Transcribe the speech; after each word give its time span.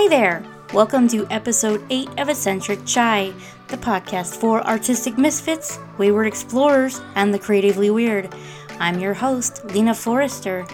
Hi 0.00 0.08
there! 0.08 0.42
Welcome 0.72 1.08
to 1.08 1.26
episode 1.30 1.84
8 1.90 2.08
of 2.20 2.30
Eccentric 2.30 2.86
Chai, 2.86 3.34
the 3.68 3.76
podcast 3.76 4.34
for 4.34 4.66
artistic 4.66 5.18
misfits, 5.18 5.78
wayward 5.98 6.26
explorers, 6.26 7.02
and 7.16 7.34
the 7.34 7.38
creatively 7.38 7.90
weird. 7.90 8.34
I'm 8.78 8.98
your 8.98 9.12
host, 9.12 9.62
Lina 9.66 9.94
Forrester. 9.94 10.66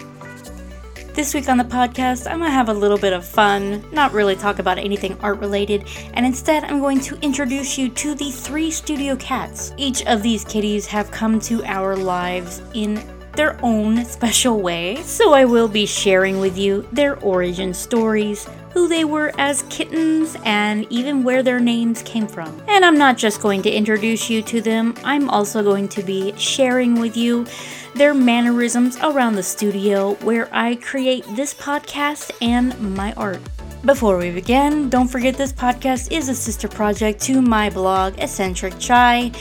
This 1.13 1.33
week 1.33 1.49
on 1.49 1.57
the 1.57 1.65
podcast, 1.65 2.31
I'm 2.31 2.39
to 2.39 2.49
have 2.49 2.69
a 2.69 2.73
little 2.73 2.97
bit 2.97 3.11
of 3.11 3.25
fun, 3.25 3.83
not 3.91 4.13
really 4.13 4.37
talk 4.37 4.59
about 4.59 4.77
anything 4.77 5.17
art 5.19 5.39
related, 5.39 5.83
and 6.13 6.25
instead 6.25 6.63
I'm 6.63 6.79
going 6.79 7.01
to 7.01 7.19
introduce 7.19 7.77
you 7.77 7.89
to 7.89 8.15
the 8.15 8.31
three 8.31 8.71
studio 8.71 9.17
cats. 9.17 9.73
Each 9.75 10.05
of 10.05 10.23
these 10.23 10.45
kitties 10.45 10.85
have 10.85 11.11
come 11.11 11.41
to 11.41 11.65
our 11.65 11.97
lives 11.97 12.61
in 12.73 12.95
their 13.33 13.59
own 13.61 14.05
special 14.05 14.61
way, 14.61 14.95
so 15.03 15.33
I 15.33 15.43
will 15.43 15.67
be 15.67 15.85
sharing 15.85 16.39
with 16.39 16.57
you 16.57 16.87
their 16.93 17.19
origin 17.19 17.73
stories, 17.73 18.47
who 18.77 18.87
they 18.87 19.03
were 19.03 19.31
as 19.39 19.63
kittens, 19.71 20.37
and 20.45 20.85
even 20.91 21.23
where 21.23 21.41
their 21.41 21.59
names 21.59 22.03
came 22.03 22.27
from. 22.27 22.61
And 22.67 22.85
I'm 22.85 22.95
not 22.95 23.17
just 23.17 23.41
going 23.41 23.63
to 23.63 23.71
introduce 23.71 24.29
you 24.29 24.43
to 24.43 24.61
them, 24.61 24.93
I'm 25.03 25.31
also 25.31 25.63
going 25.63 25.87
to 25.89 26.03
be 26.03 26.31
sharing 26.37 26.99
with 26.99 27.17
you 27.17 27.47
their 27.95 28.13
mannerisms 28.13 28.95
around 28.97 29.33
the 29.33 29.41
studio 29.41 30.13
where 30.21 30.47
I 30.51 30.75
create 30.75 31.25
this 31.35 31.55
podcast 31.55 32.29
and 32.39 32.79
my 32.95 33.13
art. 33.13 33.39
Before 33.83 34.15
we 34.15 34.29
begin, 34.29 34.89
don't 34.89 35.07
forget 35.07 35.33
this 35.33 35.51
podcast 35.51 36.11
is 36.11 36.29
a 36.29 36.35
sister 36.35 36.67
project 36.67 37.19
to 37.21 37.41
my 37.41 37.71
blog, 37.71 38.19
Eccentric 38.19 38.77
Chai. 38.77 39.31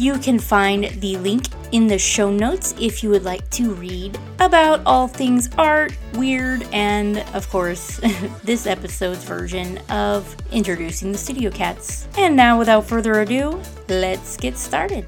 You 0.00 0.18
can 0.18 0.38
find 0.38 0.84
the 1.02 1.18
link 1.18 1.48
in 1.72 1.86
the 1.86 1.98
show 1.98 2.30
notes 2.30 2.74
if 2.80 3.02
you 3.02 3.10
would 3.10 3.22
like 3.22 3.50
to 3.50 3.74
read 3.74 4.18
about 4.38 4.80
all 4.86 5.06
things 5.06 5.50
art, 5.58 5.94
weird, 6.14 6.66
and 6.72 7.18
of 7.34 7.46
course, 7.50 7.98
this 8.42 8.66
episode's 8.66 9.22
version 9.24 9.76
of 9.90 10.34
introducing 10.52 11.12
the 11.12 11.18
studio 11.18 11.50
cats. 11.50 12.08
And 12.16 12.34
now, 12.34 12.58
without 12.58 12.86
further 12.86 13.20
ado, 13.20 13.60
let's 13.90 14.38
get 14.38 14.56
started. 14.56 15.06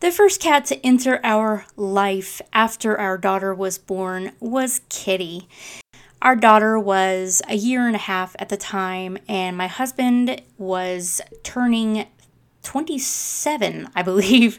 The 0.00 0.10
first 0.10 0.40
cat 0.40 0.64
to 0.64 0.84
enter 0.84 1.20
our 1.22 1.64
life 1.76 2.42
after 2.52 2.98
our 2.98 3.16
daughter 3.16 3.54
was 3.54 3.78
born 3.78 4.32
was 4.40 4.80
Kitty. 4.88 5.46
Our 6.20 6.34
daughter 6.34 6.78
was 6.78 7.42
a 7.48 7.54
year 7.54 7.86
and 7.86 7.94
a 7.94 8.00
half 8.00 8.34
at 8.38 8.48
the 8.48 8.56
time, 8.56 9.18
and 9.28 9.56
my 9.56 9.68
husband 9.68 10.42
was 10.56 11.20
turning 11.44 12.06
27, 12.64 13.88
I 13.94 14.02
believe. 14.02 14.58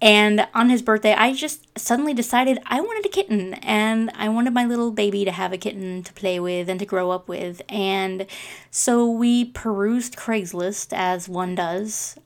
And 0.00 0.46
on 0.54 0.70
his 0.70 0.80
birthday, 0.82 1.12
I 1.14 1.32
just 1.32 1.66
suddenly 1.76 2.14
decided 2.14 2.60
I 2.66 2.80
wanted 2.80 3.04
a 3.04 3.08
kitten 3.08 3.54
and 3.54 4.10
I 4.14 4.28
wanted 4.28 4.54
my 4.54 4.64
little 4.64 4.92
baby 4.92 5.24
to 5.24 5.32
have 5.32 5.52
a 5.52 5.58
kitten 5.58 6.04
to 6.04 6.12
play 6.12 6.38
with 6.38 6.68
and 6.68 6.78
to 6.78 6.86
grow 6.86 7.10
up 7.10 7.28
with. 7.28 7.60
And 7.68 8.26
so 8.70 9.10
we 9.10 9.46
perused 9.46 10.16
Craigslist 10.16 10.92
as 10.92 11.28
one 11.28 11.56
does. 11.56 12.16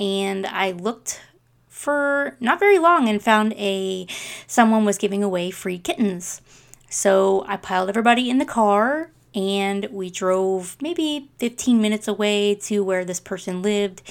And 0.00 0.46
I 0.46 0.72
looked 0.72 1.20
for 1.68 2.36
not 2.40 2.58
very 2.58 2.78
long 2.78 3.08
and 3.08 3.22
found 3.22 3.52
a 3.52 4.08
someone 4.48 4.84
was 4.84 4.98
giving 4.98 5.22
away 5.22 5.52
free 5.52 5.78
kittens. 5.78 6.42
So 6.90 7.44
I 7.46 7.56
piled 7.56 7.88
everybody 7.88 8.28
in 8.28 8.38
the 8.38 8.44
car 8.44 9.12
and 9.32 9.86
we 9.92 10.10
drove 10.10 10.76
maybe 10.82 11.30
15 11.38 11.80
minutes 11.80 12.08
away 12.08 12.56
to 12.56 12.82
where 12.82 13.04
this 13.04 13.20
person 13.20 13.62
lived. 13.62 14.02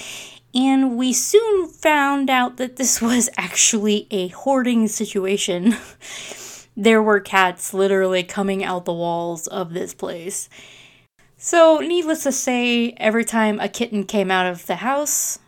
And 0.55 0.97
we 0.97 1.11
soon 1.11 1.67
found 1.67 2.29
out 2.29 2.55
that 2.55 2.77
this 2.77 3.01
was 3.01 3.29
actually 3.37 4.07
a 4.09 4.29
hoarding 4.29 4.87
situation. 4.87 5.75
there 6.77 7.03
were 7.03 7.19
cats 7.19 7.73
literally 7.73 8.23
coming 8.23 8.63
out 8.63 8.85
the 8.85 8.93
walls 8.93 9.45
of 9.47 9.73
this 9.73 9.93
place. 9.93 10.49
So, 11.41 11.79
needless 11.79 12.23
to 12.23 12.33
say, 12.33 12.91
every 12.97 13.23
time 13.23 13.59
a 13.59 13.69
kitten 13.69 14.03
came 14.03 14.29
out 14.29 14.45
of 14.45 14.65
the 14.65 14.77
house, 14.77 15.39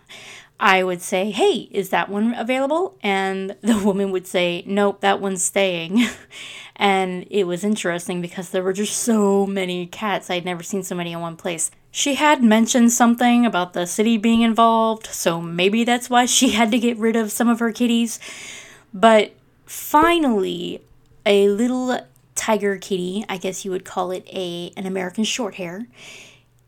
I 0.61 0.83
would 0.83 1.01
say, 1.01 1.31
Hey, 1.31 1.67
is 1.72 1.89
that 1.89 2.07
one 2.07 2.35
available? 2.35 2.95
And 3.01 3.57
the 3.61 3.79
woman 3.79 4.11
would 4.11 4.27
say, 4.27 4.63
Nope, 4.67 5.01
that 5.01 5.19
one's 5.19 5.44
staying. 5.44 6.07
and 6.75 7.25
it 7.29 7.45
was 7.45 7.63
interesting 7.63 8.22
because 8.22 8.51
there 8.51 8.63
were 8.63 8.72
just 8.72 8.95
so 8.95 9.47
many 9.47 9.88
cats. 9.88 10.29
I'd 10.29 10.45
never 10.45 10.63
seen 10.63 10.83
so 10.83 10.95
many 10.95 11.11
in 11.11 11.19
one 11.19 11.35
place. 11.35 11.72
She 11.89 12.16
had 12.16 12.41
mentioned 12.41 12.94
something 12.94 13.45
about 13.45 13.73
the 13.73 13.85
city 13.85 14.17
being 14.17 14.44
involved, 14.44 15.07
so 15.07 15.41
maybe 15.41 15.83
that's 15.83 16.09
why 16.09 16.25
she 16.25 16.51
had 16.51 16.72
to 16.72 16.79
get 16.79 16.97
rid 16.97 17.17
of 17.17 17.33
some 17.33 17.49
of 17.49 17.59
her 17.59 17.73
kitties. 17.73 18.17
But 18.93 19.33
finally, 19.66 20.81
a 21.25 21.49
little 21.49 21.99
tiger 22.35 22.78
kitty, 22.78 23.25
I 23.28 23.35
guess 23.35 23.66
you 23.66 23.72
would 23.72 23.83
call 23.83 24.11
it 24.11 24.25
a 24.31 24.72
an 24.78 24.85
American 24.85 25.25
shorthair, 25.25 25.88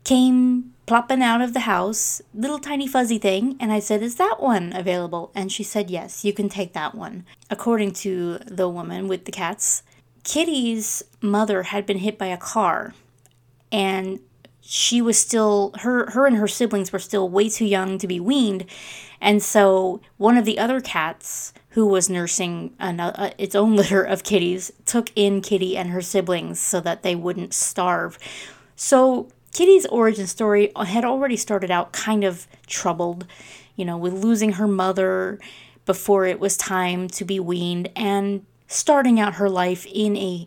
came 0.04 0.73
plopping 0.86 1.22
out 1.22 1.40
of 1.40 1.54
the 1.54 1.60
house, 1.60 2.20
little 2.34 2.58
tiny 2.58 2.86
fuzzy 2.86 3.18
thing, 3.18 3.56
and 3.58 3.72
I 3.72 3.80
said, 3.80 4.02
Is 4.02 4.16
that 4.16 4.36
one 4.38 4.74
available? 4.74 5.30
And 5.34 5.50
she 5.50 5.62
said, 5.62 5.90
Yes, 5.90 6.24
you 6.24 6.32
can 6.32 6.48
take 6.48 6.72
that 6.72 6.94
one. 6.94 7.24
According 7.50 7.92
to 7.92 8.38
the 8.46 8.68
woman 8.68 9.08
with 9.08 9.24
the 9.24 9.32
cats, 9.32 9.82
Kitty's 10.22 11.02
mother 11.20 11.64
had 11.64 11.86
been 11.86 11.98
hit 11.98 12.18
by 12.18 12.26
a 12.26 12.36
car, 12.36 12.94
and 13.70 14.20
she 14.66 15.02
was 15.02 15.18
still 15.18 15.72
her 15.80 16.10
her 16.12 16.26
and 16.26 16.36
her 16.36 16.48
siblings 16.48 16.90
were 16.90 16.98
still 16.98 17.28
way 17.28 17.48
too 17.50 17.66
young 17.66 17.98
to 17.98 18.06
be 18.06 18.18
weaned 18.18 18.64
and 19.20 19.42
so 19.42 20.00
one 20.16 20.38
of 20.38 20.46
the 20.46 20.58
other 20.58 20.80
cats 20.80 21.52
who 21.70 21.84
was 21.84 22.08
nursing 22.08 22.74
uh, 22.80 23.30
its 23.36 23.54
own 23.54 23.76
litter 23.76 24.02
of 24.02 24.24
kitties 24.24 24.72
took 24.86 25.10
in 25.14 25.42
kitty 25.42 25.76
and 25.76 25.90
her 25.90 26.00
siblings 26.00 26.58
so 26.58 26.80
that 26.80 27.02
they 27.02 27.14
wouldn't 27.14 27.52
starve 27.52 28.18
so 28.74 29.28
Kitty's 29.54 29.86
origin 29.86 30.26
story 30.26 30.70
had 30.76 31.04
already 31.04 31.36
started 31.36 31.70
out 31.70 31.92
kind 31.92 32.24
of 32.24 32.46
troubled, 32.66 33.24
you 33.76 33.84
know, 33.84 33.96
with 33.96 34.12
losing 34.12 34.54
her 34.54 34.66
mother 34.66 35.38
before 35.86 36.26
it 36.26 36.40
was 36.40 36.56
time 36.56 37.08
to 37.08 37.24
be 37.24 37.38
weaned 37.38 37.88
and 37.94 38.44
starting 38.66 39.20
out 39.20 39.34
her 39.34 39.48
life 39.48 39.86
in 39.86 40.16
a 40.16 40.46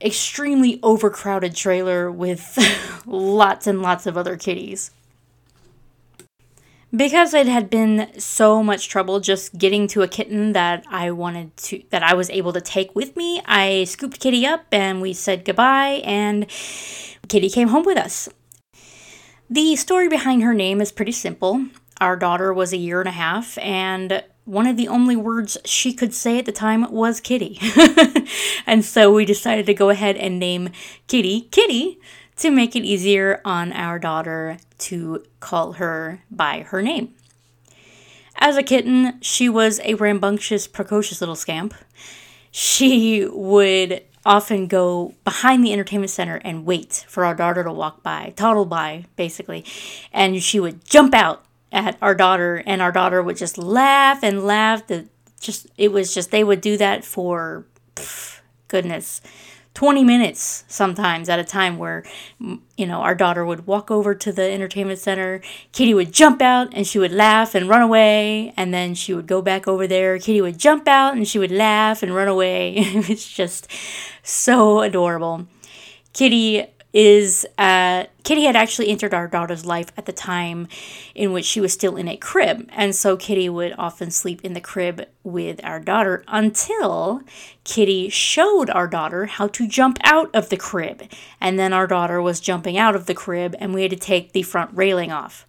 extremely 0.00 0.78
overcrowded 0.82 1.54
trailer 1.54 2.10
with 2.10 2.56
lots 3.06 3.66
and 3.66 3.82
lots 3.82 4.06
of 4.06 4.16
other 4.16 4.36
kitties. 4.36 4.92
Because 6.94 7.34
it 7.34 7.46
had 7.46 7.70
been 7.70 8.08
so 8.18 8.62
much 8.62 8.88
trouble 8.88 9.20
just 9.20 9.56
getting 9.58 9.86
to 9.88 10.02
a 10.02 10.08
kitten 10.08 10.52
that 10.54 10.84
I 10.88 11.10
wanted 11.12 11.56
to 11.58 11.82
that 11.90 12.02
I 12.02 12.14
was 12.14 12.30
able 12.30 12.52
to 12.52 12.60
take 12.60 12.94
with 12.96 13.16
me, 13.16 13.40
I 13.44 13.84
scooped 13.84 14.18
Kitty 14.18 14.44
up 14.44 14.66
and 14.72 15.00
we 15.00 15.12
said 15.12 15.44
goodbye 15.44 16.02
and 16.04 16.50
Kitty 17.30 17.48
came 17.48 17.68
home 17.68 17.84
with 17.84 17.96
us. 17.96 18.28
The 19.48 19.76
story 19.76 20.08
behind 20.08 20.42
her 20.42 20.52
name 20.52 20.80
is 20.80 20.90
pretty 20.90 21.12
simple. 21.12 21.64
Our 22.00 22.16
daughter 22.16 22.52
was 22.52 22.72
a 22.72 22.76
year 22.76 22.98
and 22.98 23.08
a 23.08 23.12
half, 23.12 23.56
and 23.58 24.24
one 24.44 24.66
of 24.66 24.76
the 24.76 24.88
only 24.88 25.14
words 25.14 25.56
she 25.64 25.92
could 25.92 26.12
say 26.12 26.40
at 26.40 26.44
the 26.44 26.50
time 26.50 26.90
was 26.90 27.20
kitty. 27.20 27.60
and 28.66 28.84
so 28.84 29.12
we 29.14 29.24
decided 29.24 29.64
to 29.66 29.74
go 29.74 29.90
ahead 29.90 30.16
and 30.16 30.40
name 30.40 30.70
Kitty 31.06 31.42
Kitty 31.52 32.00
to 32.38 32.50
make 32.50 32.74
it 32.74 32.84
easier 32.84 33.40
on 33.44 33.72
our 33.74 34.00
daughter 34.00 34.58
to 34.78 35.22
call 35.38 35.74
her 35.74 36.22
by 36.32 36.62
her 36.62 36.82
name. 36.82 37.14
As 38.38 38.56
a 38.56 38.62
kitten, 38.64 39.20
she 39.20 39.48
was 39.48 39.80
a 39.84 39.94
rambunctious, 39.94 40.66
precocious 40.66 41.20
little 41.20 41.36
scamp. 41.36 41.74
She 42.50 43.24
would 43.30 44.02
often 44.24 44.66
go 44.66 45.14
behind 45.24 45.64
the 45.64 45.72
entertainment 45.72 46.10
center 46.10 46.36
and 46.36 46.66
wait 46.66 47.04
for 47.08 47.24
our 47.24 47.34
daughter 47.34 47.64
to 47.64 47.72
walk 47.72 48.02
by, 48.02 48.32
toddle 48.36 48.66
by, 48.66 49.04
basically. 49.16 49.64
And 50.12 50.42
she 50.42 50.60
would 50.60 50.84
jump 50.84 51.14
out 51.14 51.44
at 51.72 51.96
our 52.02 52.14
daughter, 52.14 52.62
and 52.66 52.82
our 52.82 52.92
daughter 52.92 53.22
would 53.22 53.36
just 53.36 53.56
laugh 53.56 54.22
and 54.22 54.44
laugh. 54.44 54.86
The 54.86 55.08
just 55.40 55.68
it 55.78 55.92
was 55.92 56.12
just 56.12 56.30
they 56.30 56.44
would 56.44 56.60
do 56.60 56.76
that 56.76 57.04
for 57.04 57.64
pff, 57.96 58.40
goodness 58.68 59.20
20 59.80 60.04
minutes 60.04 60.62
sometimes 60.68 61.26
at 61.30 61.38
a 61.38 61.42
time 61.42 61.78
where 61.78 62.04
you 62.76 62.86
know 62.86 63.00
our 63.00 63.14
daughter 63.14 63.46
would 63.46 63.66
walk 63.66 63.90
over 63.90 64.14
to 64.14 64.30
the 64.30 64.42
entertainment 64.42 64.98
center 64.98 65.40
kitty 65.72 65.94
would 65.94 66.12
jump 66.12 66.42
out 66.42 66.68
and 66.74 66.86
she 66.86 66.98
would 66.98 67.10
laugh 67.10 67.54
and 67.54 67.66
run 67.66 67.80
away 67.80 68.52
and 68.58 68.74
then 68.74 68.94
she 68.94 69.14
would 69.14 69.26
go 69.26 69.40
back 69.40 69.66
over 69.66 69.86
there 69.86 70.18
kitty 70.18 70.42
would 70.42 70.58
jump 70.58 70.86
out 70.86 71.14
and 71.16 71.26
she 71.26 71.38
would 71.38 71.50
laugh 71.50 72.02
and 72.02 72.14
run 72.14 72.28
away. 72.28 72.74
It's 73.10 73.26
just 73.26 73.68
so 74.22 74.80
adorable. 74.82 75.46
Kitty 76.12 76.66
is 76.92 77.46
uh, 77.56 78.04
Kitty 78.24 78.44
had 78.44 78.56
actually 78.56 78.88
entered 78.88 79.14
our 79.14 79.28
daughter's 79.28 79.64
life 79.64 79.92
at 79.96 80.06
the 80.06 80.12
time 80.12 80.66
in 81.14 81.32
which 81.32 81.44
she 81.44 81.60
was 81.60 81.72
still 81.72 81.96
in 81.96 82.08
a 82.08 82.16
crib. 82.16 82.68
And 82.72 82.94
so 82.94 83.16
Kitty 83.16 83.48
would 83.48 83.74
often 83.78 84.10
sleep 84.10 84.40
in 84.42 84.54
the 84.54 84.60
crib 84.60 85.06
with 85.22 85.60
our 85.64 85.80
daughter 85.80 86.24
until 86.28 87.22
Kitty 87.64 88.08
showed 88.08 88.70
our 88.70 88.88
daughter 88.88 89.26
how 89.26 89.48
to 89.48 89.68
jump 89.68 89.98
out 90.02 90.34
of 90.34 90.48
the 90.48 90.56
crib. 90.56 91.02
And 91.40 91.58
then 91.58 91.72
our 91.72 91.86
daughter 91.86 92.20
was 92.20 92.40
jumping 92.40 92.76
out 92.76 92.96
of 92.96 93.06
the 93.06 93.14
crib 93.14 93.54
and 93.58 93.72
we 93.72 93.82
had 93.82 93.90
to 93.90 93.96
take 93.96 94.32
the 94.32 94.42
front 94.42 94.70
railing 94.74 95.12
off. 95.12 95.46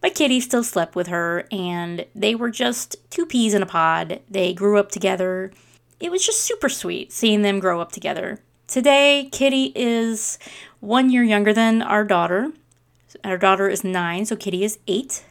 But 0.00 0.14
Kitty 0.14 0.40
still 0.40 0.62
slept 0.62 0.94
with 0.94 1.06
her 1.06 1.46
and 1.50 2.06
they 2.14 2.34
were 2.34 2.50
just 2.50 2.96
two 3.10 3.24
peas 3.24 3.54
in 3.54 3.62
a 3.62 3.66
pod. 3.66 4.20
They 4.28 4.52
grew 4.52 4.78
up 4.78 4.90
together. 4.90 5.52
It 5.98 6.10
was 6.10 6.24
just 6.24 6.42
super 6.42 6.68
sweet 6.68 7.12
seeing 7.12 7.42
them 7.42 7.60
grow 7.60 7.80
up 7.80 7.92
together. 7.92 8.40
Today, 8.66 9.28
Kitty 9.30 9.72
is 9.76 10.40
one 10.80 11.08
year 11.08 11.22
younger 11.22 11.52
than 11.52 11.82
our 11.82 12.04
daughter. 12.04 12.50
Our 13.22 13.38
daughter 13.38 13.68
is 13.68 13.84
nine, 13.84 14.26
so 14.26 14.34
Kitty 14.34 14.64
is 14.64 14.80
eight. 14.88 15.24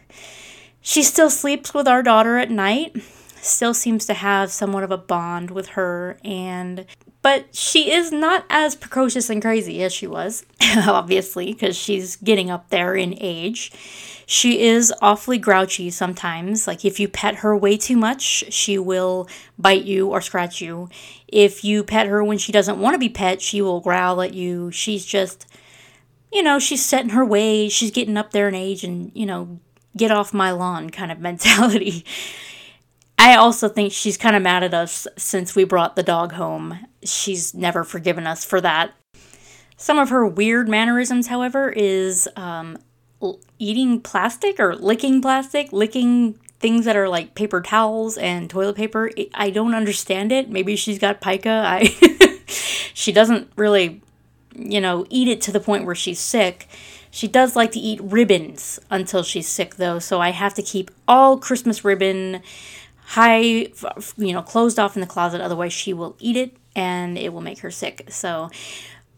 She 0.80 1.04
still 1.04 1.30
sleeps 1.30 1.74
with 1.74 1.86
our 1.86 2.02
daughter 2.02 2.38
at 2.38 2.50
night, 2.50 2.96
still 3.45 3.74
seems 3.74 4.06
to 4.07 4.13
have 4.13 4.51
somewhat 4.51 4.83
of 4.83 4.92
a 4.92 4.97
bond 4.97 5.51
with 5.51 5.69
her, 5.69 6.18
and 6.24 6.86
but 7.21 7.56
she 7.56 7.92
is 7.92 8.12
not 8.12 8.45
as 8.51 8.75
precocious 8.75 9.31
and 9.31 9.42
crazy 9.42 9.83
as 9.83 9.92
she 9.92 10.06
was, 10.06 10.45
obviously, 10.77 11.53
because 11.53 11.75
she's 11.75 12.18
getting 12.18 12.51
up 12.51 12.69
there 12.69 12.94
in 12.94 13.18
age. 13.19 13.71
She 14.27 14.62
is 14.62 14.94
awfully 15.01 15.39
grouchy 15.39 15.89
sometimes. 15.89 16.68
Like, 16.68 16.86
if 16.86 17.00
you 17.00 17.07
pet 17.07 17.38
her 17.38 17.57
way 17.57 17.77
too 17.77 17.97
much, 17.97 18.53
she 18.53 18.77
will 18.77 19.27
bite 19.57 19.86
you 19.86 20.09
or 20.09 20.21
scratch 20.21 20.62
you. 20.62 20.89
If 21.27 21.63
you 21.63 21.83
pet 21.83 22.06
her 22.07 22.24
when 22.24 22.38
she 22.38 22.51
doesn't 22.51 22.80
want 22.80 22.94
to 22.94 23.00
be 23.00 23.09
pet, 23.09 23.41
she 23.41 23.59
will 23.59 23.81
growl 23.81 24.21
at 24.21 24.36
you. 24.36 24.69
She's 24.69 25.03
just, 25.03 25.48
you 26.31 26.44
know, 26.44 26.59
she's 26.59 26.86
set 26.86 27.03
in 27.03 27.09
her 27.09 27.25
ways. 27.25 27.74
She's 27.74 27.91
getting 27.91 28.18
up 28.18 28.31
there 28.31 28.48
in 28.48 28.53
age 28.53 28.83
and, 28.83 29.12
you 29.15 29.25
know, 29.25 29.59
get 29.98 30.12
off 30.12 30.33
my 30.33 30.51
lawn 30.51 30.89
kind 30.89 31.12
of 31.12 31.19
mentality. 31.30 32.06
I 33.17 33.35
also 33.35 33.69
think 33.69 33.91
she's 33.91 34.17
kind 34.17 34.35
of 34.35 34.44
mad 34.44 34.63
at 34.63 34.73
us 34.73 35.07
since 35.17 35.56
we 35.56 35.63
brought 35.63 35.95
the 35.95 36.03
dog 36.03 36.33
home. 36.33 36.85
She's 37.03 37.53
never 37.53 37.83
forgiven 37.83 38.27
us 38.27 38.44
for 38.44 38.59
that. 38.62 38.91
Some 39.77 39.97
of 40.00 40.09
her 40.09 40.25
weird 40.25 40.67
mannerisms, 40.67 41.27
however, 41.27 41.69
is 41.69 42.27
um, 42.35 42.77
eating 43.59 44.01
plastic 44.01 44.59
or 44.59 44.75
licking 44.75 45.21
plastic, 45.21 45.71
licking 45.71 46.33
things 46.59 46.85
that 46.85 46.95
are 46.95 47.09
like 47.09 47.35
paper 47.35 47.62
towels 47.62 48.17
and 48.17 48.50
toilet 48.50 48.75
paper. 48.75 49.12
I 49.33 49.50
don't 49.50 49.75
understand 49.75 50.31
it. 50.31 50.50
Maybe 50.50 50.75
she's 50.75 51.00
got 51.00 51.21
pica. 51.21 51.63
I 51.65 51.83
she 52.94 53.12
doesn't 53.12 53.51
really, 53.56 54.01
you 54.56 54.81
know, 54.81 55.06
eat 55.09 55.27
it 55.27 55.41
to 55.41 55.51
the 55.51 55.59
point 55.59 55.85
where 55.85 55.95
she's 55.95 56.19
sick. 56.19 56.67
She 57.12 57.27
does 57.27 57.56
like 57.56 57.71
to 57.71 57.79
eat 57.79 58.01
ribbons 58.01 58.79
until 58.89 59.23
she's 59.23 59.47
sick 59.47 59.75
though, 59.75 60.00
so 60.00 60.19
I 60.19 60.31
have 60.31 60.53
to 60.56 60.62
keep 60.62 60.91
all 61.07 61.38
Christmas 61.38 61.85
ribbon 61.85 62.41
high, 63.06 63.40
you 63.40 64.34
know, 64.34 64.42
closed 64.42 64.80
off 64.80 64.96
in 64.96 65.02
the 65.02 65.07
closet. 65.07 65.42
Otherwise, 65.42 65.74
she 65.74 65.94
will 65.94 66.16
eat 66.19 66.36
it 66.36 66.57
and 66.75 67.18
it 67.18 67.31
will 67.34 67.42
make 67.42 67.60
her 67.60 67.72
sick. 67.72 68.06
So, 68.10 68.50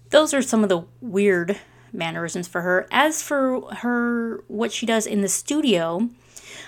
those 0.10 0.34
are 0.34 0.42
some 0.42 0.63
of 0.63 0.69
the 0.69 0.84
weird 1.01 1.60
mannerisms 1.92 2.48
for 2.48 2.62
her. 2.62 2.88
As 2.92 3.22
for 3.22 3.74
her, 3.75 4.44
what 4.48 4.72
she 4.72 4.86
does 4.86 5.06
in 5.06 5.22
the 5.22 5.28
studio, 5.28 6.10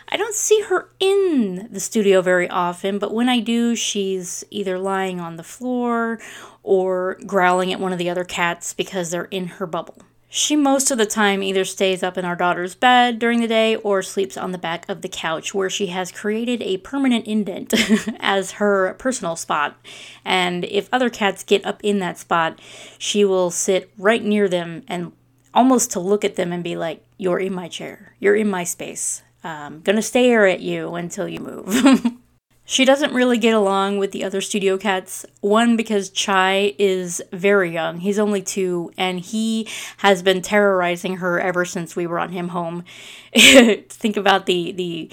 I 0.09 0.17
don't 0.17 0.35
see 0.35 0.61
her 0.61 0.89
in 0.99 1.69
the 1.71 1.79
studio 1.79 2.21
very 2.21 2.49
often, 2.49 2.99
but 2.99 3.13
when 3.13 3.29
I 3.29 3.39
do, 3.39 3.75
she's 3.75 4.43
either 4.49 4.79
lying 4.79 5.19
on 5.19 5.35
the 5.35 5.43
floor 5.43 6.19
or 6.63 7.17
growling 7.25 7.71
at 7.71 7.79
one 7.79 7.93
of 7.93 7.99
the 7.99 8.09
other 8.09 8.25
cats 8.25 8.73
because 8.73 9.11
they're 9.11 9.25
in 9.25 9.47
her 9.47 9.67
bubble. 9.67 9.99
She 10.31 10.55
most 10.55 10.91
of 10.91 10.99
the 10.99 11.07
time 11.07 11.41
either 11.41 11.65
stays 11.65 12.03
up 12.03 12.15
in 12.15 12.23
our 12.23 12.35
daughter's 12.35 12.75
bed 12.75 13.17
during 13.17 13.41
the 13.41 13.47
day 13.47 13.75
or 13.77 14.03
sleeps 14.03 14.37
on 14.37 14.51
the 14.51 14.59
back 14.59 14.87
of 14.87 15.01
the 15.01 15.09
couch 15.09 15.55
where 15.55 15.71
she 15.71 15.87
has 15.87 16.11
created 16.11 16.61
a 16.61 16.77
permanent 16.77 17.25
indent 17.25 17.73
as 18.19 18.51
her 18.51 18.93
personal 18.99 19.35
spot. 19.35 19.75
And 20.23 20.65
if 20.65 20.87
other 20.91 21.09
cats 21.09 21.43
get 21.43 21.65
up 21.65 21.83
in 21.83 21.97
that 21.99 22.19
spot, 22.19 22.59
she 22.99 23.25
will 23.25 23.49
sit 23.49 23.91
right 23.97 24.23
near 24.23 24.47
them 24.47 24.83
and 24.87 25.13
almost 25.51 25.89
to 25.91 25.99
look 25.99 26.23
at 26.23 26.35
them 26.35 26.53
and 26.53 26.63
be 26.63 26.75
like, 26.75 27.03
You're 27.17 27.39
in 27.39 27.53
my 27.53 27.67
chair. 27.67 28.15
You're 28.19 28.35
in 28.35 28.49
my 28.51 28.63
space. 28.63 29.23
I'm 29.43 29.81
gonna 29.81 30.03
stare 30.03 30.45
at 30.45 30.59
you 30.59 30.93
until 30.93 31.27
you 31.27 31.39
move. 31.39 32.05
She 32.69 32.85
doesn't 32.85 33.13
really 33.13 33.39
get 33.39 33.55
along 33.55 33.97
with 33.97 34.11
the 34.11 34.23
other 34.23 34.41
studio 34.41 34.77
cats. 34.77 35.25
One, 35.41 35.75
because 35.75 36.11
Chai 36.11 36.75
is 36.77 37.19
very 37.31 37.73
young. 37.73 37.97
He's 37.97 38.19
only 38.19 38.43
two, 38.43 38.91
and 38.95 39.19
he 39.19 39.67
has 39.97 40.21
been 40.21 40.43
terrorizing 40.43 41.15
her 41.15 41.39
ever 41.39 41.65
since 41.65 41.95
we 41.95 42.05
brought 42.05 42.29
him 42.29 42.49
home. 42.49 42.83
Think 43.33 44.17
about 44.17 44.45
the 44.45 44.71
the 44.71 45.09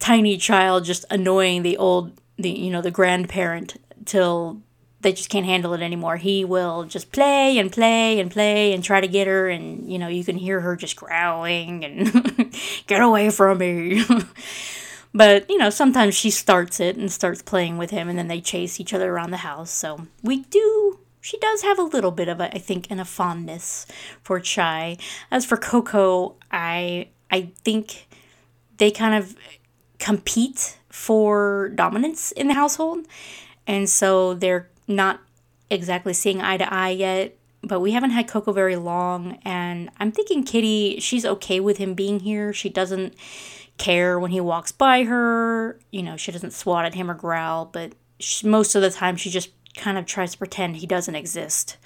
tiny 0.00 0.36
child 0.36 0.84
just 0.84 1.04
annoying 1.08 1.62
the 1.62 1.76
old 1.76 2.20
the 2.38 2.50
you 2.50 2.72
know 2.72 2.82
the 2.82 2.90
grandparent 2.90 3.76
till 4.04 4.60
they 5.00 5.12
just 5.12 5.30
can't 5.30 5.46
handle 5.46 5.74
it 5.74 5.82
anymore. 5.82 6.16
He 6.16 6.44
will 6.44 6.86
just 6.86 7.12
play 7.12 7.56
and 7.56 7.70
play 7.70 8.18
and 8.18 8.32
play 8.32 8.72
and 8.72 8.82
try 8.82 9.00
to 9.00 9.06
get 9.06 9.28
her, 9.28 9.48
and 9.48 9.88
you 9.88 10.00
know 10.00 10.08
you 10.08 10.24
can 10.24 10.38
hear 10.38 10.60
her 10.60 10.74
just 10.74 10.96
growling 10.96 11.84
and 11.84 12.52
get 12.88 13.00
away 13.00 13.30
from 13.30 13.58
me. 13.58 14.04
But, 15.16 15.48
you 15.48 15.56
know, 15.56 15.70
sometimes 15.70 16.14
she 16.14 16.28
starts 16.28 16.78
it 16.78 16.98
and 16.98 17.10
starts 17.10 17.40
playing 17.40 17.78
with 17.78 17.88
him, 17.88 18.10
and 18.10 18.18
then 18.18 18.28
they 18.28 18.42
chase 18.42 18.78
each 18.78 18.92
other 18.92 19.10
around 19.10 19.30
the 19.30 19.38
house. 19.38 19.70
So 19.70 20.08
we 20.22 20.40
do, 20.42 20.98
she 21.22 21.38
does 21.38 21.62
have 21.62 21.78
a 21.78 21.84
little 21.84 22.10
bit 22.10 22.28
of, 22.28 22.38
a, 22.38 22.54
I 22.54 22.58
think, 22.58 22.90
in 22.90 23.00
a 23.00 23.04
fondness 23.06 23.86
for 24.22 24.40
Chai. 24.40 24.98
As 25.30 25.46
for 25.46 25.56
Coco, 25.56 26.36
I, 26.52 27.08
I 27.30 27.50
think 27.64 28.08
they 28.76 28.90
kind 28.90 29.14
of 29.14 29.34
compete 29.98 30.76
for 30.90 31.70
dominance 31.74 32.30
in 32.32 32.48
the 32.48 32.54
household. 32.54 33.06
And 33.66 33.88
so 33.88 34.34
they're 34.34 34.68
not 34.86 35.20
exactly 35.70 36.12
seeing 36.12 36.42
eye 36.42 36.58
to 36.58 36.72
eye 36.72 36.90
yet 36.90 37.38
but 37.62 37.80
we 37.80 37.90
haven't 37.90 38.10
had 38.10 38.28
Coco 38.28 38.52
very 38.52 38.76
long, 38.76 39.40
and 39.44 39.90
I'm 39.98 40.12
thinking 40.12 40.44
Kitty, 40.44 41.00
she's 41.00 41.24
okay 41.24 41.58
with 41.58 41.78
him 41.78 41.94
being 41.94 42.20
here. 42.20 42.52
She 42.52 42.68
doesn't 42.68 43.14
care 43.78 44.18
when 44.18 44.30
he 44.30 44.40
walks 44.40 44.72
by 44.72 45.04
her. 45.04 45.78
You 45.90 46.02
know, 46.02 46.16
she 46.16 46.32
doesn't 46.32 46.52
swat 46.52 46.84
at 46.84 46.94
him 46.94 47.10
or 47.10 47.14
growl, 47.14 47.66
but 47.66 47.94
she, 48.18 48.46
most 48.46 48.74
of 48.74 48.82
the 48.82 48.90
time 48.90 49.16
she 49.16 49.30
just 49.30 49.50
kind 49.76 49.98
of 49.98 50.06
tries 50.06 50.32
to 50.32 50.38
pretend 50.38 50.76
he 50.76 50.86
doesn't 50.86 51.14
exist. 51.14 51.76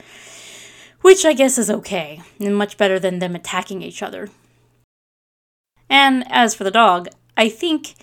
Which 1.01 1.25
I 1.25 1.33
guess 1.33 1.59
is 1.59 1.71
okay, 1.71 2.21
and 2.39 2.57
much 2.57 2.77
better 2.77 2.99
than 2.99 3.19
them 3.19 3.35
attacking 3.35 3.83
each 3.83 4.03
other. 4.03 4.29
And 5.89 6.25
as 6.31 6.55
for 6.55 6.65
the 6.65 6.71
dog, 6.71 7.09
I 7.37 7.49
think 7.49 7.95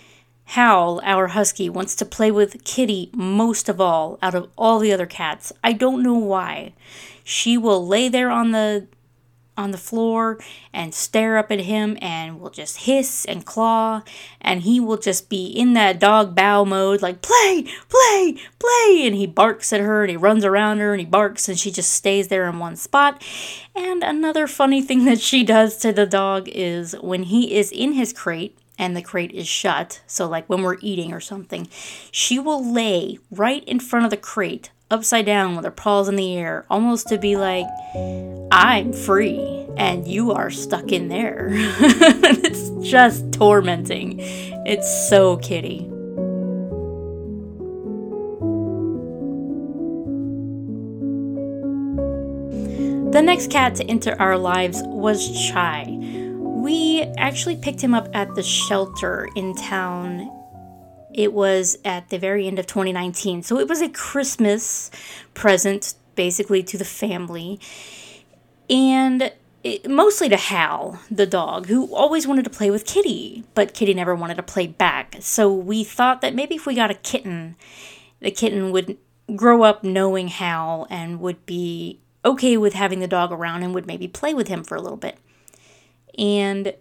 Howl, 0.51 1.01
our 1.03 1.27
husky, 1.27 1.69
wants 1.69 1.93
to 1.95 2.05
play 2.05 2.31
with 2.31 2.63
Kitty 2.63 3.09
most 3.13 3.69
of 3.69 3.81
all 3.81 4.17
out 4.21 4.33
of 4.33 4.49
all 4.57 4.79
the 4.79 4.93
other 4.93 5.05
cats. 5.05 5.51
I 5.63 5.73
don't 5.73 6.01
know 6.01 6.15
why. 6.15 6.73
She 7.23 7.57
will 7.57 7.85
lay 7.85 8.07
there 8.07 8.31
on 8.31 8.51
the 8.51 8.87
on 9.57 9.71
the 9.71 9.77
floor 9.77 10.37
and 10.73 10.93
stare 10.93 11.37
up 11.37 11.51
at 11.51 11.61
him 11.61 11.97
and 12.01 12.39
will 12.39 12.49
just 12.49 12.81
hiss 12.81 13.25
and 13.25 13.45
claw. 13.45 14.03
And 14.39 14.61
he 14.61 14.79
will 14.79 14.97
just 14.97 15.29
be 15.29 15.47
in 15.47 15.73
that 15.73 15.99
dog 15.99 16.35
bow 16.35 16.63
mode 16.63 17.01
like 17.01 17.21
play 17.21 17.65
play 17.89 18.37
play. 18.59 19.01
And 19.05 19.15
he 19.15 19.25
barks 19.25 19.73
at 19.73 19.81
her 19.81 20.03
and 20.03 20.11
he 20.11 20.17
runs 20.17 20.45
around 20.45 20.79
her 20.79 20.93
and 20.93 20.99
he 20.99 21.05
barks 21.05 21.49
and 21.49 21.59
she 21.59 21.71
just 21.71 21.91
stays 21.91 22.27
there 22.27 22.47
in 22.47 22.59
one 22.59 22.75
spot. 22.75 23.21
And 23.75 24.03
another 24.03 24.47
funny 24.47 24.81
thing 24.81 25.05
that 25.05 25.19
she 25.19 25.43
does 25.43 25.77
to 25.77 25.91
the 25.91 26.05
dog 26.05 26.47
is 26.49 26.95
when 27.01 27.23
he 27.23 27.55
is 27.55 27.71
in 27.71 27.93
his 27.93 28.13
crate 28.13 28.57
and 28.77 28.95
the 28.95 29.01
crate 29.01 29.31
is 29.31 29.47
shut 29.47 30.01
so 30.05 30.27
like 30.27 30.47
when 30.47 30.61
we're 30.61 30.77
eating 30.81 31.11
or 31.11 31.19
something 31.19 31.67
she 32.11 32.37
will 32.37 32.63
lay 32.63 33.17
right 33.31 33.63
in 33.63 33.79
front 33.79 34.05
of 34.05 34.11
the 34.11 34.17
crate 34.17 34.69
upside 34.89 35.25
down 35.25 35.55
with 35.55 35.65
her 35.65 35.71
paws 35.71 36.07
in 36.07 36.15
the 36.15 36.35
air, 36.37 36.65
almost 36.69 37.07
to 37.09 37.17
be 37.17 37.35
like, 37.35 37.65
I'm 38.51 38.93
free 38.93 39.65
and 39.77 40.07
you 40.07 40.31
are 40.31 40.49
stuck 40.49 40.91
in 40.91 41.07
there. 41.07 41.49
it's 41.51 42.89
just 42.89 43.31
tormenting. 43.31 44.17
It's 44.19 45.09
so 45.09 45.37
kitty. 45.37 45.89
The 53.11 53.21
next 53.21 53.49
cat 53.49 53.75
to 53.75 53.85
enter 53.85 54.15
our 54.19 54.37
lives 54.37 54.81
was 54.83 55.49
Chai. 55.49 55.85
We 55.87 57.03
actually 57.17 57.55
picked 57.55 57.81
him 57.81 57.93
up 57.93 58.09
at 58.13 58.35
the 58.35 58.43
shelter 58.43 59.29
in 59.35 59.55
town 59.55 60.29
it 61.13 61.33
was 61.33 61.77
at 61.85 62.09
the 62.09 62.19
very 62.19 62.47
end 62.47 62.59
of 62.59 62.67
2019. 62.67 63.43
So 63.43 63.59
it 63.59 63.67
was 63.67 63.81
a 63.81 63.89
Christmas 63.89 64.91
present 65.33 65.95
basically 66.15 66.63
to 66.63 66.77
the 66.77 66.85
family. 66.85 67.59
And 68.69 69.31
it, 69.63 69.89
mostly 69.89 70.29
to 70.29 70.37
Hal, 70.37 70.99
the 71.09 71.25
dog, 71.25 71.67
who 71.67 71.93
always 71.93 72.27
wanted 72.27 72.43
to 72.43 72.49
play 72.49 72.69
with 72.69 72.85
Kitty, 72.85 73.43
but 73.53 73.73
Kitty 73.73 73.93
never 73.93 74.15
wanted 74.15 74.35
to 74.35 74.43
play 74.43 74.67
back. 74.67 75.17
So 75.19 75.53
we 75.53 75.83
thought 75.83 76.21
that 76.21 76.35
maybe 76.35 76.55
if 76.55 76.65
we 76.65 76.75
got 76.75 76.91
a 76.91 76.95
kitten, 76.95 77.55
the 78.19 78.31
kitten 78.31 78.71
would 78.71 78.97
grow 79.35 79.63
up 79.63 79.83
knowing 79.83 80.27
Hal 80.29 80.87
and 80.89 81.19
would 81.19 81.45
be 81.45 81.99
okay 82.23 82.57
with 82.57 82.73
having 82.73 82.99
the 82.99 83.07
dog 83.07 83.31
around 83.31 83.63
and 83.63 83.73
would 83.73 83.87
maybe 83.87 84.07
play 84.07 84.33
with 84.33 84.47
him 84.47 84.63
for 84.63 84.75
a 84.75 84.81
little 84.81 84.97
bit. 84.97 85.17
And 86.17 86.73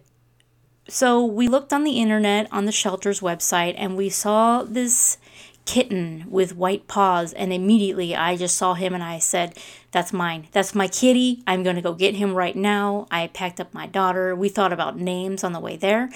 so 0.87 1.23
we 1.25 1.47
looked 1.47 1.73
on 1.73 1.83
the 1.83 1.99
internet 1.99 2.47
on 2.51 2.65
the 2.65 2.71
shelter's 2.71 3.19
website 3.19 3.75
and 3.77 3.97
we 3.97 4.09
saw 4.09 4.63
this 4.63 5.17
kitten 5.65 6.25
with 6.29 6.55
white 6.55 6.87
paws 6.87 7.33
and 7.33 7.51
immediately 7.51 8.15
I 8.15 8.37
just 8.37 8.55
saw 8.55 8.73
him 8.73 8.93
and 8.93 9.03
I 9.03 9.19
said, 9.19 9.57
"That's 9.91 10.13
mine. 10.13 10.47
That's 10.53 10.73
my 10.73 10.87
kitty. 10.87 11.43
I'm 11.45 11.61
going 11.61 11.75
to 11.75 11.81
go 11.81 11.93
get 11.93 12.15
him 12.15 12.33
right 12.33 12.55
now." 12.55 13.05
I 13.11 13.27
packed 13.27 13.59
up 13.59 13.73
my 13.73 13.85
daughter. 13.85 14.33
We 14.33 14.49
thought 14.49 14.71
about 14.71 14.97
names 14.97 15.43
on 15.43 15.51
the 15.51 15.59
way 15.59 15.75
there. 15.75 16.09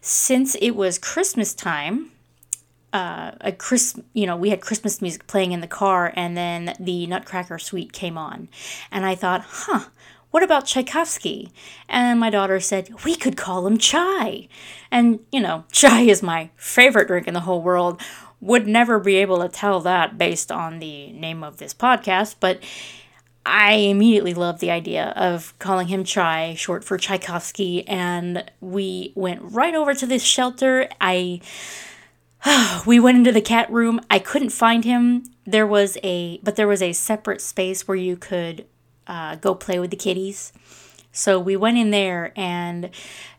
Since 0.00 0.56
it 0.56 0.72
was 0.72 0.98
Christmas 0.98 1.54
time, 1.54 2.10
uh, 2.92 3.32
a 3.42 3.52
Chris, 3.52 4.00
you 4.12 4.26
know, 4.26 4.36
we 4.36 4.50
had 4.50 4.60
Christmas 4.60 5.02
music 5.02 5.26
playing 5.26 5.52
in 5.52 5.60
the 5.60 5.66
car, 5.66 6.12
and 6.16 6.36
then 6.36 6.74
the 6.80 7.06
Nutcracker 7.06 7.58
Suite 7.58 7.92
came 7.92 8.16
on, 8.16 8.48
and 8.90 9.04
I 9.04 9.14
thought, 9.14 9.42
huh, 9.46 9.84
what 10.30 10.42
about 10.42 10.66
Tchaikovsky? 10.66 11.50
And 11.88 12.20
my 12.20 12.30
daughter 12.30 12.60
said, 12.60 13.04
we 13.04 13.14
could 13.16 13.36
call 13.36 13.66
him 13.66 13.78
Chai. 13.78 14.48
And, 14.90 15.20
you 15.32 15.40
know, 15.40 15.64
chai 15.72 16.02
is 16.02 16.22
my 16.22 16.50
favorite 16.56 17.08
drink 17.08 17.26
in 17.26 17.34
the 17.34 17.40
whole 17.40 17.62
world. 17.62 18.00
Would 18.40 18.66
never 18.66 18.98
be 18.98 19.16
able 19.16 19.40
to 19.40 19.48
tell 19.48 19.80
that 19.80 20.18
based 20.18 20.52
on 20.52 20.78
the 20.78 21.10
name 21.12 21.42
of 21.42 21.56
this 21.56 21.72
podcast, 21.72 22.36
but 22.38 22.60
I 23.46 23.74
immediately 23.74 24.34
loved 24.34 24.60
the 24.60 24.72
idea 24.72 25.12
of 25.16 25.56
calling 25.60 25.86
him 25.86 26.02
Chai, 26.02 26.54
short 26.54 26.82
for 26.84 26.98
Tchaikovsky, 26.98 27.86
and 27.86 28.50
we 28.60 29.12
went 29.14 29.40
right 29.40 29.74
over 29.74 29.94
to 29.94 30.06
this 30.06 30.24
shelter. 30.24 30.88
I 31.00 31.40
we 32.86 32.98
went 32.98 33.18
into 33.18 33.32
the 33.32 33.40
cat 33.40 33.70
room. 33.70 34.00
I 34.10 34.18
couldn't 34.18 34.50
find 34.50 34.84
him. 34.84 35.24
There 35.46 35.66
was 35.66 35.96
a 36.02 36.38
but 36.42 36.56
there 36.56 36.68
was 36.68 36.82
a 36.82 36.92
separate 36.92 37.40
space 37.40 37.86
where 37.86 37.96
you 37.96 38.16
could 38.16 38.66
uh, 39.06 39.36
go 39.36 39.54
play 39.54 39.78
with 39.78 39.90
the 39.90 39.96
kitties. 39.96 40.52
So 41.12 41.38
we 41.38 41.56
went 41.56 41.78
in 41.78 41.90
there, 41.90 42.32
and 42.36 42.90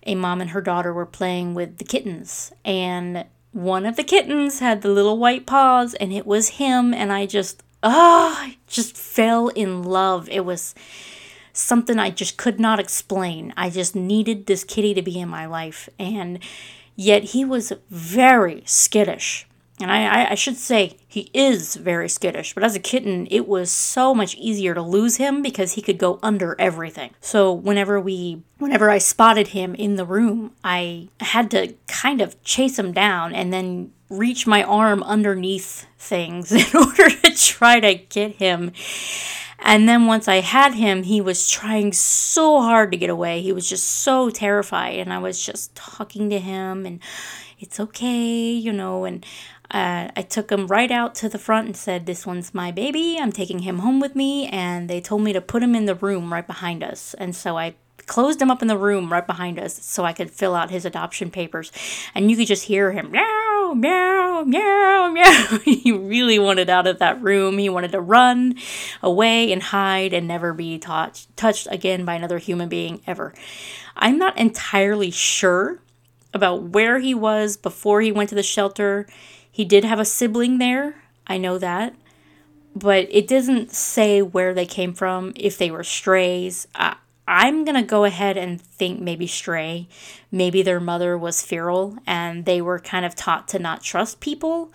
a 0.05 0.15
mom 0.15 0.41
and 0.41 0.49
her 0.51 0.61
daughter 0.61 0.91
were 0.93 1.05
playing 1.05 1.53
with 1.53 1.77
the 1.77 1.83
kittens, 1.83 2.51
and 2.65 3.25
one 3.51 3.85
of 3.85 3.95
the 3.95 4.03
kittens 4.03 4.59
had 4.59 4.81
the 4.81 4.89
little 4.89 5.17
white 5.17 5.45
paws, 5.45 5.93
and 5.95 6.11
it 6.11 6.25
was 6.25 6.49
him, 6.49 6.93
and 6.93 7.11
I 7.11 7.25
just 7.25 7.63
ah, 7.83 8.47
oh, 8.47 8.53
just 8.67 8.97
fell 8.97 9.49
in 9.49 9.83
love. 9.83 10.27
It 10.29 10.45
was 10.45 10.75
something 11.53 11.97
I 11.99 12.09
just 12.09 12.37
could 12.37 12.59
not 12.59 12.79
explain. 12.79 13.53
I 13.57 13.69
just 13.69 13.95
needed 13.95 14.45
this 14.45 14.63
kitty 14.63 14.93
to 14.93 15.01
be 15.01 15.19
in 15.19 15.29
my 15.29 15.45
life, 15.45 15.89
and 15.97 16.39
yet 16.95 17.23
he 17.25 17.43
was 17.43 17.73
very 17.89 18.63
skittish. 18.65 19.46
And 19.79 19.91
I, 19.91 20.31
I, 20.31 20.35
should 20.35 20.57
say 20.57 20.97
he 21.07 21.29
is 21.35 21.75
very 21.75 22.09
skittish, 22.09 22.55
but 22.55 22.63
as 22.63 22.75
a 22.75 22.79
kitten, 22.79 23.27
it 23.29 23.47
was 23.47 23.71
so 23.71 24.11
much 24.15 24.35
easier 24.35 24.73
to 24.73 24.81
lose 24.81 25.17
him 25.17 25.43
because 25.43 25.73
he 25.73 25.83
could 25.83 25.99
go 25.99 26.17
under 26.23 26.55
everything. 26.57 27.11
So 27.21 27.53
whenever 27.53 28.01
we, 28.01 28.41
whenever 28.57 28.89
I 28.89 28.97
spotted 28.97 29.49
him 29.49 29.75
in 29.75 29.95
the 29.95 30.05
room, 30.05 30.53
I 30.63 31.09
had 31.19 31.51
to 31.51 31.75
kind 31.87 32.21
of 32.21 32.41
chase 32.43 32.79
him 32.79 32.91
down 32.91 33.35
and 33.35 33.53
then 33.53 33.91
reach 34.09 34.47
my 34.47 34.63
arm 34.63 35.03
underneath 35.03 35.85
things 35.99 36.51
in 36.73 36.75
order 36.75 37.09
to 37.09 37.35
try 37.35 37.79
to 37.79 37.93
get 37.93 38.37
him. 38.37 38.71
And 39.59 39.89
then 39.89 40.05
once 40.05 40.27
I 40.27 40.41
had 40.41 40.75
him, 40.75 41.03
he 41.03 41.19
was 41.19 41.49
trying 41.49 41.91
so 41.93 42.61
hard 42.61 42.91
to 42.91 42.97
get 42.97 43.09
away. 43.09 43.41
He 43.41 43.51
was 43.51 43.67
just 43.67 43.87
so 43.87 44.29
terrified. 44.29 44.99
And 44.99 45.11
I 45.11 45.17
was 45.17 45.43
just 45.43 45.75
talking 45.75 46.29
to 46.29 46.39
him, 46.39 46.85
and 46.85 46.99
it's 47.59 47.79
okay, 47.79 48.51
you 48.51 48.71
know. 48.71 49.03
And 49.05 49.25
uh, 49.69 50.09
I 50.15 50.21
took 50.21 50.49
him 50.51 50.67
right 50.67 50.91
out 50.91 51.13
to 51.15 51.29
the 51.29 51.37
front 51.37 51.67
and 51.67 51.75
said, 51.77 52.05
This 52.05 52.25
one's 52.25 52.53
my 52.53 52.71
baby. 52.71 53.17
I'm 53.19 53.31
taking 53.31 53.59
him 53.59 53.79
home 53.79 53.99
with 53.99 54.15
me. 54.15 54.47
And 54.47 54.89
they 54.89 55.01
told 55.01 55.23
me 55.23 55.33
to 55.33 55.41
put 55.41 55.61
him 55.61 55.75
in 55.75 55.85
the 55.85 55.95
room 55.95 56.31
right 56.31 56.47
behind 56.47 56.83
us. 56.83 57.13
And 57.15 57.35
so 57.35 57.57
I 57.57 57.75
closed 58.05 58.41
him 58.41 58.49
up 58.49 58.61
in 58.61 58.69
the 58.69 58.77
room 58.77 59.11
right 59.11 59.27
behind 59.27 59.59
us 59.59 59.83
so 59.83 60.05
I 60.05 60.13
could 60.13 60.31
fill 60.31 60.55
out 60.55 60.71
his 60.71 60.85
adoption 60.85 61.29
papers. 61.29 61.71
And 62.15 62.31
you 62.31 62.37
could 62.37 62.47
just 62.47 62.63
hear 62.63 62.93
him 62.93 63.11
meow, 63.11 63.73
meow, 63.75 64.43
meow, 64.45 65.11
meow. 65.11 65.59
he 65.65 65.91
really 65.91 66.39
wanted 66.39 66.69
out 66.69 66.87
of 66.87 66.99
that 66.99 67.21
room. 67.21 67.57
He 67.57 67.67
wanted 67.67 67.91
to 67.91 67.99
run 67.99 68.55
away 69.03 69.51
and 69.51 69.61
hide 69.61 70.13
and 70.13 70.27
never 70.27 70.53
be 70.53 70.79
touched, 70.79 71.35
touched 71.35 71.67
again 71.69 72.05
by 72.05 72.15
another 72.15 72.37
human 72.37 72.69
being 72.69 73.01
ever. 73.05 73.33
I'm 73.97 74.17
not 74.17 74.37
entirely 74.37 75.11
sure 75.11 75.79
about 76.33 76.63
where 76.63 76.99
he 76.99 77.13
was 77.13 77.57
before 77.57 77.99
he 77.99 78.11
went 78.11 78.29
to 78.29 78.35
the 78.35 78.43
shelter 78.43 79.07
he 79.57 79.65
did 79.65 79.83
have 79.83 79.99
a 79.99 80.05
sibling 80.05 80.59
there, 80.59 81.01
I 81.25 81.39
know 81.39 81.57
that. 81.57 81.95
But 82.75 83.07
it 83.09 83.27
doesn't 83.27 83.71
say 83.71 84.21
where 84.21 84.53
they 84.53 84.67
came 84.67 84.93
from, 84.93 85.33
if 85.35 85.57
they 85.57 85.71
were 85.71 85.83
strays. 85.83 86.67
I, 86.75 86.97
I'm 87.27 87.65
to 87.65 87.81
go 87.81 88.03
ahead 88.03 88.37
and 88.37 88.61
think 88.61 89.01
maybe 89.01 89.25
stray. 89.25 89.87
Maybe 90.31 90.61
their 90.61 90.79
mother 90.79 91.17
was 91.17 91.41
feral 91.41 91.97
and 92.05 92.45
they 92.45 92.61
were 92.61 92.77
kind 92.77 93.03
of 93.03 93.15
taught 93.15 93.47
to 93.47 93.57
not 93.57 93.81
trust 93.81 94.19
people. 94.19 94.71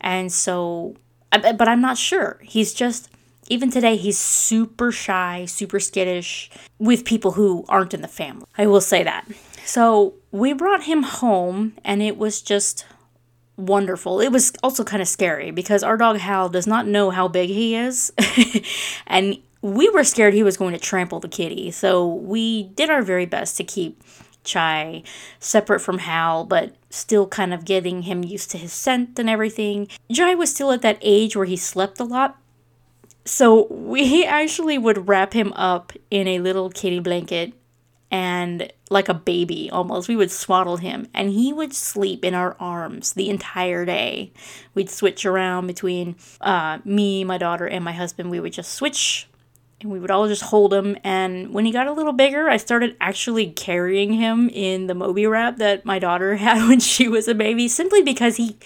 And 0.00 0.32
so, 0.32 0.94
but 1.32 1.66
I'm 1.66 1.80
not 1.80 1.98
sure. 1.98 2.38
He's 2.44 2.72
just, 2.72 3.10
even 3.48 3.68
today, 3.68 3.96
he's 3.96 4.16
super 4.16 4.92
shy, 4.92 5.44
super 5.44 5.80
skittish 5.80 6.52
with 6.78 7.04
people 7.04 7.32
who 7.32 7.64
aren't 7.68 7.94
in 7.94 8.00
the 8.00 8.06
family. 8.06 8.46
I 8.56 8.68
will 8.68 8.80
say 8.80 9.02
that. 9.02 9.26
So 9.64 10.14
we 10.30 10.52
brought 10.52 10.84
him 10.84 11.02
home 11.02 11.72
and 11.84 12.00
it 12.00 12.16
was 12.16 12.40
just 12.40 12.84
wonderful. 13.60 14.20
It 14.20 14.32
was 14.32 14.52
also 14.62 14.84
kind 14.84 15.02
of 15.02 15.08
scary 15.08 15.50
because 15.50 15.82
our 15.82 15.96
dog 15.96 16.18
Hal 16.18 16.48
does 16.48 16.66
not 16.66 16.86
know 16.86 17.10
how 17.10 17.28
big 17.28 17.50
he 17.50 17.76
is. 17.76 18.12
and 19.06 19.38
we 19.62 19.88
were 19.90 20.04
scared 20.04 20.34
he 20.34 20.42
was 20.42 20.56
going 20.56 20.72
to 20.72 20.78
trample 20.78 21.20
the 21.20 21.28
kitty. 21.28 21.70
So 21.70 22.06
we 22.06 22.64
did 22.64 22.90
our 22.90 23.02
very 23.02 23.26
best 23.26 23.56
to 23.58 23.64
keep 23.64 24.02
Chai 24.42 25.02
separate 25.38 25.80
from 25.80 25.98
Hal, 25.98 26.44
but 26.44 26.74
still 26.88 27.26
kind 27.26 27.52
of 27.52 27.64
getting 27.64 28.02
him 28.02 28.24
used 28.24 28.50
to 28.52 28.58
his 28.58 28.72
scent 28.72 29.18
and 29.18 29.28
everything. 29.28 29.88
Chai 30.12 30.34
was 30.34 30.50
still 30.50 30.72
at 30.72 30.82
that 30.82 30.98
age 31.02 31.36
where 31.36 31.46
he 31.46 31.56
slept 31.56 32.00
a 32.00 32.04
lot. 32.04 32.38
So 33.24 33.66
we 33.66 34.24
actually 34.26 34.78
would 34.78 35.08
wrap 35.08 35.34
him 35.34 35.52
up 35.54 35.92
in 36.10 36.26
a 36.26 36.38
little 36.38 36.70
kitty 36.70 37.00
blanket 37.00 37.52
and 38.10 38.72
like 38.90 39.08
a 39.08 39.14
baby 39.14 39.70
almost. 39.70 40.08
We 40.08 40.16
would 40.16 40.30
swaddle 40.30 40.78
him 40.78 41.06
and 41.14 41.30
he 41.30 41.52
would 41.52 41.72
sleep 41.72 42.24
in 42.24 42.34
our 42.34 42.56
arms 42.58 43.12
the 43.12 43.30
entire 43.30 43.84
day. 43.84 44.32
We'd 44.74 44.90
switch 44.90 45.24
around 45.24 45.66
between 45.66 46.16
uh, 46.40 46.78
me, 46.84 47.24
my 47.24 47.38
daughter, 47.38 47.66
and 47.66 47.84
my 47.84 47.92
husband. 47.92 48.30
We 48.30 48.40
would 48.40 48.52
just 48.52 48.72
switch 48.72 49.28
and 49.80 49.90
we 49.90 49.98
would 49.98 50.10
all 50.10 50.28
just 50.28 50.42
hold 50.42 50.74
him. 50.74 50.96
And 51.04 51.54
when 51.54 51.64
he 51.64 51.72
got 51.72 51.86
a 51.86 51.92
little 51.92 52.12
bigger, 52.12 52.48
I 52.48 52.56
started 52.58 52.96
actually 53.00 53.50
carrying 53.50 54.12
him 54.12 54.50
in 54.50 54.86
the 54.88 54.94
Moby 54.94 55.26
wrap 55.26 55.56
that 55.56 55.84
my 55.84 55.98
daughter 55.98 56.36
had 56.36 56.68
when 56.68 56.80
she 56.80 57.08
was 57.08 57.28
a 57.28 57.34
baby, 57.34 57.68
simply 57.68 58.02
because 58.02 58.36
he 58.36 58.56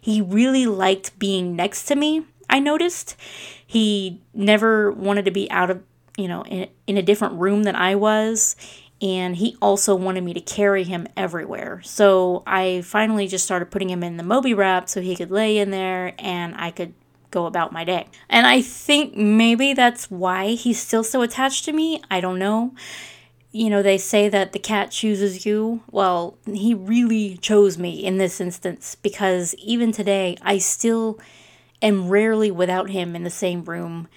he 0.00 0.20
really 0.20 0.66
liked 0.66 1.18
being 1.18 1.56
next 1.56 1.84
to 1.86 1.96
me. 1.96 2.24
I 2.48 2.58
noticed 2.58 3.16
he 3.66 4.20
never 4.34 4.90
wanted 4.92 5.24
to 5.24 5.30
be 5.30 5.50
out 5.50 5.70
of 5.70 5.82
you 6.16 6.28
know 6.28 6.44
in, 6.44 6.68
in 6.86 6.96
a 6.96 7.02
different 7.02 7.34
room 7.34 7.64
than 7.64 7.76
I 7.76 7.94
was 7.94 8.56
and 9.02 9.36
he 9.36 9.56
also 9.62 9.94
wanted 9.94 10.24
me 10.24 10.34
to 10.34 10.40
carry 10.40 10.84
him 10.84 11.06
everywhere. 11.16 11.80
So 11.84 12.42
I 12.46 12.82
finally 12.82 13.26
just 13.26 13.44
started 13.44 13.70
putting 13.70 13.88
him 13.90 14.02
in 14.02 14.16
the 14.16 14.22
Moby 14.22 14.52
wrap 14.52 14.88
so 14.88 15.00
he 15.00 15.16
could 15.16 15.30
lay 15.30 15.58
in 15.58 15.70
there 15.70 16.14
and 16.18 16.54
I 16.56 16.70
could 16.70 16.92
go 17.30 17.46
about 17.46 17.72
my 17.72 17.84
day. 17.84 18.06
And 18.28 18.46
I 18.46 18.60
think 18.60 19.16
maybe 19.16 19.72
that's 19.72 20.10
why 20.10 20.48
he's 20.48 20.80
still 20.80 21.04
so 21.04 21.22
attached 21.22 21.64
to 21.64 21.72
me. 21.72 22.02
I 22.10 22.20
don't 22.20 22.38
know. 22.38 22.74
You 23.52 23.70
know, 23.70 23.82
they 23.82 23.98
say 23.98 24.28
that 24.28 24.52
the 24.52 24.58
cat 24.58 24.90
chooses 24.90 25.46
you. 25.46 25.82
Well, 25.90 26.36
he 26.46 26.74
really 26.74 27.36
chose 27.38 27.78
me 27.78 28.04
in 28.04 28.18
this 28.18 28.40
instance 28.40 28.94
because 28.94 29.54
even 29.54 29.92
today, 29.92 30.36
I 30.42 30.58
still 30.58 31.18
am 31.82 32.08
rarely 32.08 32.50
without 32.50 32.90
him 32.90 33.16
in 33.16 33.24
the 33.24 33.30
same 33.30 33.64
room. 33.64 34.08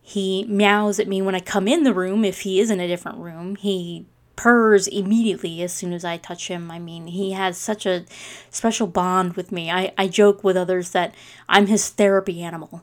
He 0.00 0.44
meows 0.48 0.98
at 0.98 1.08
me 1.08 1.22
when 1.22 1.34
I 1.34 1.40
come 1.40 1.68
in 1.68 1.84
the 1.84 1.94
room 1.94 2.24
if 2.24 2.40
he 2.40 2.60
is 2.60 2.70
in 2.70 2.80
a 2.80 2.88
different 2.88 3.18
room. 3.18 3.56
He 3.56 4.06
purrs 4.36 4.88
immediately 4.88 5.62
as 5.62 5.72
soon 5.72 5.92
as 5.92 6.04
I 6.04 6.16
touch 6.16 6.48
him. 6.48 6.70
I 6.70 6.78
mean, 6.78 7.06
he 7.08 7.32
has 7.32 7.58
such 7.58 7.86
a 7.86 8.04
special 8.50 8.86
bond 8.86 9.34
with 9.34 9.52
me. 9.52 9.70
I, 9.70 9.92
I 9.98 10.08
joke 10.08 10.42
with 10.42 10.56
others 10.56 10.90
that 10.90 11.14
I'm 11.48 11.66
his 11.66 11.88
therapy 11.88 12.42
animal. 12.42 12.82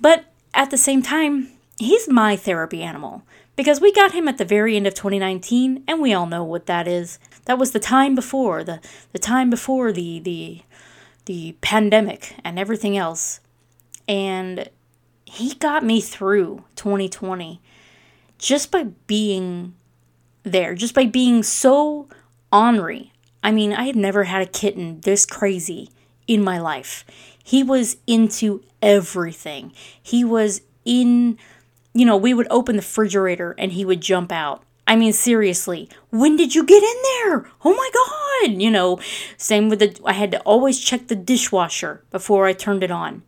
But 0.00 0.32
at 0.54 0.70
the 0.70 0.78
same 0.78 1.02
time, 1.02 1.52
he's 1.78 2.08
my 2.08 2.36
therapy 2.36 2.82
animal 2.82 3.22
because 3.54 3.80
we 3.80 3.92
got 3.92 4.12
him 4.12 4.28
at 4.28 4.38
the 4.38 4.44
very 4.44 4.76
end 4.76 4.86
of 4.86 4.94
2019 4.94 5.84
and 5.86 6.00
we 6.00 6.12
all 6.12 6.26
know 6.26 6.44
what 6.44 6.66
that 6.66 6.86
is. 6.86 7.18
That 7.46 7.58
was 7.58 7.72
the 7.72 7.80
time 7.80 8.14
before, 8.14 8.64
the, 8.64 8.80
the 9.12 9.18
time 9.18 9.50
before 9.50 9.92
the, 9.92 10.18
the, 10.18 10.62
the 11.26 11.56
pandemic 11.60 12.34
and 12.44 12.58
everything 12.58 12.96
else. 12.96 13.40
And 14.08 14.68
he 15.24 15.54
got 15.54 15.84
me 15.84 16.00
through 16.00 16.64
2020 16.76 17.60
just 18.38 18.70
by 18.70 18.84
being 19.06 19.74
there 20.46 20.74
just 20.74 20.94
by 20.94 21.04
being 21.06 21.42
so 21.42 22.08
ornery. 22.52 23.12
I 23.42 23.52
mean, 23.52 23.72
I 23.72 23.84
had 23.84 23.96
never 23.96 24.24
had 24.24 24.42
a 24.42 24.50
kitten 24.50 25.00
this 25.00 25.26
crazy 25.26 25.90
in 26.26 26.42
my 26.42 26.58
life. 26.58 27.04
He 27.42 27.62
was 27.62 27.98
into 28.06 28.62
everything. 28.82 29.72
He 30.02 30.24
was 30.24 30.62
in, 30.84 31.38
you 31.94 32.04
know, 32.06 32.16
we 32.16 32.34
would 32.34 32.48
open 32.50 32.76
the 32.76 32.82
refrigerator 32.82 33.54
and 33.58 33.72
he 33.72 33.84
would 33.84 34.00
jump 34.00 34.32
out. 34.32 34.62
I 34.86 34.96
mean, 34.96 35.12
seriously, 35.12 35.88
when 36.10 36.36
did 36.36 36.54
you 36.54 36.64
get 36.64 36.82
in 36.82 37.02
there? 37.02 37.50
Oh 37.64 37.74
my 37.74 37.90
God. 37.92 38.60
You 38.60 38.70
know, 38.70 39.00
same 39.36 39.68
with 39.68 39.80
the, 39.80 40.00
I 40.04 40.12
had 40.12 40.30
to 40.32 40.40
always 40.40 40.78
check 40.78 41.08
the 41.08 41.16
dishwasher 41.16 42.04
before 42.10 42.46
I 42.46 42.52
turned 42.52 42.84
it 42.84 42.90
on 42.90 43.22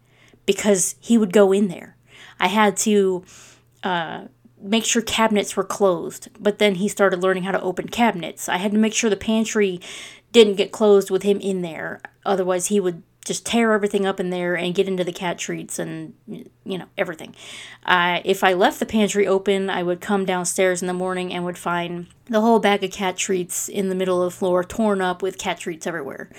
because 0.47 0.95
he 1.01 1.19
would 1.19 1.33
go 1.33 1.53
in 1.53 1.69
there. 1.69 1.97
I 2.39 2.47
had 2.47 2.77
to, 2.79 3.25
uh, 3.83 4.25
make 4.61 4.85
sure 4.85 5.03
cabinets 5.03 5.57
were 5.57 5.65
closed. 5.65 6.29
But 6.39 6.59
then 6.59 6.77
he 6.77 6.89
started 6.89 7.23
learning 7.23 7.45
how 7.45 7.53
to 7.53 7.61
open 7.61 7.89
cabinets. 7.89 8.49
I 8.49 8.57
had 8.57 8.73
to 8.73 8.79
make 8.79 8.95
sure 8.95 9.11
the 9.11 9.17
pantry 9.17 9.81
didn't 10.33 10.57
get 10.57 10.73
closed 10.73 11.11
with 11.11 11.23
him 11.23 11.41
in 11.41 11.63
there. 11.63 12.01
Otherwise, 12.25 12.67
he 12.67 12.81
would 12.81 13.03
just 13.29 13.45
tear 13.45 13.73
everything 13.73 14.07
up 14.07 14.19
in 14.19 14.31
there 14.31 14.57
and 14.57 14.75
get 14.75 14.89
into 14.89 15.05
the 15.05 15.13
cat 15.13 15.39
treats 15.39 15.79
and 15.79 16.15
you 16.27 16.79
know 16.79 16.87
everything. 16.97 17.35
Uh, 17.85 18.21
if 18.25 18.43
I 18.43 18.55
left 18.55 18.81
the 18.81 18.87
pantry 18.87 19.27
open, 19.27 19.69
I 19.69 19.83
would 19.83 20.01
come 20.01 20.25
downstairs 20.25 20.81
in 20.81 20.89
the 20.89 20.95
morning 20.95 21.33
and 21.33 21.45
would 21.45 21.59
find 21.59 22.07
the 22.27 22.41
whole 22.41 22.59
bag 22.59 22.83
of 22.83 22.91
cat 22.91 23.19
treats 23.19 23.69
in 23.69 23.91
the 23.91 23.95
middle 23.95 24.23
of 24.23 24.33
the 24.33 24.39
floor, 24.39 24.65
torn 24.65 25.03
up 25.03 25.21
with 25.23 25.37
cat 25.37 25.59
treats 25.59 25.87
everywhere. 25.87 26.31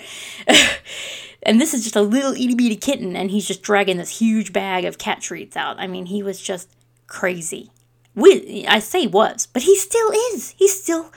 and 1.44 1.60
this 1.60 1.72
is 1.72 1.84
just 1.84 1.96
a 1.96 2.02
little 2.02 2.32
itty 2.32 2.56
bitty 2.56 2.76
kitten, 2.76 3.14
and 3.14 3.30
he's 3.30 3.46
just 3.46 3.62
dragging 3.62 3.96
this 3.96 4.18
huge 4.18 4.52
bag 4.52 4.84
of 4.84 4.98
cat 4.98 5.20
treats 5.20 5.56
out. 5.56 5.78
I 5.78 5.86
mean, 5.86 6.06
he 6.06 6.24
was 6.24 6.40
just 6.40 6.68
crazy. 7.06 7.70
We, 8.14 8.66
I 8.66 8.78
say 8.80 9.06
was, 9.06 9.46
but 9.46 9.62
he 9.62 9.76
still 9.76 10.10
is. 10.32 10.54
He's 10.58 10.80
still 10.80 11.12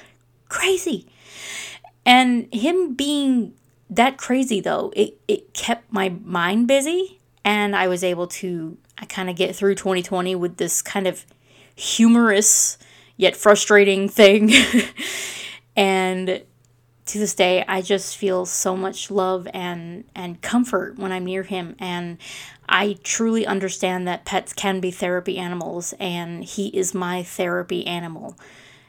crazy. 0.47 1.07
And 2.05 2.53
him 2.53 2.93
being 2.93 3.53
that 3.89 4.17
crazy 4.17 4.59
though, 4.59 4.91
it, 4.95 5.19
it 5.27 5.53
kept 5.53 5.91
my 5.91 6.09
mind 6.23 6.67
busy 6.67 7.19
and 7.43 7.75
I 7.75 7.87
was 7.87 8.03
able 8.03 8.27
to 8.27 8.77
I 8.97 9.05
kind 9.05 9.29
of 9.29 9.35
get 9.35 9.55
through 9.55 9.75
2020 9.75 10.35
with 10.35 10.57
this 10.57 10.81
kind 10.81 11.07
of 11.07 11.25
humorous 11.75 12.77
yet 13.17 13.35
frustrating 13.35 14.07
thing. 14.07 14.51
and 15.75 16.43
to 17.05 17.19
this 17.19 17.33
day 17.33 17.65
I 17.67 17.81
just 17.81 18.17
feel 18.17 18.45
so 18.45 18.75
much 18.75 19.11
love 19.11 19.47
and 19.53 20.05
and 20.15 20.41
comfort 20.41 20.97
when 20.97 21.11
I'm 21.11 21.25
near 21.25 21.43
him 21.43 21.75
and 21.79 22.17
I 22.67 22.97
truly 23.03 23.45
understand 23.45 24.07
that 24.07 24.25
pets 24.25 24.53
can 24.53 24.79
be 24.79 24.91
therapy 24.91 25.37
animals 25.37 25.93
and 25.99 26.43
he 26.43 26.67
is 26.67 26.93
my 26.93 27.23
therapy 27.23 27.85
animal 27.85 28.37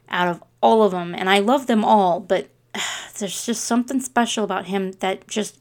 out 0.09 0.29
of 0.29 0.43
all 0.61 0.83
of 0.83 0.93
them 0.93 1.15
and 1.15 1.29
I 1.29 1.41
love 1.41 1.67
them 1.67 1.85
all 1.85 2.21
but 2.21 2.49
there's 3.19 3.45
just 3.47 3.65
something 3.65 4.01
special 4.01 4.45
about 4.45 4.67
him 4.67 4.93
that 5.01 5.27
just 5.27 5.59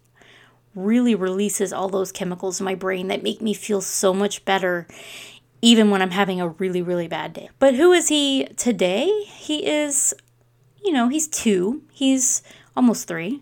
really 0.75 1.15
releases 1.15 1.71
all 1.71 1.87
those 1.87 2.11
chemicals 2.11 2.59
in 2.59 2.65
my 2.65 2.75
brain 2.75 3.07
that 3.07 3.23
make 3.23 3.41
me 3.41 3.53
feel 3.53 3.81
so 3.81 4.13
much 4.13 4.43
better 4.45 4.87
even 5.63 5.89
when 5.89 6.01
I'm 6.01 6.11
having 6.11 6.41
a 6.41 6.49
really, 6.49 6.81
really 6.81 7.07
bad 7.07 7.31
day. 7.31 7.49
But 7.57 7.75
who 7.75 7.93
is 7.93 8.09
he 8.09 8.49
today? 8.57 9.07
He 9.27 9.65
is, 9.65 10.13
you 10.83 10.91
know, 10.91 11.09
he's 11.09 11.27
two, 11.27 11.83
he's 11.91 12.43
almost 12.75 13.07
three. 13.07 13.41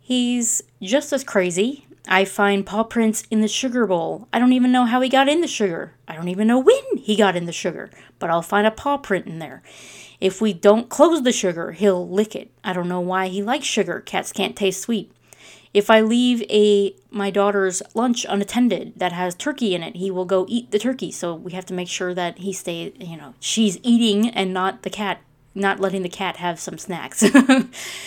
He's 0.00 0.62
just 0.80 1.12
as 1.12 1.24
crazy. 1.24 1.86
I 2.08 2.24
find 2.24 2.64
paw 2.64 2.84
prints 2.84 3.24
in 3.30 3.40
the 3.40 3.48
sugar 3.48 3.86
bowl. 3.86 4.28
I 4.32 4.38
don't 4.38 4.52
even 4.52 4.70
know 4.70 4.84
how 4.84 5.00
he 5.00 5.08
got 5.08 5.28
in 5.28 5.40
the 5.40 5.48
sugar. 5.48 5.94
I 6.06 6.14
don't 6.14 6.28
even 6.28 6.46
know 6.46 6.60
when 6.60 6.96
he 6.98 7.16
got 7.16 7.34
in 7.34 7.46
the 7.46 7.52
sugar, 7.52 7.90
but 8.20 8.30
I'll 8.30 8.42
find 8.42 8.66
a 8.66 8.70
paw 8.70 8.96
print 8.96 9.26
in 9.26 9.40
there. 9.40 9.62
If 10.20 10.40
we 10.40 10.52
don't 10.52 10.88
close 10.88 11.22
the 11.22 11.32
sugar, 11.32 11.72
he'll 11.72 12.08
lick 12.08 12.36
it. 12.36 12.52
I 12.62 12.72
don't 12.72 12.88
know 12.88 13.00
why 13.00 13.28
he 13.28 13.42
likes 13.42 13.66
sugar. 13.66 14.00
Cats 14.00 14.32
can't 14.32 14.56
taste 14.56 14.80
sweet. 14.80 15.10
If 15.74 15.90
I 15.90 16.00
leave 16.00 16.42
a 16.48 16.94
my 17.10 17.30
daughter's 17.30 17.82
lunch 17.92 18.24
unattended 18.26 18.94
that 18.96 19.12
has 19.12 19.34
turkey 19.34 19.74
in 19.74 19.82
it, 19.82 19.96
he 19.96 20.10
will 20.10 20.24
go 20.24 20.46
eat 20.48 20.70
the 20.70 20.78
turkey. 20.78 21.10
So 21.10 21.34
we 21.34 21.52
have 21.52 21.66
to 21.66 21.74
make 21.74 21.88
sure 21.88 22.14
that 22.14 22.38
he 22.38 22.52
stays, 22.52 22.94
you 22.98 23.16
know, 23.16 23.34
she's 23.40 23.78
eating 23.82 24.30
and 24.30 24.54
not 24.54 24.84
the 24.84 24.90
cat, 24.90 25.20
not 25.56 25.80
letting 25.80 26.02
the 26.02 26.08
cat 26.08 26.36
have 26.36 26.60
some 26.60 26.78
snacks. 26.78 27.24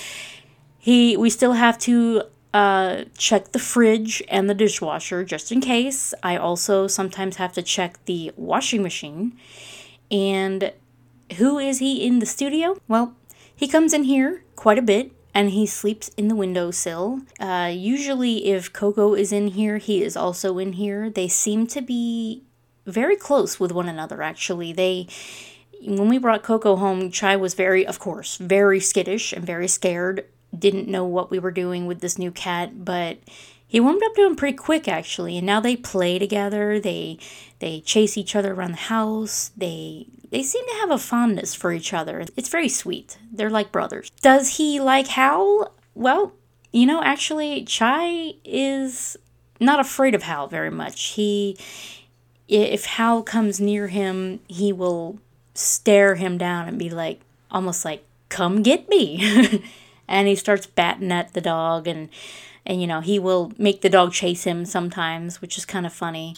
he 0.80 1.18
we 1.18 1.30
still 1.30 1.54
have 1.54 1.78
to 1.80 2.24
uh, 2.54 3.04
check 3.18 3.52
the 3.52 3.60
fridge 3.60 4.24
and 4.28 4.50
the 4.50 4.54
dishwasher 4.54 5.24
just 5.24 5.52
in 5.52 5.62
case. 5.62 6.14
I 6.24 6.38
also 6.38 6.88
sometimes 6.88 7.36
have 7.36 7.54
to 7.54 7.62
check 7.62 8.04
the 8.06 8.32
washing 8.36 8.82
machine. 8.82 9.38
And 10.10 10.74
who 11.38 11.60
is 11.60 11.80
he 11.80 12.06
in 12.06 12.20
the 12.20 12.26
studio? 12.26 12.78
Well, 12.88 13.16
he 13.56 13.68
comes 13.68 13.94
in 13.94 14.04
here 14.04 14.44
quite 14.56 14.80
a 14.80 14.84
bit 14.84 15.12
and 15.34 15.52
he 15.52 15.66
sleeps 15.66 16.10
in 16.18 16.28
the 16.28 16.36
windowsill. 16.36 17.22
Uh, 17.40 17.72
usually, 17.74 18.48
if 18.48 18.74
Coco 18.74 19.14
is 19.14 19.32
in 19.32 19.50
here, 19.50 19.78
he 19.78 20.04
is 20.04 20.18
also 20.18 20.58
in 20.58 20.74
here. 20.74 21.10
They 21.10 21.28
seem 21.28 21.68
to 21.68 21.82
be 21.82 22.44
very 22.86 23.16
close 23.16 23.60
with 23.60 23.72
one 23.72 23.88
another, 23.88 24.22
actually. 24.22 24.74
They. 24.74 25.08
When 25.82 26.10
we 26.10 26.18
brought 26.18 26.44
Coco 26.44 26.76
home, 26.76 27.12
Chai 27.12 27.36
was 27.36 27.54
very, 27.54 27.86
of 27.86 28.00
course, 28.00 28.38
very 28.38 28.80
skittish 28.80 29.34
and 29.34 29.46
very 29.46 29.68
scared. 29.68 30.26
Didn't 30.58 30.88
know 30.88 31.06
what 31.06 31.32
we 31.32 31.40
were 31.40 31.52
doing 31.52 31.86
with 31.86 32.02
this 32.02 32.18
new 32.18 32.32
cat, 32.32 32.84
but 32.84 33.20
he 33.70 33.80
warmed 33.80 34.02
up 34.04 34.16
to 34.16 34.26
him 34.26 34.36
pretty 34.36 34.58
quick 34.58 34.88
actually. 34.88 35.38
And 35.38 35.46
now 35.46 35.60
they 35.60 35.76
play 35.76 36.18
together. 36.18 36.80
They 36.80 37.20
they 37.60 37.82
chase 37.82 38.18
each 38.18 38.36
other 38.36 38.54
around 38.54 38.72
the 38.72 38.78
house. 38.78 39.52
They 39.56 40.08
they 40.32 40.42
seem 40.42 40.66
to 40.66 40.76
have 40.82 40.92
a 40.92 40.98
fondness 40.98 41.54
for 41.54 41.72
each 41.72 41.94
other. 41.94 42.26
It's 42.36 42.50
very 42.50 42.68
sweet. 42.68 43.20
They're 43.32 43.50
like 43.50 43.72
brothers. 43.72 44.10
Does 44.22 44.58
he 44.58 44.82
like 44.82 45.08
hal? 45.08 45.72
Well 45.94 46.34
you 46.72 46.88
know 46.88 47.02
actually 47.04 47.64
chai 47.64 48.34
is 48.44 49.18
not 49.60 49.80
afraid 49.80 50.16
of 50.16 50.24
hal 50.24 50.48
very 50.48 50.72
much. 50.72 51.12
He 51.14 51.56
if 52.48 52.86
hal 52.86 53.22
comes 53.22 53.62
near 53.62 53.88
him 53.88 54.40
he 54.48 54.74
will 54.74 55.20
stare 55.60 56.16
him 56.16 56.38
down 56.38 56.68
and 56.68 56.80
be 56.80 56.90
like 56.90 57.22
almost 57.52 57.84
like 57.84 58.06
come 58.30 58.64
get 58.64 58.88
me. 58.90 59.64
And 60.12 60.28
he 60.28 60.34
starts 60.34 60.66
batting 60.66 61.12
at 61.12 61.36
the 61.36 61.40
dog 61.40 61.88
and 61.88 62.10
and 62.66 62.82
you 62.82 62.88
know 62.88 63.00
he 63.00 63.20
will 63.20 63.52
make 63.60 63.82
the 63.82 63.92
dog 63.92 64.12
chase 64.12 64.44
him 64.44 64.66
sometimes 64.66 65.40
which 65.40 65.56
is 65.56 65.66
kind 65.68 65.86
of 65.86 65.94
funny. 65.94 66.36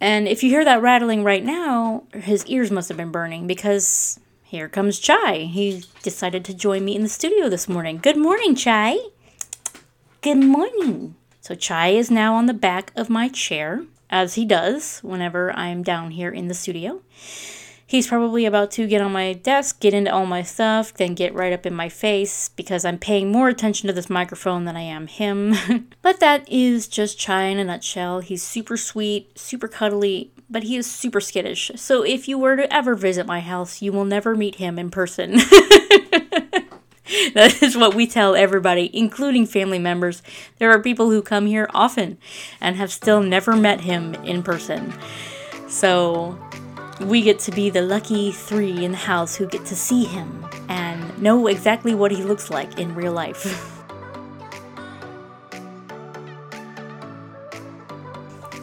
And 0.00 0.28
if 0.28 0.44
you 0.44 0.50
hear 0.50 0.64
that 0.64 0.80
rattling 0.80 1.24
right 1.24 1.44
now 1.44 2.04
his 2.14 2.46
ears 2.46 2.70
must 2.70 2.88
have 2.90 2.96
been 2.96 3.10
burning 3.10 3.48
because 3.48 4.20
here 4.44 4.68
comes 4.68 5.00
chai. 5.00 5.48
He 5.50 5.82
decided 6.04 6.44
to 6.44 6.54
join 6.54 6.84
me 6.84 6.94
in 6.94 7.02
the 7.02 7.08
studio 7.08 7.48
this 7.48 7.68
morning. 7.68 7.98
Good 7.98 8.16
morning 8.16 8.54
chai. 8.54 8.98
Good 10.20 10.38
morning. 10.38 11.16
So 11.40 11.56
chai 11.56 11.88
is 11.88 12.08
now 12.08 12.36
on 12.36 12.46
the 12.46 12.54
back 12.54 12.92
of 12.94 13.10
my 13.10 13.28
chair 13.28 13.82
as 14.10 14.34
he 14.34 14.44
does 14.44 15.00
whenever 15.00 15.52
i'm 15.52 15.82
down 15.82 16.10
here 16.12 16.30
in 16.30 16.48
the 16.48 16.54
studio 16.54 17.00
He's 17.88 18.06
probably 18.06 18.44
about 18.44 18.70
to 18.72 18.86
get 18.86 19.00
on 19.00 19.12
my 19.12 19.32
desk, 19.32 19.80
get 19.80 19.94
into 19.94 20.12
all 20.12 20.26
my 20.26 20.42
stuff, 20.42 20.92
then 20.92 21.14
get 21.14 21.32
right 21.32 21.54
up 21.54 21.64
in 21.64 21.72
my 21.72 21.88
face 21.88 22.50
because 22.50 22.84
I'm 22.84 22.98
paying 22.98 23.32
more 23.32 23.48
attention 23.48 23.86
to 23.86 23.94
this 23.94 24.10
microphone 24.10 24.66
than 24.66 24.76
I 24.76 24.82
am 24.82 25.06
him. 25.06 25.54
but 26.02 26.20
that 26.20 26.46
is 26.52 26.86
just 26.86 27.18
Chai 27.18 27.44
in 27.44 27.58
a 27.58 27.64
nutshell. 27.64 28.20
He's 28.20 28.42
super 28.42 28.76
sweet, 28.76 29.38
super 29.38 29.68
cuddly, 29.68 30.30
but 30.50 30.64
he 30.64 30.76
is 30.76 30.84
super 30.86 31.18
skittish. 31.18 31.70
So 31.76 32.02
if 32.02 32.28
you 32.28 32.36
were 32.36 32.56
to 32.56 32.70
ever 32.70 32.94
visit 32.94 33.26
my 33.26 33.40
house, 33.40 33.80
you 33.80 33.90
will 33.90 34.04
never 34.04 34.36
meet 34.36 34.56
him 34.56 34.78
in 34.78 34.90
person. 34.90 35.36
that 37.32 37.56
is 37.62 37.74
what 37.74 37.94
we 37.94 38.06
tell 38.06 38.36
everybody, 38.36 38.90
including 38.92 39.46
family 39.46 39.78
members. 39.78 40.22
There 40.58 40.70
are 40.70 40.82
people 40.82 41.08
who 41.08 41.22
come 41.22 41.46
here 41.46 41.70
often 41.72 42.18
and 42.60 42.76
have 42.76 42.92
still 42.92 43.22
never 43.22 43.56
met 43.56 43.80
him 43.80 44.14
in 44.16 44.42
person. 44.42 44.92
So 45.68 46.38
we 47.00 47.22
get 47.22 47.38
to 47.40 47.50
be 47.52 47.70
the 47.70 47.82
lucky 47.82 48.32
three 48.32 48.84
in 48.84 48.90
the 48.90 48.98
house 48.98 49.36
who 49.36 49.46
get 49.46 49.64
to 49.66 49.76
see 49.76 50.04
him 50.04 50.44
and 50.68 51.22
know 51.22 51.46
exactly 51.46 51.94
what 51.94 52.10
he 52.10 52.22
looks 52.22 52.50
like 52.50 52.78
in 52.78 52.94
real 52.94 53.12
life. 53.12 53.74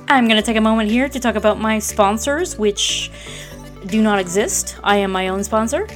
I'm 0.07 0.27
going 0.27 0.39
to 0.39 0.45
take 0.45 0.57
a 0.57 0.61
moment 0.61 0.91
here 0.91 1.09
to 1.09 1.19
talk 1.19 1.35
about 1.35 1.59
my 1.59 1.79
sponsors, 1.79 2.57
which 2.57 3.09
do 3.87 4.01
not 4.01 4.19
exist. 4.19 4.77
I 4.83 4.97
am 4.97 5.11
my 5.11 5.29
own 5.29 5.43
sponsor. 5.43 5.87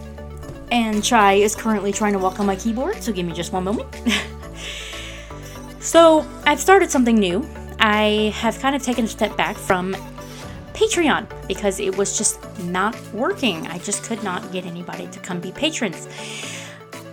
And 0.72 1.04
Chai 1.04 1.34
is 1.34 1.56
currently 1.56 1.92
trying 1.92 2.14
to 2.14 2.20
walk 2.20 2.40
on 2.40 2.46
my 2.46 2.56
keyboard, 2.56 3.02
so 3.04 3.12
give 3.12 3.26
me 3.26 3.34
just 3.34 3.54
one 3.54 3.64
moment. 3.64 3.88
so, 5.80 6.26
I've 6.46 6.60
started 6.60 6.90
something 6.92 7.16
new. 7.16 7.48
I 7.80 8.34
have 8.36 8.60
kind 8.60 8.76
of 8.76 8.84
taken 8.84 9.06
a 9.06 9.08
step 9.08 9.36
back 9.38 9.58
from 9.58 9.96
Patreon 10.80 11.28
because 11.46 11.82
it 11.82 11.98
was 11.98 12.18
just 12.18 12.40
not 12.60 12.96
working. 13.12 13.68
I 13.68 13.80
just 13.80 14.04
could 14.04 14.24
not 14.24 14.50
get 14.54 14.66
anybody 14.66 15.08
to 15.08 15.20
come 15.20 15.42
be 15.42 15.52
patrons. 15.52 16.08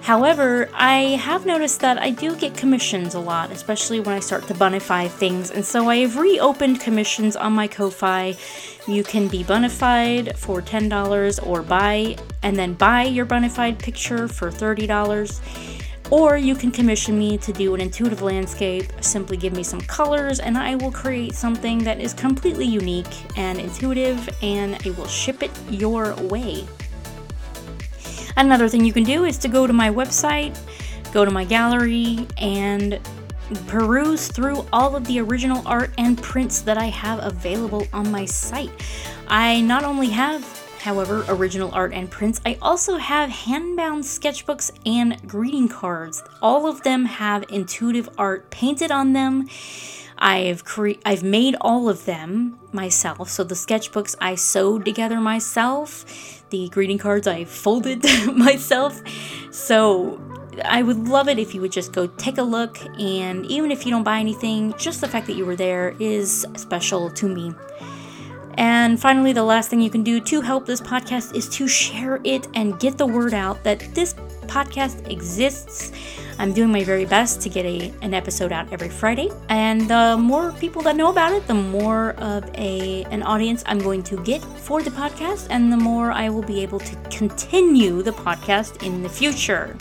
However, 0.03 0.71
I 0.73 1.19
have 1.19 1.47
noticed 1.47 1.81
that 1.81 1.99
I 1.99 2.11
do 2.11 2.37
get 2.37 2.57
commissions 2.57 3.17
a 3.17 3.19
lot, 3.19 3.51
especially 3.51 3.99
when 3.99 4.15
I 4.15 4.21
start 4.21 4.47
to 4.47 4.55
bonify 4.55 5.11
things, 5.11 5.51
and 5.51 5.65
so 5.65 5.89
I 5.89 5.97
have 5.97 6.17
reopened 6.17 6.79
commissions 6.81 7.35
on 7.35 7.55
my 7.55 7.67
Ko-Fi. 7.67 8.37
You 8.87 9.03
can 9.03 9.27
be 9.27 9.43
bonified 9.43 10.37
for 10.37 10.63
$10 10.63 11.45
or 11.45 11.63
buy 11.63 12.17
and 12.45 12.57
then 12.57 12.75
buy 12.75 13.03
your 13.03 13.27
bonified 13.27 13.81
picture 13.81 14.29
for 14.29 14.49
$30. 14.49 15.76
Or 16.11 16.37
you 16.37 16.55
can 16.55 16.71
commission 16.71 17.19
me 17.19 17.37
to 17.39 17.53
do 17.53 17.75
an 17.75 17.81
intuitive 17.81 18.23
landscape, 18.23 18.93
simply 19.01 19.37
give 19.37 19.53
me 19.53 19.65
some 19.65 19.81
colors, 19.81 20.39
and 20.39 20.57
I 20.57 20.77
will 20.77 20.93
create 20.93 21.35
something 21.35 21.79
that 21.81 22.01
is 22.01 22.15
completely 22.15 22.65
unique 22.65 23.37
and 23.37 23.59
intuitive, 23.59 24.29
and 24.41 24.77
I 24.87 24.91
will 24.91 25.09
ship 25.09 25.43
it 25.43 25.51
your 25.69 26.15
way. 26.23 26.65
Another 28.37 28.69
thing 28.69 28.85
you 28.85 28.93
can 28.93 29.03
do 29.03 29.25
is 29.25 29.37
to 29.39 29.49
go 29.49 29.67
to 29.67 29.73
my 29.73 29.91
website, 29.91 30.57
go 31.13 31.25
to 31.25 31.31
my 31.31 31.45
gallery, 31.45 32.27
and 32.39 33.01
peruse 33.67 34.29
through 34.29 34.67
all 34.73 34.95
of 34.95 35.07
the 35.07 35.21
original 35.21 35.67
art 35.67 35.93
and 35.99 36.21
prints 36.23 36.61
that 36.61 36.79
I 36.79 36.87
have 36.87 37.25
available 37.25 37.87
on 37.93 38.11
my 38.11 38.25
site. 38.25 38.71
I 39.29 39.61
not 39.61 39.85
only 39.85 40.09
have 40.09 40.45
however, 40.87 41.25
original 41.29 41.75
art 41.75 41.93
and 41.93 42.09
prints. 42.09 42.41
I 42.47 42.57
also 42.63 42.97
have 42.97 43.29
handbound 43.29 44.05
sketchbooks 44.05 44.71
and 44.87 45.21
greeting 45.29 45.69
cards. 45.69 46.23
All 46.41 46.69
of 46.69 46.85
them 46.85 47.07
have 47.07 47.45
intuitive 47.51 48.09
art 48.17 48.51
painted 48.51 48.93
on 48.93 49.13
them. 49.13 49.49
I've 50.17 50.65
cre- 50.65 51.03
I've 51.05 51.25
made 51.25 51.57
all 51.61 51.89
of 51.89 52.05
them 52.05 52.61
myself. 52.73 53.29
So 53.29 53.43
the 53.43 53.57
sketchbooks 53.57 54.15
I 54.21 54.37
sewed 54.37 54.85
together 54.85 55.21
myself, 55.21 56.45
the 56.51 56.69
greeting 56.69 56.99
cards 56.99 57.27
I 57.27 57.45
folded 57.45 58.05
myself. 58.37 59.03
So 59.51 60.21
I 60.65 60.83
would 60.83 61.09
love 61.09 61.29
it 61.29 61.41
if 61.41 61.53
you 61.53 61.61
would 61.63 61.73
just 61.73 61.93
go 61.93 62.07
take 62.07 62.39
a 62.39 62.45
look 62.45 62.79
and 62.99 63.45
even 63.47 63.73
if 63.73 63.85
you 63.85 63.91
don't 63.91 64.05
buy 64.05 64.21
anything, 64.21 64.73
just 64.79 65.01
the 65.01 65.09
fact 65.09 65.27
that 65.27 65.35
you 65.35 65.45
were 65.45 65.57
there 65.57 65.97
is 65.99 66.47
special 66.55 67.11
to 67.11 67.29
me. 67.29 67.53
And 68.59 69.01
finally, 69.01 69.33
the 69.33 69.43
last 69.43 69.69
thing 69.69 69.81
you 69.81 69.91
can 69.91 70.03
do 70.03 70.21
to 70.21 70.41
help 70.41 70.67
this 70.67 70.81
podcast 70.81 71.35
is 71.35 71.49
to 71.51 71.69
share 71.69 72.21
it 72.25 72.49
and 72.55 72.79
get 72.81 72.97
the 72.97 73.07
word 73.07 73.35
out 73.35 73.63
that 73.65 73.81
this 73.95 74.15
podcast 74.47 75.11
exists. 75.11 75.93
I'm 76.39 76.53
doing 76.53 76.71
my 76.71 76.85
very 76.85 77.07
best 77.07 77.41
to 77.43 77.49
get 77.49 77.65
a, 77.65 77.93
an 78.03 78.13
episode 78.15 78.53
out 78.53 78.73
every 78.73 78.89
Friday. 78.89 79.31
And 79.49 79.89
the 79.89 80.17
more 80.19 80.53
people 80.53 80.83
that 80.83 80.97
know 80.97 81.11
about 81.11 81.33
it, 81.33 81.47
the 81.47 81.55
more 81.55 82.11
of 82.19 82.45
a 82.55 83.05
an 83.05 83.23
audience 83.23 83.63
I'm 83.67 83.79
going 83.79 84.03
to 84.05 84.23
get 84.23 84.43
for 84.43 84.83
the 84.83 84.91
podcast 84.91 85.49
and 85.51 85.73
the 85.73 85.77
more 85.77 86.13
I 86.13 86.29
will 86.29 86.43
be 86.43 86.63
able 86.63 86.79
to 86.81 86.97
continue 87.11 88.03
the 88.03 88.13
podcast 88.13 88.83
in 88.83 89.03
the 89.03 89.09
future. 89.09 89.77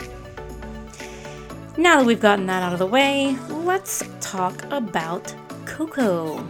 Now 1.76 1.98
that 1.98 2.06
we've 2.06 2.20
gotten 2.20 2.46
that 2.46 2.62
out 2.62 2.72
of 2.72 2.78
the 2.78 2.86
way, 2.86 3.36
let's 3.50 4.02
talk 4.20 4.62
about 4.72 5.34
Coco. 5.66 6.42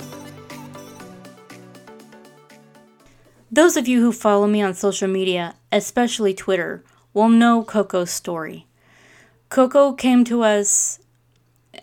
Those 3.51 3.77
of 3.77 3.87
you 3.87 4.01
who 4.01 4.13
follow 4.13 4.47
me 4.47 4.61
on 4.61 4.75
social 4.75 5.09
media, 5.09 5.55
especially 5.71 6.35
Twitter, 6.35 6.83
will 7.15 7.29
know 7.29 7.63
Coco's 7.63 8.11
story. 8.11 8.67
Coco 9.49 9.93
came 9.93 10.25
to 10.25 10.43
us 10.43 10.99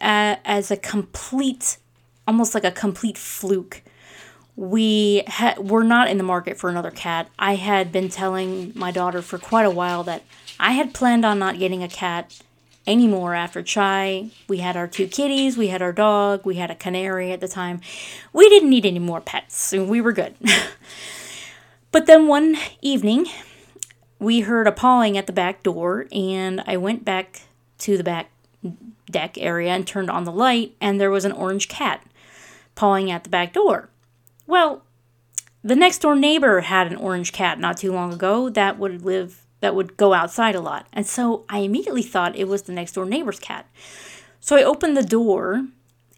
as 0.02 0.72
a 0.72 0.78
complete, 0.78 1.78
almost 2.28 2.54
like 2.54 2.66
a 2.66 2.72
complete 2.72 3.18
fluke. 3.18 3.82
We 4.56 5.24
ha- 5.28 5.56
were 5.58 5.84
not 5.84 6.10
in 6.10 6.18
the 6.18 6.24
market 6.24 6.58
for 6.58 6.70
another 6.70 6.92
cat. 6.92 7.30
I 7.40 7.56
had 7.56 7.92
been 7.92 8.10
telling 8.10 8.74
my 8.76 8.92
daughter 8.92 9.22
for 9.22 9.38
quite 9.38 9.66
a 9.66 9.72
while 9.72 10.04
that 10.04 10.24
I 10.60 10.72
had 10.74 10.94
planned 10.94 11.26
on 11.26 11.40
not 11.40 11.58
getting 11.58 11.82
a 11.82 11.88
cat 11.88 12.40
anymore 12.86 13.34
after 13.34 13.64
Chai. 13.64 14.30
We 14.48 14.58
had 14.58 14.76
our 14.76 14.88
two 14.88 15.08
kitties, 15.08 15.58
we 15.58 15.70
had 15.70 15.82
our 15.82 15.94
dog, 15.94 16.46
we 16.46 16.56
had 16.56 16.70
a 16.70 16.76
canary 16.76 17.32
at 17.32 17.40
the 17.40 17.48
time. 17.48 17.80
We 18.34 18.50
didn't 18.50 18.70
need 18.70 18.86
any 18.86 19.00
more 19.00 19.22
pets, 19.22 19.72
we 19.72 20.02
were 20.02 20.12
good. 20.12 20.36
but 21.94 22.08
then 22.08 22.28
one 22.28 22.58
evening, 22.82 23.28
we 24.20 24.42
heard 24.42 24.68
a 24.68 24.74
pawing 24.74 25.18
at 25.18 25.28
the 25.28 25.34
back 25.34 25.64
door, 25.64 26.08
and 26.12 26.62
I 26.68 26.76
went 26.76 27.06
back 27.06 27.44
to 27.80 27.96
the 27.96 28.04
back 28.04 28.32
deck 29.10 29.38
area 29.38 29.72
and 29.72 29.88
turned 29.88 30.10
on 30.10 30.26
the 30.26 30.32
light, 30.32 30.76
and 30.82 31.00
there 31.00 31.12
was 31.12 31.24
an 31.24 31.32
orange 31.32 31.70
cat 31.70 32.06
pawing 32.76 33.10
at 33.10 33.24
the 33.24 33.30
back 33.30 33.54
door. 33.54 33.90
Well, 34.48 34.84
the 35.64 35.76
next 35.76 36.00
door 36.00 36.16
neighbor 36.16 36.62
had 36.62 36.88
an 36.88 36.98
orange 36.98 37.32
cat 37.32 37.60
not 37.60 37.78
too 37.78 37.94
long 37.94 38.12
ago 38.12 38.50
that 38.50 38.78
would 38.78 39.06
live 39.06 39.46
that 39.62 39.76
would 39.76 39.96
go 39.96 40.14
outside 40.14 40.56
a 40.56 40.60
lot. 40.60 40.88
And 40.92 41.08
so 41.08 41.46
I 41.48 41.60
immediately 41.60 42.02
thought 42.02 42.36
it 42.36 42.50
was 42.50 42.64
the 42.64 42.74
next 42.74 42.94
door 42.94 43.06
neighbor's 43.06 43.40
cat. 43.40 43.66
So 44.42 44.58
I 44.58 44.64
opened 44.64 44.98
the 44.98 45.04
door 45.04 45.68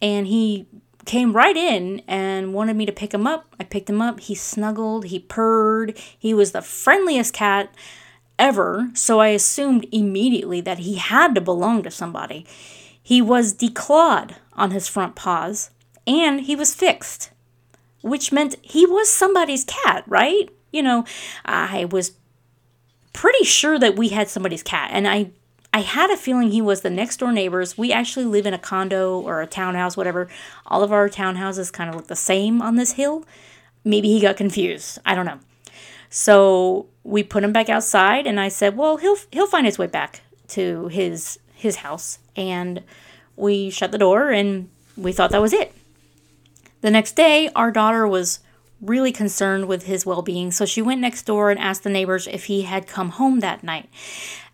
and 0.02 0.26
he 0.26 0.66
came 1.06 1.34
right 1.34 1.56
in 1.56 2.02
and 2.08 2.54
wanted 2.54 2.76
me 2.76 2.86
to 2.86 2.92
pick 2.92 3.14
him 3.14 3.28
up. 3.28 3.56
I 3.60 3.64
picked 3.64 3.90
him 3.90 4.02
up. 4.02 4.20
He 4.20 4.36
snuggled, 4.36 5.06
he 5.06 5.20
purred. 5.20 5.98
He 6.18 6.34
was 6.34 6.52
the 6.52 6.62
friendliest 6.62 7.34
cat 7.34 7.74
ever, 8.38 8.90
so 8.94 9.20
I 9.20 9.30
assumed 9.30 9.88
immediately 9.92 10.62
that 10.62 10.80
he 10.80 10.96
had 10.96 11.36
to 11.36 11.42
belong 11.42 11.84
to 11.84 11.92
somebody. 11.92 12.46
He 13.02 13.22
was 13.22 13.54
declawed 13.54 14.36
on 14.54 14.72
his 14.72 14.88
front 14.88 15.16
paws 15.16 15.70
and 16.08 16.42
he 16.42 16.56
was 16.56 16.76
fixed, 16.76 17.32
which 18.02 18.32
meant 18.32 18.56
he 18.62 18.86
was 18.86 19.10
somebody's 19.10 19.64
cat, 19.64 20.04
right? 20.08 20.50
You 20.72 20.84
know, 20.84 21.06
I 21.46 21.86
was 21.86 22.14
pretty 23.14 23.46
sure 23.46 23.80
that 23.80 23.96
we 23.96 24.10
had 24.10 24.28
somebody's 24.28 24.64
cat 24.64 24.90
and 24.92 25.08
I 25.08 25.32
I 25.76 25.80
had 25.80 26.10
a 26.10 26.16
feeling 26.16 26.52
he 26.52 26.62
was 26.62 26.82
the 26.82 26.90
next 26.90 27.18
door 27.18 27.34
neighbors. 27.34 27.78
We 27.78 27.92
actually 27.92 28.24
live 28.24 28.46
in 28.46 28.54
a 28.54 28.58
condo 28.58 29.20
or 29.20 29.42
a 29.42 29.46
townhouse, 29.46 29.98
whatever. 29.98 30.30
All 30.66 30.84
of 30.84 30.94
our 30.94 31.10
townhouses 31.10 31.70
kind 31.70 31.90
of 31.90 31.98
look 31.98 32.08
the 32.08 32.16
same 32.16 32.62
on 32.62 32.78
this 32.78 32.94
hill. 32.94 33.26
Maybe 33.84 34.08
he 34.08 34.22
got 34.22 34.38
confused. 34.38 35.00
I 35.06 35.16
don't 35.16 35.26
know. 35.26 35.40
So 36.10 36.86
we 37.04 37.24
put 37.24 37.44
him 37.44 37.52
back 37.52 37.68
outside, 37.68 38.26
and 38.26 38.40
I 38.40 38.48
said, 38.48 38.78
"Well, 38.78 38.96
he'll 38.96 39.18
he'll 39.34 39.48
find 39.48 39.66
his 39.66 39.78
way 39.78 39.88
back 39.88 40.22
to 40.50 40.88
his 40.88 41.40
his 41.54 41.76
house." 41.78 42.20
And 42.38 42.82
we 43.36 43.70
shut 43.70 43.92
the 43.92 43.98
door, 43.98 44.32
and 44.32 44.70
we 44.96 45.12
thought 45.12 45.32
that 45.32 45.42
was 45.42 45.52
it. 45.52 45.74
The 46.80 46.90
next 46.90 47.18
day, 47.18 47.50
our 47.54 47.70
daughter 47.70 48.08
was 48.08 48.40
really 48.82 49.12
concerned 49.12 49.68
with 49.68 49.84
his 49.84 50.06
well 50.06 50.22
being, 50.22 50.52
so 50.52 50.66
she 50.66 50.82
went 50.82 51.02
next 51.02 51.24
door 51.24 51.50
and 51.50 51.60
asked 51.60 51.84
the 51.84 51.90
neighbors 51.90 52.28
if 52.28 52.46
he 52.46 52.62
had 52.62 52.88
come 52.88 53.10
home 53.10 53.40
that 53.40 53.64
night. 53.64 53.90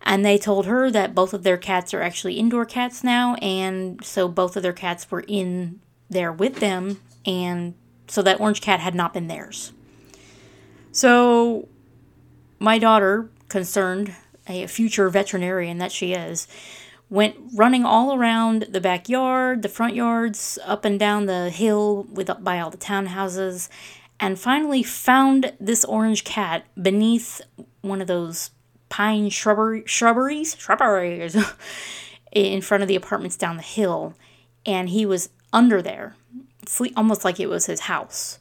And 0.04 0.24
they 0.24 0.38
told 0.38 0.66
her 0.66 0.90
that 0.90 1.14
both 1.14 1.32
of 1.32 1.42
their 1.42 1.56
cats 1.56 1.94
are 1.94 2.02
actually 2.02 2.34
indoor 2.34 2.64
cats 2.64 3.04
now, 3.04 3.34
and 3.36 4.04
so 4.04 4.28
both 4.28 4.56
of 4.56 4.62
their 4.62 4.72
cats 4.72 5.10
were 5.10 5.24
in 5.28 5.80
there 6.10 6.32
with 6.32 6.56
them, 6.56 7.00
and 7.24 7.74
so 8.08 8.20
that 8.22 8.40
orange 8.40 8.60
cat 8.60 8.80
had 8.80 8.94
not 8.94 9.14
been 9.14 9.28
theirs. 9.28 9.72
So, 10.90 11.68
my 12.58 12.78
daughter, 12.78 13.30
concerned, 13.48 14.14
a 14.46 14.66
future 14.66 15.08
veterinarian 15.08 15.78
that 15.78 15.92
she 15.92 16.12
is, 16.12 16.46
went 17.08 17.36
running 17.54 17.84
all 17.84 18.14
around 18.14 18.66
the 18.70 18.80
backyard, 18.80 19.62
the 19.62 19.68
front 19.68 19.94
yards, 19.94 20.58
up 20.64 20.84
and 20.84 20.98
down 20.98 21.26
the 21.26 21.50
hill 21.50 22.06
with 22.10 22.30
by 22.42 22.58
all 22.58 22.70
the 22.70 22.76
townhouses, 22.76 23.68
and 24.18 24.38
finally 24.38 24.82
found 24.82 25.52
this 25.60 25.84
orange 25.84 26.24
cat 26.24 26.64
beneath 26.80 27.40
one 27.82 28.00
of 28.00 28.06
those 28.06 28.50
pine 28.92 29.30
shrubbery, 29.30 29.82
shrubberies, 29.86 30.54
shrubberies 30.58 31.34
in 32.32 32.60
front 32.60 32.82
of 32.82 32.88
the 32.88 32.94
apartments 32.94 33.36
down 33.36 33.56
the 33.56 33.62
hill, 33.62 34.14
and 34.66 34.90
he 34.90 35.06
was 35.06 35.30
under 35.50 35.80
there, 35.80 36.14
sleep 36.66 36.92
almost 36.94 37.24
like 37.24 37.40
it 37.40 37.48
was 37.48 37.64
his 37.64 37.80
house. 37.80 38.38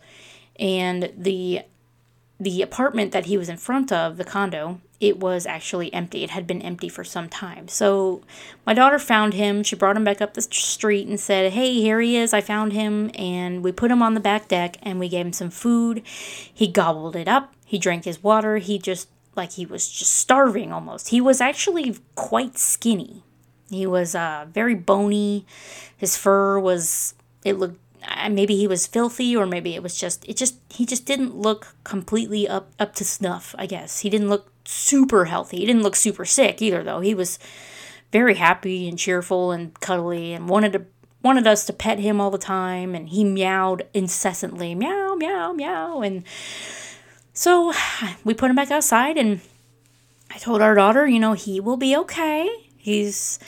And 0.59 1.11
the 1.17 1.61
the 2.37 2.61
apartment 2.63 3.11
that 3.11 3.27
he 3.27 3.37
was 3.37 3.49
in 3.49 3.57
front 3.57 3.91
of, 3.91 4.17
the 4.17 4.23
condo, 4.23 4.81
it 4.99 5.19
was 5.19 5.45
actually 5.45 5.93
empty. 5.93 6.23
It 6.23 6.31
had 6.31 6.47
been 6.47 6.61
empty 6.61 6.89
for 6.89 7.03
some 7.03 7.29
time. 7.29 7.67
So 7.67 8.23
my 8.65 8.73
daughter 8.73 8.97
found 8.97 9.35
him. 9.35 9.61
She 9.61 9.75
brought 9.75 9.95
him 9.95 10.03
back 10.03 10.21
up 10.21 10.33
the 10.33 10.41
street 10.41 11.07
and 11.07 11.19
said, 11.19 11.53
Hey, 11.53 11.75
here 11.75 12.01
he 12.01 12.17
is. 12.17 12.33
I 12.33 12.41
found 12.41 12.73
him. 12.73 13.11
And 13.13 13.63
we 13.63 13.71
put 13.71 13.91
him 13.91 14.01
on 14.01 14.15
the 14.15 14.19
back 14.19 14.47
deck 14.47 14.77
and 14.81 14.99
we 14.99 15.07
gave 15.07 15.25
him 15.25 15.33
some 15.33 15.51
food. 15.51 16.01
He 16.05 16.67
gobbled 16.67 17.15
it 17.15 17.27
up. 17.27 17.53
He 17.63 17.77
drank 17.77 18.05
his 18.05 18.23
water. 18.23 18.57
He 18.57 18.79
just, 18.79 19.07
like, 19.35 19.53
he 19.53 19.65
was 19.65 19.89
just 19.89 20.13
starving 20.13 20.71
almost. 20.71 21.09
He 21.09 21.21
was 21.21 21.41
actually 21.41 21.97
quite 22.15 22.57
skinny. 22.57 23.23
He 23.69 23.87
was 23.87 24.15
uh, 24.15 24.47
very 24.51 24.75
bony. 24.75 25.45
His 25.95 26.17
fur 26.17 26.59
was, 26.59 27.13
it 27.45 27.57
looked 27.57 27.79
maybe 28.29 28.55
he 28.55 28.67
was 28.67 28.87
filthy 28.87 29.35
or 29.35 29.45
maybe 29.45 29.75
it 29.75 29.83
was 29.83 29.97
just 29.97 30.27
it 30.27 30.35
just 30.37 30.55
he 30.69 30.85
just 30.85 31.05
didn't 31.05 31.35
look 31.35 31.75
completely 31.83 32.47
up 32.47 32.71
up 32.79 32.95
to 32.95 33.05
snuff 33.05 33.53
i 33.57 33.65
guess 33.65 33.99
he 33.99 34.09
didn't 34.09 34.29
look 34.29 34.51
super 34.65 35.25
healthy 35.25 35.57
he 35.57 35.65
didn't 35.65 35.83
look 35.83 35.95
super 35.95 36.25
sick 36.25 36.61
either 36.61 36.83
though 36.83 36.99
he 36.99 37.13
was 37.13 37.37
very 38.11 38.35
happy 38.35 38.87
and 38.87 38.97
cheerful 38.97 39.51
and 39.51 39.79
cuddly 39.79 40.33
and 40.33 40.49
wanted 40.49 40.73
to 40.73 40.85
wanted 41.23 41.45
us 41.45 41.65
to 41.65 41.73
pet 41.73 41.99
him 41.99 42.19
all 42.19 42.31
the 42.31 42.37
time 42.37 42.95
and 42.95 43.09
he 43.09 43.23
meowed 43.23 43.87
incessantly 43.93 44.73
meow 44.73 45.15
meow 45.15 45.53
meow 45.53 46.01
and 46.01 46.23
so 47.33 47.73
we 48.23 48.33
put 48.33 48.49
him 48.49 48.55
back 48.55 48.71
outside 48.71 49.17
and 49.17 49.41
i 50.29 50.37
told 50.37 50.61
our 50.61 50.75
daughter 50.75 51.07
you 51.07 51.19
know 51.19 51.33
he 51.33 51.59
will 51.59 51.77
be 51.77 51.95
okay 51.95 52.49
he's 52.77 53.39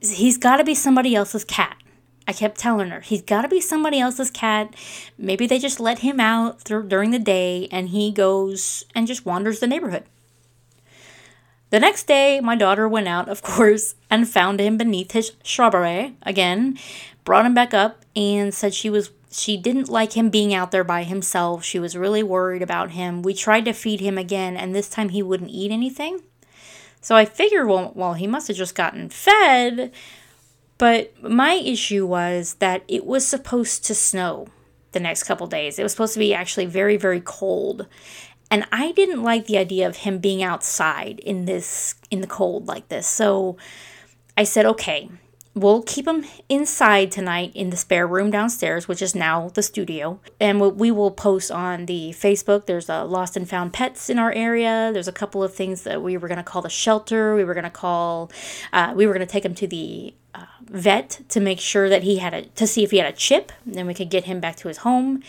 he's 0.00 0.38
got 0.38 0.56
to 0.56 0.64
be 0.64 0.74
somebody 0.74 1.14
else's 1.14 1.44
cat 1.44 1.76
I 2.26 2.32
kept 2.32 2.58
telling 2.58 2.90
her, 2.90 3.00
he's 3.00 3.22
got 3.22 3.42
to 3.42 3.48
be 3.48 3.60
somebody 3.60 3.98
else's 3.98 4.30
cat. 4.30 4.74
Maybe 5.18 5.46
they 5.46 5.58
just 5.58 5.80
let 5.80 6.00
him 6.00 6.20
out 6.20 6.60
through, 6.60 6.88
during 6.88 7.10
the 7.10 7.18
day 7.18 7.68
and 7.70 7.88
he 7.88 8.12
goes 8.12 8.84
and 8.94 9.06
just 9.06 9.26
wanders 9.26 9.60
the 9.60 9.66
neighborhood. 9.66 10.04
The 11.70 11.80
next 11.80 12.06
day, 12.06 12.38
my 12.40 12.54
daughter 12.54 12.86
went 12.86 13.08
out, 13.08 13.28
of 13.28 13.42
course, 13.42 13.94
and 14.10 14.28
found 14.28 14.60
him 14.60 14.76
beneath 14.76 15.12
his 15.12 15.32
shrubbery 15.42 16.14
again, 16.22 16.78
brought 17.24 17.46
him 17.46 17.54
back 17.54 17.74
up, 17.74 18.04
and 18.14 18.52
said 18.52 18.74
she 18.74 18.90
was 18.90 19.10
she 19.32 19.56
didn't 19.56 19.88
like 19.88 20.12
him 20.12 20.30
being 20.30 20.52
out 20.52 20.70
there 20.70 20.84
by 20.84 21.02
himself. 21.04 21.64
She 21.64 21.78
was 21.78 21.96
really 21.96 22.22
worried 22.22 22.62
about 22.62 22.90
him. 22.92 23.22
We 23.22 23.34
tried 23.34 23.64
to 23.64 23.72
feed 23.72 24.00
him 24.00 24.18
again, 24.18 24.56
and 24.56 24.74
this 24.74 24.88
time 24.88 25.08
he 25.08 25.22
wouldn't 25.22 25.50
eat 25.50 25.72
anything. 25.72 26.20
So 27.00 27.16
I 27.16 27.24
figured, 27.24 27.66
well, 27.66 27.92
well, 27.94 28.14
he 28.14 28.26
must 28.26 28.48
have 28.48 28.56
just 28.56 28.74
gotten 28.74 29.08
fed. 29.08 29.92
But 30.78 31.20
my 31.22 31.54
issue 31.54 32.06
was 32.06 32.54
that 32.54 32.82
it 32.88 33.06
was 33.06 33.26
supposed 33.26 33.84
to 33.86 33.94
snow 33.94 34.48
the 34.92 35.00
next 35.00 35.24
couple 35.24 35.46
days. 35.46 35.78
It 35.78 35.82
was 35.82 35.92
supposed 35.92 36.14
to 36.14 36.18
be 36.18 36.34
actually 36.34 36.66
very, 36.66 36.96
very 36.96 37.20
cold. 37.20 37.86
And 38.50 38.66
I 38.70 38.92
didn't 38.92 39.22
like 39.22 39.46
the 39.46 39.58
idea 39.58 39.86
of 39.88 39.96
him 39.98 40.18
being 40.18 40.42
outside 40.42 41.20
in 41.20 41.46
this 41.46 41.94
in 42.10 42.20
the 42.20 42.26
cold 42.26 42.68
like 42.68 42.88
this. 42.88 43.06
So 43.06 43.56
I 44.36 44.44
said, 44.44 44.66
"Okay, 44.66 45.08
we'll 45.54 45.82
keep 45.82 46.06
him 46.06 46.24
inside 46.48 47.12
tonight 47.12 47.52
in 47.54 47.70
the 47.70 47.76
spare 47.76 48.06
room 48.06 48.30
downstairs, 48.30 48.88
which 48.88 49.02
is 49.02 49.14
now 49.14 49.50
the 49.50 49.62
studio. 49.62 50.18
And 50.40 50.60
we 50.60 50.90
will 50.90 51.10
post 51.10 51.50
on 51.50 51.86
the 51.86 52.10
Facebook. 52.10 52.66
There's 52.66 52.88
a 52.88 53.04
lost 53.04 53.36
and 53.36 53.48
found 53.48 53.72
pets 53.72 54.08
in 54.08 54.18
our 54.18 54.32
area. 54.32 54.90
There's 54.92 55.08
a 55.08 55.12
couple 55.12 55.42
of 55.42 55.54
things 55.54 55.82
that 55.82 56.02
we 56.02 56.16
were 56.16 56.28
going 56.28 56.38
to 56.38 56.44
call 56.44 56.62
the 56.62 56.70
shelter. 56.70 57.34
We 57.34 57.44
were 57.44 57.54
going 57.54 57.64
to 57.64 57.70
call, 57.70 58.30
uh, 58.72 58.92
we 58.96 59.06
were 59.06 59.12
going 59.12 59.26
to 59.26 59.30
take 59.30 59.44
him 59.44 59.54
to 59.56 59.66
the 59.66 60.14
uh, 60.34 60.46
vet 60.62 61.20
to 61.28 61.40
make 61.40 61.60
sure 61.60 61.88
that 61.88 62.02
he 62.02 62.18
had 62.18 62.32
a, 62.32 62.42
to 62.42 62.66
see 62.66 62.82
if 62.82 62.90
he 62.90 62.98
had 62.98 63.12
a 63.12 63.16
chip. 63.16 63.52
Then 63.66 63.86
we 63.86 63.94
could 63.94 64.10
get 64.10 64.24
him 64.24 64.40
back 64.40 64.56
to 64.56 64.68
his 64.68 64.78
home. 64.78 65.22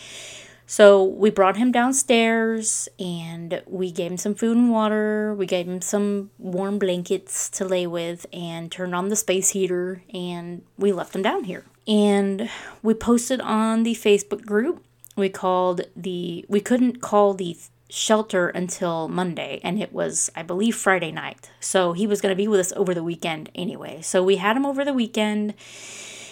So 0.74 1.04
we 1.04 1.30
brought 1.30 1.58
him 1.58 1.72
downstairs 1.72 2.90
and 2.98 3.62
we 3.68 3.92
gave 3.92 4.10
him 4.10 4.18
some 4.18 4.34
food 4.34 4.58
and 4.58 4.72
water. 4.72 5.36
We 5.36 5.46
gave 5.46 5.68
him 5.68 5.82
some 5.82 6.32
warm 6.40 6.80
blankets 6.80 7.48
to 7.52 7.64
lay 7.64 7.86
with 7.86 8.26
and 8.34 8.72
turned 8.72 8.96
on 8.96 9.10
the 9.10 9.16
space 9.16 9.52
heater 9.52 10.02
and 10.12 10.64
we 10.76 10.92
left 10.92 11.16
him 11.16 11.22
down 11.22 11.44
here. 11.44 11.66
And 11.88 12.50
we 12.82 12.96
posted 12.96 13.40
on 13.40 13.84
the 13.84 13.94
Facebook 13.94 14.48
group. 14.48 14.84
We 15.16 15.30
called 15.30 15.82
the 15.96 16.44
we 16.50 16.60
couldn't 16.60 17.02
call 17.02 17.36
the 17.36 17.56
shelter 17.88 18.50
until 18.50 19.08
Monday 19.08 19.62
and 19.64 19.80
it 19.80 19.94
was 19.94 20.32
I 20.36 20.42
believe 20.42 20.76
Friday 20.76 21.12
night. 21.12 21.52
So 21.60 21.94
he 21.94 22.08
was 22.08 22.20
going 22.20 22.32
to 22.32 22.44
be 22.44 22.48
with 22.48 22.60
us 22.60 22.74
over 22.74 22.96
the 22.96 23.04
weekend 23.04 23.52
anyway. 23.54 24.02
So 24.02 24.24
we 24.24 24.38
had 24.38 24.58
him 24.58 24.66
over 24.66 24.84
the 24.84 24.92
weekend. 24.92 25.54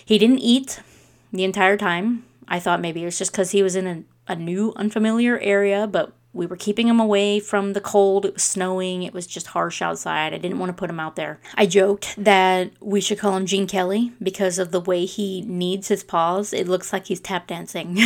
He 0.04 0.18
didn't 0.18 0.40
eat 0.40 0.82
the 1.32 1.44
entire 1.44 1.78
time. 1.78 2.26
I 2.48 2.60
thought 2.60 2.82
maybe 2.82 3.04
it 3.04 3.06
was 3.06 3.20
just 3.20 3.34
cuz 3.34 3.52
he 3.52 3.62
was 3.62 3.76
in 3.76 3.86
a 3.86 4.04
a 4.28 4.36
new, 4.36 4.74
unfamiliar 4.76 5.40
area, 5.40 5.88
but 5.88 6.14
we 6.34 6.46
were 6.46 6.56
keeping 6.56 6.88
him 6.88 7.00
away 7.00 7.40
from 7.40 7.74
the 7.74 7.82
cold. 7.82 8.26
It 8.26 8.36
was 8.36 8.44
snowing. 8.44 9.04
It 9.04 9.14
was 9.14 9.28
just 9.28 9.48
harsh 9.48 9.82
outside. 9.82 10.34
I 10.34 10.38
didn't 10.38 10.60
want 10.60 10.70
to 10.70 10.80
put 10.80 10.90
him 10.90 11.00
out 11.00 11.16
there. 11.16 11.40
I 11.56 11.66
joked 11.66 12.16
that 12.18 12.72
we 12.80 13.02
should 13.02 13.20
call 13.20 13.36
him 13.36 13.46
Gene 13.46 13.68
Kelly 13.68 14.14
because 14.24 14.58
of 14.58 14.72
the 14.72 14.80
way 14.80 15.06
he 15.06 15.42
kneads 15.42 15.90
his 15.90 16.04
paws. 16.04 16.54
It 16.54 16.68
looks 16.68 16.94
like 16.94 17.08
he's 17.08 17.20
tap 17.20 17.48
dancing. 17.48 18.00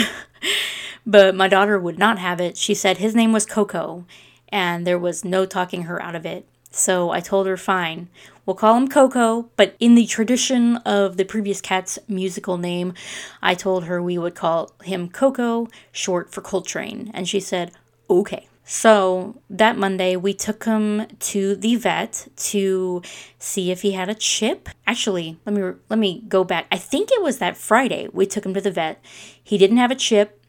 but 1.05 1.35
my 1.35 1.47
daughter 1.47 1.79
would 1.79 1.99
not 1.99 2.17
have 2.17 2.41
it. 2.41 2.57
She 2.57 2.73
said 2.73 2.97
his 2.97 3.13
name 3.13 3.31
was 3.31 3.45
Coco, 3.45 4.05
and 4.49 4.87
there 4.87 4.99
was 4.99 5.23
no 5.23 5.45
talking 5.45 5.83
her 5.83 6.01
out 6.01 6.15
of 6.15 6.25
it. 6.25 6.47
So 6.71 7.11
I 7.11 7.19
told 7.19 7.47
her, 7.47 7.57
fine, 7.57 8.09
we'll 8.45 8.55
call 8.55 8.75
him 8.75 8.87
Coco, 8.87 9.49
but 9.55 9.75
in 9.79 9.95
the 9.95 10.05
tradition 10.05 10.77
of 10.77 11.17
the 11.17 11.25
previous 11.25 11.61
cat's 11.61 11.99
musical 12.07 12.57
name, 12.57 12.93
I 13.41 13.55
told 13.55 13.85
her 13.85 14.01
we 14.01 14.17
would 14.17 14.35
call 14.35 14.71
him 14.83 15.09
Coco, 15.09 15.67
short 15.91 16.31
for 16.31 16.41
Coltrane. 16.41 17.11
And 17.13 17.27
she 17.27 17.39
said, 17.39 17.71
okay. 18.09 18.47
So 18.67 19.39
that 19.47 19.77
Monday, 19.77 20.15
we 20.15 20.33
took 20.33 20.63
him 20.65 21.05
to 21.19 21.55
the 21.55 21.75
vet 21.75 22.27
to 22.37 23.03
see 23.37 23.69
if 23.69 23.83
he 23.83 23.91
had 23.91 24.09
a 24.09 24.15
chip. 24.15 24.69
Actually, 24.87 25.37
let 25.45 25.53
me 25.53 25.73
let 25.87 25.99
me 25.99 26.23
go 26.27 26.43
back. 26.43 26.65
I 26.71 26.77
think 26.77 27.11
it 27.11 27.21
was 27.21 27.37
that 27.37 27.57
Friday 27.57 28.07
we 28.11 28.25
took 28.25 28.43
him 28.43 28.55
to 28.55 28.61
the 28.61 28.71
vet. 28.71 28.99
He 29.43 29.59
didn't 29.59 29.77
have 29.77 29.91
a 29.91 29.95
chip 29.95 30.41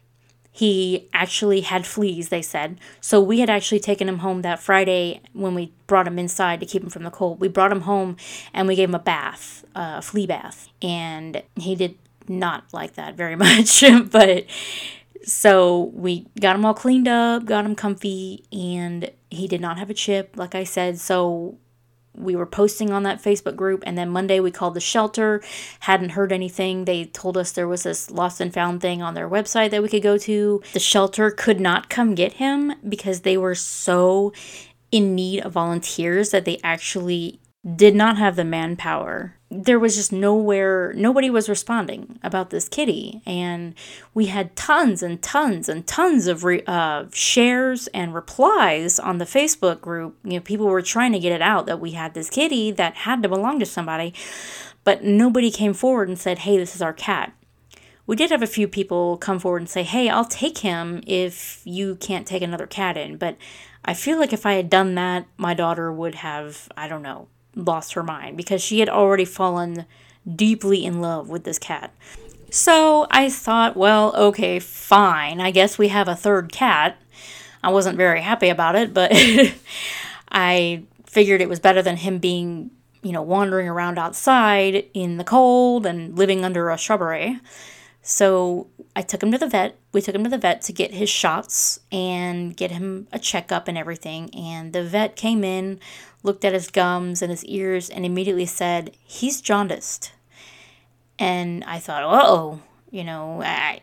he 0.57 1.07
actually 1.13 1.61
had 1.61 1.85
fleas, 1.85 2.29
they 2.29 2.41
said. 2.41 2.79
So 2.99 3.21
we 3.21 3.41
had 3.41 3.49
actually 3.49 3.79
taken 3.79 4.09
him 4.09 4.17
home 4.17 4.41
that 4.41 4.59
Friday 4.59 5.21
when 5.33 5.53
we 5.53 5.71
brought 5.85 6.07
him 6.07 6.17
inside 6.17 6.59
to 6.61 6.65
keep 6.65 6.81
him 6.81 6.89
from 6.89 7.03
the 7.03 7.11
cold. 7.11 7.39
We 7.39 7.47
brought 7.47 7.71
him 7.71 7.81
home 7.81 8.17
and 8.55 8.67
we 8.67 8.73
gave 8.73 8.89
him 8.89 8.95
a 8.95 8.99
bath, 8.99 9.63
a 9.75 10.01
flea 10.01 10.25
bath. 10.25 10.67
And 10.81 11.43
he 11.57 11.75
did 11.75 11.95
not 12.27 12.63
like 12.73 12.95
that 12.95 13.13
very 13.13 13.35
much. 13.45 13.83
but 14.09 14.47
so 15.23 15.91
we 15.93 16.25
got 16.39 16.55
him 16.55 16.65
all 16.65 16.73
cleaned 16.73 17.07
up, 17.07 17.45
got 17.45 17.63
him 17.63 17.75
comfy, 17.75 18.43
and 18.51 19.11
he 19.29 19.47
did 19.47 19.61
not 19.61 19.77
have 19.77 19.91
a 19.91 19.93
chip, 19.93 20.37
like 20.37 20.55
I 20.55 20.63
said. 20.63 20.97
So 20.97 21.59
we 22.17 22.35
were 22.35 22.45
posting 22.45 22.91
on 22.91 23.03
that 23.03 23.21
Facebook 23.21 23.55
group, 23.55 23.83
and 23.85 23.97
then 23.97 24.09
Monday 24.09 24.39
we 24.39 24.51
called 24.51 24.73
the 24.73 24.79
shelter. 24.79 25.41
Hadn't 25.81 26.09
heard 26.09 26.31
anything. 26.31 26.85
They 26.85 27.05
told 27.05 27.37
us 27.37 27.51
there 27.51 27.67
was 27.67 27.83
this 27.83 28.09
lost 28.09 28.41
and 28.41 28.53
found 28.53 28.81
thing 28.81 29.01
on 29.01 29.13
their 29.13 29.29
website 29.29 29.71
that 29.71 29.83
we 29.83 29.89
could 29.89 30.03
go 30.03 30.17
to. 30.17 30.61
The 30.73 30.79
shelter 30.79 31.31
could 31.31 31.59
not 31.59 31.89
come 31.89 32.15
get 32.15 32.33
him 32.33 32.73
because 32.87 33.21
they 33.21 33.37
were 33.37 33.55
so 33.55 34.33
in 34.91 35.15
need 35.15 35.41
of 35.41 35.53
volunteers 35.53 36.31
that 36.31 36.45
they 36.45 36.59
actually 36.63 37.39
did 37.75 37.95
not 37.95 38.17
have 38.17 38.35
the 38.35 38.45
manpower. 38.45 39.33
There 39.49 39.79
was 39.79 39.95
just 39.95 40.11
nowhere, 40.11 40.93
nobody 40.95 41.29
was 41.29 41.49
responding 41.49 42.19
about 42.23 42.49
this 42.49 42.69
kitty. 42.69 43.21
And 43.25 43.75
we 44.13 44.27
had 44.27 44.55
tons 44.55 45.01
and 45.03 45.21
tons 45.21 45.67
and 45.67 45.85
tons 45.85 46.27
of 46.27 46.43
re, 46.43 46.63
uh, 46.67 47.05
shares 47.11 47.87
and 47.87 48.13
replies 48.13 48.99
on 48.99 49.17
the 49.17 49.25
Facebook 49.25 49.81
group. 49.81 50.17
You 50.23 50.33
know, 50.33 50.39
people 50.41 50.67
were 50.67 50.81
trying 50.81 51.11
to 51.13 51.19
get 51.19 51.31
it 51.31 51.41
out 51.41 51.65
that 51.65 51.79
we 51.79 51.91
had 51.91 52.13
this 52.13 52.29
kitty 52.29 52.71
that 52.71 52.95
had 52.95 53.23
to 53.23 53.29
belong 53.29 53.59
to 53.59 53.65
somebody, 53.65 54.13
but 54.83 55.03
nobody 55.03 55.51
came 55.51 55.73
forward 55.73 56.07
and 56.07 56.19
said, 56.19 56.39
hey, 56.39 56.57
this 56.57 56.75
is 56.75 56.81
our 56.81 56.93
cat. 56.93 57.33
We 58.05 58.15
did 58.15 58.31
have 58.31 58.43
a 58.43 58.47
few 58.47 58.69
people 58.69 59.17
come 59.17 59.39
forward 59.39 59.61
and 59.61 59.69
say, 59.69 59.83
hey, 59.83 60.07
I'll 60.07 60.25
take 60.25 60.59
him 60.59 61.01
if 61.05 61.61
you 61.65 61.95
can't 61.95 62.25
take 62.25 62.41
another 62.41 62.67
cat 62.67 62.95
in. 62.95 63.17
But 63.17 63.37
I 63.83 63.93
feel 63.93 64.17
like 64.17 64.31
if 64.31 64.45
I 64.45 64.53
had 64.53 64.69
done 64.69 64.95
that, 64.95 65.25
my 65.35 65.53
daughter 65.53 65.91
would 65.91 66.15
have, 66.15 66.69
I 66.77 66.87
don't 66.87 67.01
know, 67.01 67.27
lost 67.57 67.93
her 67.93 68.03
mind 68.03 68.37
because 68.37 68.61
she 68.61 68.79
had 68.79 68.89
already 68.89 69.25
fallen 69.25 69.85
deeply 70.35 70.85
in 70.85 71.01
love 71.01 71.29
with 71.29 71.43
this 71.43 71.59
cat. 71.59 71.93
So 72.49 73.07
I 73.11 73.29
thought, 73.29 73.75
well, 73.75 74.15
okay, 74.15 74.59
fine. 74.59 75.41
I 75.41 75.51
guess 75.51 75.77
we 75.77 75.89
have 75.89 76.07
a 76.07 76.15
third 76.15 76.51
cat. 76.51 76.97
I 77.63 77.71
wasn't 77.71 77.97
very 77.97 78.21
happy 78.21 78.49
about 78.49 78.75
it, 78.75 78.93
but 78.93 79.11
I 80.31 80.83
figured 81.05 81.41
it 81.41 81.49
was 81.49 81.59
better 81.59 81.81
than 81.81 81.97
him 81.97 82.19
being, 82.19 82.71
you 83.01 83.11
know, 83.11 83.21
wandering 83.21 83.67
around 83.67 83.97
outside 83.97 84.85
in 84.93 85.17
the 85.17 85.23
cold 85.23 85.85
and 85.85 86.17
living 86.17 86.45
under 86.45 86.69
a 86.69 86.77
shrubbery. 86.77 87.39
So 88.09 88.67
I 88.95 89.01
took 89.01 89.21
him 89.21 89.33
to 89.33 89.37
the 89.37 89.49
vet. 89.49 89.77
We 89.91 90.01
took 90.01 90.15
him 90.15 90.23
to 90.23 90.29
the 90.29 90.37
vet 90.37 90.61
to 90.61 90.71
get 90.71 90.93
his 90.93 91.09
shots 91.09 91.81
and 91.91 92.55
get 92.55 92.71
him 92.71 93.09
a 93.11 93.19
checkup 93.19 93.67
and 93.67 93.77
everything. 93.77 94.33
And 94.33 94.71
the 94.71 94.85
vet 94.85 95.17
came 95.17 95.43
in, 95.43 95.81
looked 96.23 96.45
at 96.45 96.53
his 96.53 96.69
gums 96.69 97.21
and 97.21 97.29
his 97.29 97.43
ears, 97.43 97.89
and 97.89 98.05
immediately 98.05 98.45
said, 98.45 98.95
He's 99.03 99.41
jaundiced. 99.41 100.13
And 101.19 101.65
I 101.65 101.79
thought, 101.79 102.03
oh, 102.05 102.61
you 102.89 103.03
know, 103.03 103.41
I, 103.41 103.81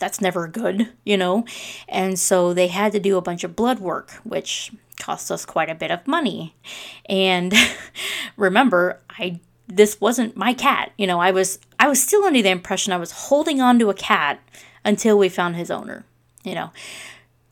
that's 0.00 0.20
never 0.20 0.48
good, 0.48 0.88
you 1.04 1.16
know? 1.16 1.44
And 1.88 2.18
so 2.18 2.52
they 2.52 2.66
had 2.66 2.90
to 2.90 2.98
do 2.98 3.16
a 3.18 3.22
bunch 3.22 3.44
of 3.44 3.54
blood 3.54 3.78
work, 3.78 4.14
which 4.24 4.72
cost 4.98 5.30
us 5.30 5.46
quite 5.46 5.70
a 5.70 5.76
bit 5.76 5.92
of 5.92 6.08
money. 6.08 6.56
And 7.08 7.54
remember, 8.36 9.00
I 9.08 9.38
this 9.68 10.00
wasn't 10.00 10.36
my 10.36 10.54
cat. 10.54 10.92
You 10.96 11.06
know, 11.06 11.20
I 11.20 11.30
was 11.30 11.58
I 11.78 11.88
was 11.88 12.02
still 12.02 12.24
under 12.24 12.42
the 12.42 12.50
impression 12.50 12.92
I 12.92 12.96
was 12.96 13.12
holding 13.12 13.60
on 13.60 13.78
to 13.78 13.90
a 13.90 13.94
cat 13.94 14.40
until 14.84 15.18
we 15.18 15.28
found 15.28 15.56
his 15.56 15.70
owner, 15.70 16.04
you 16.42 16.54
know. 16.54 16.70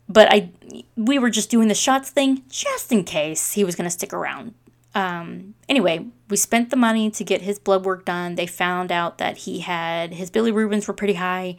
But 0.09 0.27
I 0.31 0.49
we 0.95 1.19
were 1.19 1.29
just 1.29 1.49
doing 1.49 1.67
the 1.67 1.75
shots 1.75 2.09
thing 2.09 2.43
just 2.49 2.91
in 2.91 3.03
case 3.03 3.53
he 3.53 3.63
was 3.63 3.75
going 3.75 3.85
to 3.85 3.91
stick 3.91 4.13
around. 4.13 4.55
Um, 4.95 5.53
anyway, 5.69 6.07
we 6.29 6.37
spent 6.37 6.71
the 6.71 6.75
money 6.75 7.11
to 7.11 7.23
get 7.23 7.41
his 7.41 7.59
blood 7.59 7.85
work 7.85 8.03
done. 8.03 8.35
They 8.35 8.47
found 8.47 8.91
out 8.91 9.19
that 9.19 9.37
he 9.39 9.59
had 9.59 10.13
his 10.13 10.31
bilirubins 10.31 10.87
were 10.87 10.93
pretty 10.93 11.13
high 11.13 11.55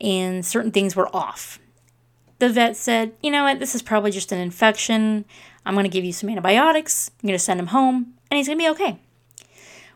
and 0.00 0.44
certain 0.44 0.70
things 0.70 0.94
were 0.94 1.14
off. 1.14 1.58
The 2.38 2.50
vet 2.50 2.76
said, 2.76 3.14
"You 3.22 3.30
know 3.30 3.44
what? 3.44 3.60
This 3.60 3.74
is 3.74 3.82
probably 3.82 4.10
just 4.10 4.32
an 4.32 4.38
infection. 4.38 5.24
I'm 5.64 5.74
going 5.74 5.84
to 5.84 5.90
give 5.90 6.04
you 6.04 6.12
some 6.12 6.28
antibiotics. 6.28 7.10
I'm 7.22 7.28
going 7.28 7.38
to 7.38 7.44
send 7.44 7.60
him 7.60 7.68
home 7.68 8.14
and 8.30 8.36
he's 8.36 8.46
going 8.46 8.58
to 8.58 8.64
be 8.64 8.70
okay." 8.70 8.98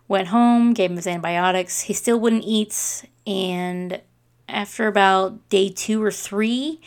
Went 0.07 0.29
home, 0.29 0.75
gave 0.75 0.91
him 0.91 0.97
his 0.97 1.07
antibiotics. 1.07 1.83
He 1.83 1.93
still 1.93 2.21
wouldn't 2.21 2.45
eat. 2.45 3.05
And 3.27 4.01
after 4.49 4.87
about 4.87 5.49
day 5.49 5.71
two 5.71 6.03
or 6.03 6.11
three, 6.11 6.81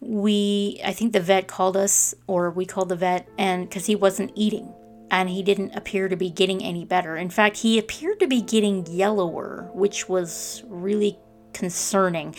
we, 0.00 0.80
I 0.84 0.92
think 0.92 1.12
the 1.12 1.20
vet 1.20 1.46
called 1.46 1.76
us, 1.76 2.14
or 2.26 2.50
we 2.50 2.66
called 2.66 2.88
the 2.88 2.96
vet, 2.96 3.28
and 3.38 3.68
because 3.68 3.86
he 3.86 3.94
wasn't 3.94 4.32
eating 4.34 4.72
and 5.10 5.28
he 5.28 5.42
didn't 5.42 5.74
appear 5.76 6.08
to 6.08 6.16
be 6.16 6.30
getting 6.30 6.62
any 6.62 6.84
better. 6.84 7.16
In 7.16 7.30
fact, 7.30 7.58
he 7.58 7.78
appeared 7.78 8.18
to 8.20 8.26
be 8.26 8.40
getting 8.40 8.86
yellower, 8.86 9.70
which 9.72 10.08
was 10.08 10.64
really 10.66 11.18
concerning. 11.52 12.34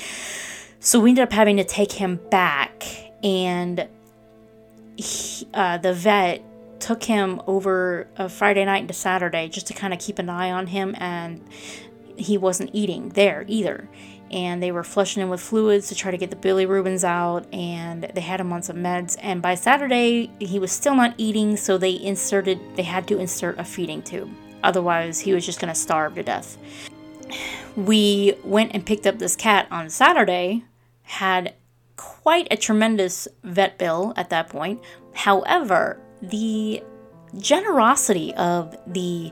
So 0.79 0.99
we 0.99 1.11
ended 1.11 1.23
up 1.23 1.31
having 1.31 1.57
to 1.57 1.63
take 1.63 1.93
him 1.93 2.19
back, 2.29 2.83
and 3.23 3.87
he, 4.97 5.47
uh, 5.53 5.77
the 5.77 5.93
vet 5.93 6.43
took 6.79 7.03
him 7.03 7.41
over 7.47 8.07
a 8.17 8.29
Friday 8.29 8.65
night 8.65 8.81
into 8.81 8.93
Saturday 8.93 9.47
just 9.49 9.67
to 9.67 9.73
kind 9.73 9.93
of 9.93 9.99
keep 9.99 10.19
an 10.19 10.29
eye 10.29 10.51
on 10.51 10.67
him, 10.67 10.95
and 10.97 11.41
he 12.17 12.37
wasn't 12.37 12.69
eating 12.73 13.09
there 13.09 13.45
either. 13.47 13.89
And 14.31 14.61
they 14.61 14.71
were 14.71 14.83
flushing 14.83 15.21
him 15.21 15.29
with 15.29 15.39
fluids 15.39 15.87
to 15.89 15.95
try 15.95 16.11
to 16.11 16.17
get 16.17 16.31
the 16.31 16.35
bilirubins 16.35 17.03
out, 17.03 17.45
and 17.53 18.09
they 18.15 18.21
had 18.21 18.39
him 18.39 18.51
on 18.51 18.63
some 18.63 18.77
meds. 18.77 19.17
And 19.21 19.41
by 19.41 19.55
Saturday, 19.55 20.31
he 20.39 20.57
was 20.57 20.71
still 20.71 20.95
not 20.95 21.13
eating, 21.17 21.57
so 21.57 21.77
they 21.77 22.01
inserted, 22.01 22.59
they 22.75 22.83
had 22.83 23.07
to 23.07 23.19
insert 23.19 23.59
a 23.59 23.63
feeding 23.63 24.01
tube. 24.01 24.29
Otherwise, 24.63 25.19
he 25.19 25.33
was 25.33 25.45
just 25.45 25.59
to 25.59 25.75
starve 25.75 26.15
to 26.15 26.23
death. 26.23 26.57
We 27.75 28.35
went 28.43 28.73
and 28.73 28.85
picked 28.85 29.05
up 29.05 29.19
this 29.19 29.35
cat 29.35 29.67
on 29.69 29.89
Saturday, 29.89 30.63
had 31.03 31.53
quite 31.95 32.47
a 32.49 32.57
tremendous 32.57 33.27
vet 33.43 33.77
bill 33.77 34.13
at 34.17 34.29
that 34.31 34.49
point. 34.49 34.81
However, 35.13 35.99
the 36.21 36.83
generosity 37.37 38.33
of 38.35 38.75
the 38.87 39.31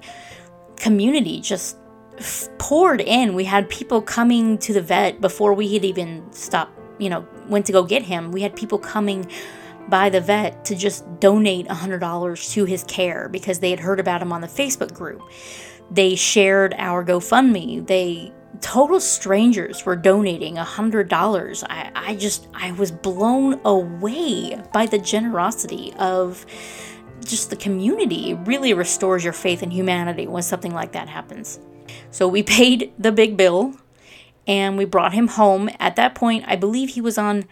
community 0.76 1.42
just 1.42 1.78
f- 2.18 2.50
poured 2.58 3.02
in. 3.02 3.36
We 3.36 3.46
had 3.46 3.70
people 3.70 4.02
coming 4.02 4.58
to 4.60 4.74
the 4.74 4.82
vet 4.82 5.22
before 5.22 5.54
we 5.54 5.74
had 5.74 5.86
even 5.86 6.32
stopped, 6.32 6.78
you 7.00 7.10
know, 7.10 7.26
went 7.48 7.66
to 7.68 7.72
go 7.72 7.84
get 7.84 8.04
him. 8.04 8.32
We 8.32 8.42
had 8.42 8.56
people 8.56 8.78
coming 8.78 9.30
by 9.90 10.10
the 10.10 10.22
vet 10.22 10.66
to 10.66 10.76
just 10.76 11.20
donate 11.20 11.68
$100 11.68 12.54
to 12.54 12.66
his 12.66 12.84
care 12.86 13.30
because 13.30 13.60
they 13.60 13.70
had 13.70 13.80
heard 13.80 14.00
about 14.00 14.22
him 14.22 14.32
on 14.32 14.42
the 14.42 14.48
Facebook 14.48 14.94
group. 14.94 15.22
They 15.92 16.16
shared 16.16 16.74
our 16.78 17.04
GoFundMe. 17.04 17.86
They 17.86 18.32
total 18.62 19.00
strangers 19.00 19.86
were 19.86 19.96
donating 19.96 20.56
$100. 20.56 21.64
I, 21.70 21.92
I 21.96 22.16
just, 22.16 22.48
I 22.54 22.72
was 22.74 22.92
blown 22.92 23.60
away 23.66 24.62
by 24.74 24.86
the 24.86 25.00
generosity 25.00 25.94
of 25.98 26.46
just 27.26 27.50
the 27.50 27.56
community. 27.56 28.32
It 28.32 28.40
really 28.46 28.74
restores 28.74 29.24
your 29.24 29.34
faith 29.34 29.64
in 29.64 29.72
humanity 29.72 30.28
when 30.28 30.44
something 30.44 30.74
like 30.74 30.92
that 30.94 31.10
happens. 31.10 31.60
So 32.12 32.28
we 32.28 32.44
paid 32.44 32.94
the 32.98 33.12
big 33.12 33.38
bill 33.38 33.76
and 34.48 34.78
we 34.78 34.86
brought 34.86 35.14
him 35.14 35.28
home. 35.30 35.70
At 35.80 35.96
that 35.96 36.16
point, 36.16 36.44
I 36.48 36.56
believe 36.56 36.90
he 36.90 37.02
was 37.02 37.18
on, 37.18 37.46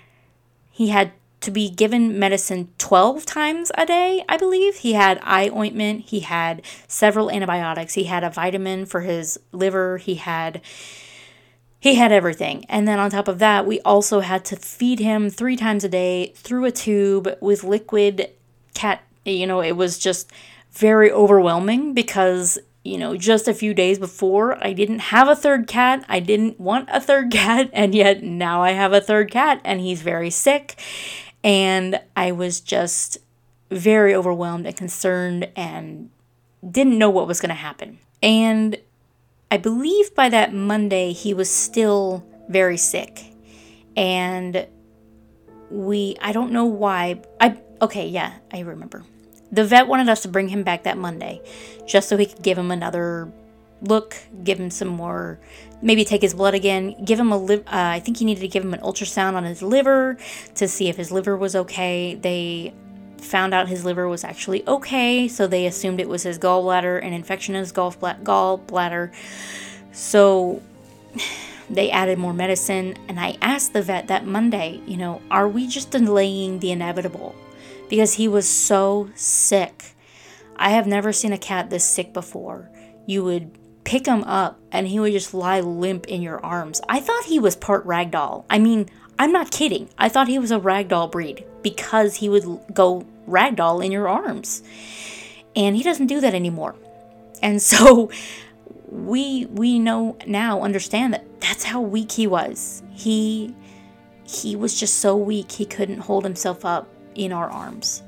he 0.70 0.90
had 0.90 1.14
to 1.42 1.52
be 1.52 1.70
given 1.70 2.18
medicine 2.18 2.70
12 2.78 3.26
times 3.26 3.72
a 3.76 3.86
day, 3.86 4.24
I 4.30 4.38
believe. 4.38 4.78
He 4.78 4.94
had 4.94 5.20
eye 5.24 5.50
ointment, 5.50 6.06
he 6.06 6.22
had 6.22 6.62
several 6.88 7.30
antibiotics, 7.30 7.96
he 7.96 8.06
had 8.06 8.24
a 8.24 8.30
vitamin 8.30 8.86
for 8.86 9.02
his 9.02 9.40
liver, 9.52 9.98
he 9.98 10.16
had 10.16 10.62
he 11.80 11.96
had 11.96 12.12
everything. 12.12 12.64
And 12.70 12.88
then 12.88 13.00
on 13.00 13.10
top 13.10 13.28
of 13.28 13.40
that, 13.40 13.66
we 13.66 13.80
also 13.82 14.20
had 14.20 14.46
to 14.46 14.56
feed 14.56 15.00
him 15.00 15.32
3 15.32 15.56
times 15.56 15.84
a 15.84 15.90
day 15.90 16.32
through 16.36 16.66
a 16.66 16.72
tube 16.72 17.36
with 17.42 17.64
liquid 17.64 18.30
cat, 18.76 19.02
you 19.26 19.48
know, 19.48 19.62
it 19.62 19.76
was 19.76 19.98
just 19.98 20.32
very 20.72 21.12
overwhelming 21.12 21.96
because 21.96 22.60
you 22.84 22.98
know, 22.98 23.16
just 23.16 23.48
a 23.48 23.54
few 23.54 23.74
days 23.74 24.00
before, 24.00 24.58
I 24.64 24.74
didn't 24.74 25.00
have 25.00 25.28
a 25.28 25.36
third 25.36 25.68
cat. 25.68 26.04
I 26.10 26.20
didn't 26.20 26.60
want 26.60 26.90
a 26.92 27.00
third 27.00 27.32
cat, 27.32 27.70
and 27.74 27.94
yet 27.94 28.24
now 28.24 28.64
I 28.64 28.72
have 28.72 28.94
a 28.94 29.02
third 29.02 29.32
cat, 29.32 29.62
and 29.64 29.80
he's 29.80 30.02
very 30.02 30.30
sick. 30.30 30.82
And 31.44 32.00
I 32.16 32.32
was 32.32 32.60
just 32.60 33.18
very 33.70 34.14
overwhelmed 34.14 34.66
and 34.66 34.76
concerned 34.76 35.50
and 35.56 36.10
didn't 36.70 36.98
know 36.98 37.10
what 37.10 37.28
was 37.28 37.40
going 37.40 37.50
to 37.50 37.56
happen. 37.56 38.00
And 38.22 38.78
I 39.50 39.58
believe 39.58 40.14
by 40.14 40.30
that 40.30 40.54
Monday, 40.54 41.14
he 41.14 41.34
was 41.34 41.50
still 41.50 42.26
very 42.50 42.78
sick. 42.78 43.34
And 43.96 44.68
we, 45.70 46.18
I 46.22 46.32
don't 46.32 46.52
know 46.52 46.66
why. 46.66 47.22
I, 47.40 47.60
okay, 47.82 48.08
yeah, 48.08 48.34
I 48.54 48.60
remember. 48.60 49.04
The 49.52 49.66
vet 49.66 49.88
wanted 49.88 50.08
us 50.08 50.22
to 50.22 50.28
bring 50.28 50.48
him 50.48 50.64
back 50.64 50.84
that 50.84 50.98
Monday 50.98 51.42
just 51.86 52.08
so 52.08 52.16
he 52.16 52.26
could 52.26 52.42
give 52.42 52.58
him 52.58 52.72
another 52.72 53.32
look, 53.82 54.18
give 54.44 54.60
him 54.60 54.70
some 54.70 54.88
more, 54.88 55.40
maybe 55.82 56.06
take 56.06 56.22
his 56.22 56.34
blood 56.34 56.54
again, 56.54 56.96
give 57.04 57.20
him 57.20 57.32
a 57.32 57.38
liver. 57.38 57.64
Uh, 57.68 57.96
I 57.96 58.00
think 58.00 58.18
he 58.18 58.26
needed 58.26 58.42
to 58.42 58.48
give 58.48 58.64
him 58.64 58.74
an 58.74 58.82
ultrasound 58.82 59.34
on 59.34 59.44
his 59.44 59.62
liver 59.62 60.18
to 60.56 60.68
see 60.68 60.90
if 60.90 60.98
his 60.98 61.12
liver 61.12 61.36
was 61.36 61.56
okay. 61.56 62.16
They 62.16 62.74
found 63.18 63.54
out 63.54 63.68
his 63.68 63.86
liver 63.86 64.08
was 64.08 64.24
actually 64.24 64.68
okay, 64.68 65.28
so 65.28 65.48
they 65.48 65.66
assumed 65.66 66.00
it 66.00 66.10
was 66.10 66.24
his 66.24 66.38
gallbladder, 66.40 67.04
an 67.04 67.14
infection 67.14 67.56
in 67.56 67.60
his 67.60 67.72
gallbladder. 67.72 69.12
So 69.92 70.62
they 71.70 71.90
added 71.90 72.20
more 72.20 72.34
medicine, 72.34 72.96
and 73.08 73.20
I 73.20 73.38
asked 73.42 73.74
the 73.74 73.82
vet 73.82 74.08
that 74.08 74.26
Monday, 74.26 74.82
you 74.86 74.98
know, 74.98 75.22
are 75.32 75.48
we 75.48 75.68
just 75.68 75.92
delaying 75.92 76.60
the 76.60 76.72
inevitable? 76.72 77.36
Because 77.90 78.14
he 78.14 78.28
was 78.28 78.48
so 78.48 79.10
sick. 79.16 79.96
I 80.56 80.70
have 80.70 80.88
never 80.88 81.12
seen 81.12 81.34
a 81.34 81.38
cat 81.38 81.70
this 81.70 81.84
sick 81.84 82.14
before. 82.14 82.70
You 83.06 83.24
would 83.24 83.58
pick 83.84 84.06
him 84.06 84.24
up 84.24 84.60
and 84.72 84.88
he 84.88 85.00
would 85.00 85.14
just 85.14 85.34
lie 85.34 85.60
limp 85.60 86.08
in 86.08 86.22
your 86.22 86.44
arms. 86.46 86.82
I 86.88 87.00
thought 87.00 87.26
he 87.26 87.40
was 87.40 87.56
part 87.56 87.86
ragdoll. 87.86 88.46
I 88.50 88.60
mean, 88.60 88.90
I'm 89.18 89.32
not 89.32 89.52
kidding. 89.52 89.90
I 89.98 90.10
thought 90.10 90.28
he 90.28 90.40
was 90.40 90.52
a 90.52 90.60
ragdoll 90.60 91.12
breed 91.12 91.46
because 91.62 92.16
he 92.16 92.30
would 92.30 92.46
go 92.74 93.06
ragdoll 93.28 93.84
in 93.84 93.92
your 93.92 94.08
arms. 94.08 94.64
And 95.56 95.76
he 95.76 95.84
doesn't 95.84 96.08
do 96.08 96.22
that 96.22 96.34
anymore. 96.34 96.76
And 97.42 97.62
so 97.62 98.10
we 98.88 99.46
we 99.46 99.80
know 99.80 100.18
now 100.28 100.62
understand 100.62 101.14
that 101.14 101.26
that's 101.40 101.64
how 101.64 101.82
weak 101.82 102.12
he 102.12 102.28
was. 102.28 102.84
He 102.92 103.56
he 104.24 104.56
was 104.56 104.80
just 104.80 105.00
so 105.00 105.16
weak 105.16 105.52
he 105.52 105.66
couldn't 105.66 106.00
hold 106.00 106.24
himself 106.24 106.64
up 106.66 106.88
in 107.16 107.32
our 107.32 107.50
arms. 107.50 108.04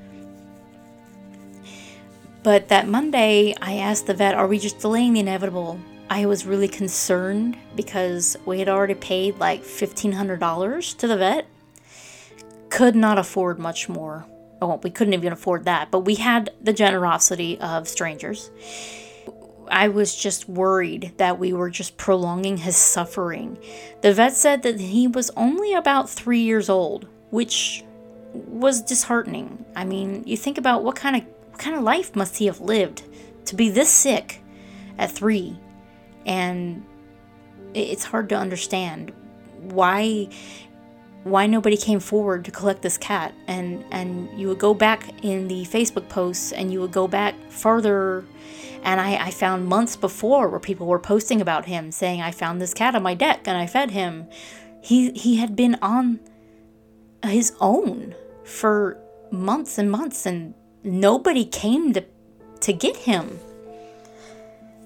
But 2.44 2.68
that 2.68 2.90
Monday, 2.90 3.56
I 3.62 3.76
asked 3.78 4.08
the 4.08 4.14
vet, 4.14 4.36
Are 4.36 4.48
we 4.48 4.60
just 4.60 4.80
delaying 4.80 5.14
the 5.14 5.22
inevitable? 5.22 5.80
I 6.10 6.26
was 6.26 6.46
really 6.46 6.68
concerned 6.68 7.58
because 7.76 8.36
we 8.46 8.60
had 8.60 8.68
already 8.68 8.96
paid 8.96 9.40
like 9.40 9.64
$1,500 9.64 10.98
to 10.98 11.08
the 11.08 11.18
vet. 11.18 11.48
Could 12.70 12.96
not 12.96 13.18
afford 13.18 13.60
much 13.60 13.88
more. 13.88 14.26
Oh, 14.62 14.80
we 14.84 14.90
couldn't 14.90 15.14
even 15.14 15.32
afford 15.32 15.66
that, 15.66 15.90
but 15.90 16.02
we 16.02 16.16
had 16.16 16.50
the 16.62 16.74
generosity 16.74 17.60
of 17.60 17.88
strangers. 17.88 18.52
I 19.72 19.88
was 19.88 20.16
just 20.16 20.50
worried 20.50 21.14
that 21.18 21.40
we 21.40 21.54
were 21.54 21.70
just 21.70 21.98
prolonging 21.98 22.58
his 22.58 22.76
suffering. 22.76 23.58
The 24.02 24.14
vet 24.14 24.34
said 24.34 24.64
that 24.64 24.80
he 24.80 25.08
was 25.08 25.32
only 25.38 25.74
about 25.74 26.10
three 26.10 26.42
years 26.42 26.70
old, 26.70 27.08
which 27.30 27.84
was 28.34 28.82
disheartening. 28.82 29.66
I 29.76 29.86
mean, 29.86 30.24
you 30.26 30.36
think 30.36 30.58
about 30.58 30.84
what 30.84 30.96
kind 30.96 31.16
of 31.16 31.24
what 31.54 31.62
kind 31.62 31.76
of 31.76 31.84
life 31.84 32.16
must 32.16 32.38
he 32.38 32.48
have 32.48 32.60
lived 32.60 33.04
to 33.46 33.56
be 33.56 33.70
this 33.70 33.88
sick 33.88 34.42
at 34.98 35.12
three? 35.12 35.56
And 36.26 36.84
it's 37.76 38.04
hard 38.04 38.30
to 38.30 38.36
understand 38.36 39.14
why 39.62 40.30
why 41.26 41.46
nobody 41.46 41.78
came 41.78 42.00
forward 42.00 42.44
to 42.46 42.52
collect 42.52 42.82
this 42.82 42.98
cat. 42.98 43.36
And 43.46 43.86
and 43.92 44.28
you 44.38 44.48
would 44.48 44.58
go 44.58 44.74
back 44.74 45.24
in 45.24 45.48
the 45.48 45.64
facebook 45.66 46.10
posts 46.10 46.54
and 46.54 46.74
you 46.74 46.82
would 46.82 46.92
go 46.92 47.08
back 47.08 47.36
further 47.50 48.26
and 48.84 49.00
I, 49.00 49.28
I 49.28 49.30
found 49.32 49.68
months 49.68 49.96
before 49.96 50.50
where 50.50 50.60
people 50.60 50.88
were 50.88 51.00
posting 51.00 51.40
about 51.40 51.66
him 51.66 51.92
saying 51.92 52.20
i 52.22 52.32
found 52.32 52.60
this 52.60 52.74
cat 52.74 52.96
on 52.96 53.04
my 53.04 53.14
deck 53.14 53.48
and 53.48 53.58
i 53.58 53.68
fed 53.68 53.92
him. 53.92 54.28
He 54.82 55.12
he 55.12 55.36
had 55.36 55.56
been 55.56 55.78
on 55.84 56.20
his 57.24 57.56
own 57.62 58.16
for 58.44 58.98
months 59.32 59.78
and 59.78 59.92
months 59.92 60.26
and 60.26 60.56
nobody 60.84 61.46
came 61.46 61.94
to 61.94 62.04
to 62.62 62.74
get 62.74 62.96
him. 62.96 63.40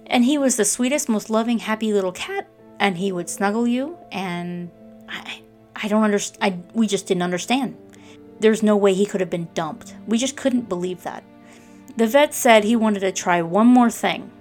And 0.07 0.23
he 0.23 0.37
was 0.37 0.55
the 0.55 0.65
sweetest, 0.65 1.09
most 1.09 1.29
loving, 1.29 1.59
happy 1.59 1.93
little 1.93 2.11
cat, 2.11 2.47
and 2.79 2.97
he 2.97 3.11
would 3.11 3.29
snuggle 3.29 3.67
you. 3.67 3.97
And 4.11 4.71
I, 5.09 5.41
I 5.75 5.87
don't 5.87 6.03
understand. 6.03 6.63
We 6.73 6.87
just 6.87 7.07
didn't 7.07 7.23
understand. 7.23 7.77
There's 8.39 8.63
no 8.63 8.77
way 8.77 8.93
he 8.93 9.05
could 9.05 9.21
have 9.21 9.29
been 9.29 9.49
dumped. 9.53 9.95
We 10.07 10.17
just 10.17 10.37
couldn't 10.37 10.69
believe 10.69 11.03
that. 11.03 11.23
The 11.97 12.07
vet 12.07 12.33
said 12.33 12.63
he 12.63 12.75
wanted 12.75 12.99
to 13.01 13.11
try 13.11 13.41
one 13.41 13.67
more 13.67 13.89
thing. 13.89 14.31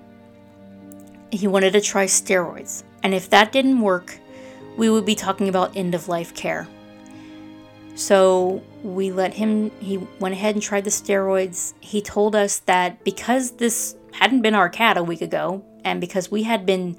He 1.31 1.47
wanted 1.49 1.73
to 1.73 1.81
try 1.81 2.07
steroids, 2.07 2.85
and 3.03 3.13
if 3.13 3.29
that 3.31 3.51
didn't 3.53 3.81
work, 3.81 4.19
we 4.77 4.89
would 4.89 5.05
be 5.05 5.15
talking 5.15 5.49
about 5.49 5.77
end 5.77 5.95
of 5.95 6.09
life 6.09 6.35
care. 6.35 6.69
So 7.97 8.63
we 8.83 9.11
let 9.11 9.35
him, 9.35 9.71
he 9.81 9.97
went 10.21 10.35
ahead 10.35 10.55
and 10.55 10.63
tried 10.63 10.85
the 10.85 10.91
steroids. 10.91 11.73
He 11.81 12.03
told 12.03 12.37
us 12.37 12.59
that 12.61 13.03
because 13.05 13.53
this 13.53 13.97
hadn't 14.13 14.43
been 14.43 14.55
our 14.55 14.69
cat 14.69 14.99
a 14.99 15.03
week 15.03 15.23
ago, 15.23 15.65
and 15.83 15.99
because 16.01 16.31
we 16.31 16.43
had 16.43 16.67
been 16.67 16.97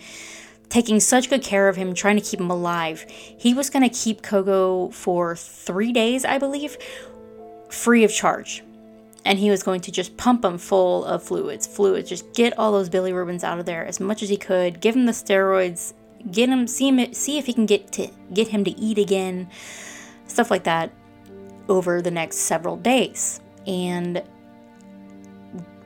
taking 0.69 0.99
such 0.99 1.29
good 1.29 1.43
care 1.43 1.69
of 1.69 1.75
him, 1.75 1.93
trying 1.93 2.15
to 2.17 2.21
keep 2.21 2.39
him 2.39 2.49
alive, 2.49 3.05
he 3.09 3.53
was 3.53 3.69
going 3.69 3.87
to 3.87 3.95
keep 3.95 4.23
Coco 4.23 4.89
for 4.89 5.35
three 5.35 5.93
days, 5.93 6.25
I 6.25 6.39
believe, 6.39 6.77
free 7.69 8.03
of 8.03 8.11
charge. 8.11 8.63
And 9.23 9.37
he 9.37 9.51
was 9.51 9.61
going 9.61 9.81
to 9.81 9.91
just 9.91 10.17
pump 10.17 10.43
him 10.43 10.57
full 10.57 11.05
of 11.05 11.21
fluids, 11.21 11.67
fluids, 11.67 12.09
just 12.09 12.33
get 12.33 12.57
all 12.57 12.71
those 12.71 12.89
bilirubins 12.89 13.43
out 13.43 13.59
of 13.59 13.67
there 13.67 13.85
as 13.85 13.99
much 13.99 14.23
as 14.23 14.29
he 14.29 14.37
could, 14.37 14.81
give 14.81 14.95
him 14.95 15.05
the 15.05 15.11
steroids, 15.11 15.93
get 16.31 16.49
him, 16.49 16.65
see 16.65 16.87
him, 16.87 17.13
see 17.13 17.37
if 17.37 17.45
he 17.45 17.53
can 17.53 17.67
get 17.67 17.91
to 17.91 18.07
get 18.33 18.47
him 18.47 18.63
to 18.63 18.71
eat 18.79 18.97
again 18.97 19.47
stuff 20.27 20.51
like 20.51 20.63
that 20.65 20.91
over 21.69 22.01
the 22.01 22.11
next 22.11 22.37
several 22.37 22.77
days. 22.77 23.41
And 23.65 24.23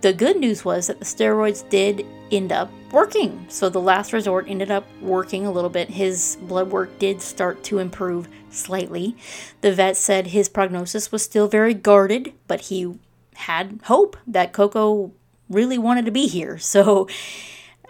the 0.02 0.14
good 0.14 0.38
news 0.38 0.66
was 0.66 0.88
that 0.88 1.00
the 1.00 1.06
steroids 1.06 1.68
did 1.70 2.06
end 2.32 2.52
up 2.52 2.72
working. 2.92 3.46
So 3.50 3.70
the 3.70 3.82
last 3.82 4.14
resort 4.14 4.46
ended 4.48 4.72
up 4.72 4.86
working 5.02 5.46
a 5.46 5.52
little 5.52 5.70
bit. 5.70 5.90
His 5.90 6.38
blood 6.42 6.72
work 6.72 6.98
did 7.00 7.22
start 7.22 7.64
to 7.66 7.80
improve 7.80 8.28
slightly. 8.50 9.16
The 9.62 9.74
vet 9.74 9.98
said 9.98 10.28
his 10.28 10.50
prognosis 10.50 11.12
was 11.12 11.24
still 11.24 11.48
very 11.48 11.74
guarded, 11.74 12.34
but 12.48 12.62
he 12.62 12.98
had 13.36 13.80
hope 13.84 14.18
that 14.28 14.54
Coco 14.54 15.12
really 15.50 15.78
wanted 15.78 16.06
to 16.06 16.12
be 16.12 16.28
here. 16.28 16.58
So 16.72 17.08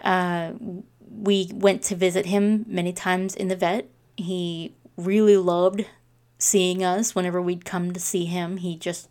uh, 0.02 0.52
we 1.08 1.48
went 1.54 1.82
to 1.84 1.94
visit 1.94 2.26
him 2.26 2.64
many 2.66 2.92
times 2.92 3.36
in 3.36 3.46
the 3.46 3.54
vet. 3.54 3.88
He 4.16 4.74
really 4.96 5.36
loved 5.36 5.86
seeing 6.42 6.82
us 6.82 7.14
whenever 7.14 7.40
we'd 7.40 7.64
come 7.64 7.92
to 7.92 8.00
see 8.00 8.24
him. 8.24 8.56
He 8.56 8.76
just 8.76 9.08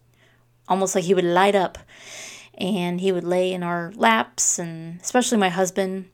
almost 0.67 0.95
like 0.95 1.05
he 1.05 1.13
would 1.13 1.23
light 1.23 1.55
up. 1.55 1.77
And 2.57 2.99
he 2.99 3.11
would 3.11 3.23
lay 3.23 3.53
in 3.53 3.63
our 3.63 3.91
laps 3.95 4.59
and 4.59 4.99
especially 5.01 5.37
my 5.37 5.49
husband. 5.49 6.09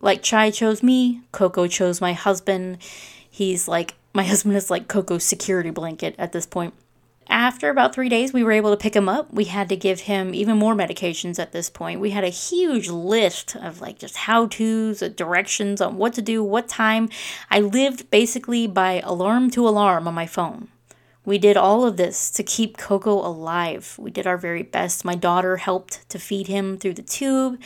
Like 0.00 0.22
chai 0.22 0.50
chose 0.50 0.82
me 0.82 1.22
coco 1.32 1.68
chose 1.68 2.00
my 2.00 2.12
husband. 2.12 2.78
He's 3.30 3.68
like 3.68 3.94
my 4.12 4.24
husband 4.32 4.56
is 4.56 4.70
like 4.70 4.88
coco's 4.88 5.24
security 5.24 5.70
blanket 5.70 6.14
at 6.18 6.32
this 6.32 6.46
point 6.46 6.74
after 7.28 7.68
about 7.70 7.94
three 7.94 8.08
days 8.08 8.32
we 8.32 8.44
were 8.44 8.52
able 8.52 8.70
to 8.70 8.76
pick 8.76 8.94
him 8.94 9.08
up 9.08 9.32
we 9.32 9.44
had 9.44 9.68
to 9.68 9.76
give 9.76 10.00
him 10.00 10.34
even 10.34 10.56
more 10.56 10.74
medications 10.74 11.38
at 11.38 11.52
this 11.52 11.68
point 11.68 12.00
we 12.00 12.10
had 12.10 12.24
a 12.24 12.28
huge 12.28 12.88
list 12.88 13.56
of 13.56 13.80
like 13.80 13.98
just 13.98 14.16
how 14.16 14.46
to's 14.46 15.00
directions 15.16 15.80
on 15.80 15.96
what 15.96 16.12
to 16.12 16.22
do 16.22 16.42
what 16.42 16.68
time 16.68 17.08
i 17.50 17.60
lived 17.60 18.10
basically 18.10 18.66
by 18.66 19.00
alarm 19.04 19.50
to 19.50 19.66
alarm 19.66 20.06
on 20.06 20.14
my 20.14 20.26
phone 20.26 20.68
we 21.26 21.38
did 21.38 21.56
all 21.56 21.84
of 21.84 21.96
this 21.96 22.30
to 22.30 22.44
keep 22.44 22.78
Coco 22.78 23.14
alive. 23.14 23.96
We 23.98 24.12
did 24.12 24.28
our 24.28 24.38
very 24.38 24.62
best. 24.62 25.04
My 25.04 25.16
daughter 25.16 25.56
helped 25.56 26.08
to 26.10 26.20
feed 26.20 26.46
him 26.46 26.78
through 26.78 26.94
the 26.94 27.02
tube. 27.02 27.60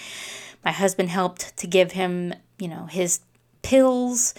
My 0.65 0.73
husband 0.73 1.11
helped 1.11 1.55
to 1.59 1.67
give 1.67 1.93
him, 1.93 2.35
you 2.59 2.69
know, 2.69 2.87
his 2.87 3.21
pills. 3.61 4.35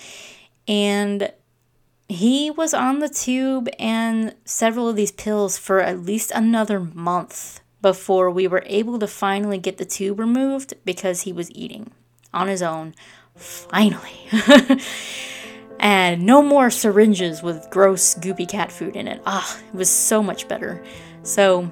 And 0.67 1.31
he 2.11 2.51
was 2.51 2.73
on 2.73 2.99
the 2.99 3.09
tube 3.09 3.69
and 3.79 4.35
several 4.43 4.89
of 4.89 4.95
these 4.95 5.11
pills 5.11 5.57
for 5.57 5.79
at 5.79 6.01
least 6.01 6.31
another 6.31 6.79
month 6.79 7.61
before 7.81 8.29
we 8.29 8.47
were 8.47 8.63
able 8.65 8.99
to 8.99 9.07
finally 9.07 9.57
get 9.57 9.77
the 9.77 9.85
tube 9.85 10.19
removed 10.19 10.73
because 10.85 11.21
he 11.21 11.33
was 11.33 11.49
eating 11.51 11.91
on 12.33 12.47
his 12.47 12.61
own. 12.61 12.93
Finally. 13.35 14.27
and 15.79 16.23
no 16.23 16.43
more 16.43 16.69
syringes 16.69 17.41
with 17.41 17.67
gross, 17.71 18.13
goopy 18.15 18.47
cat 18.47 18.71
food 18.71 18.95
in 18.95 19.07
it. 19.07 19.21
Ah, 19.25 19.59
it 19.69 19.75
was 19.75 19.89
so 19.89 20.21
much 20.21 20.47
better. 20.47 20.83
So 21.23 21.71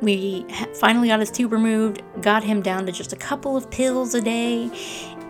we 0.00 0.46
finally 0.78 1.08
got 1.08 1.20
his 1.20 1.30
tube 1.30 1.52
removed, 1.52 2.02
got 2.22 2.44
him 2.44 2.62
down 2.62 2.86
to 2.86 2.92
just 2.92 3.12
a 3.12 3.16
couple 3.16 3.56
of 3.56 3.70
pills 3.70 4.14
a 4.14 4.20
day, 4.20 4.70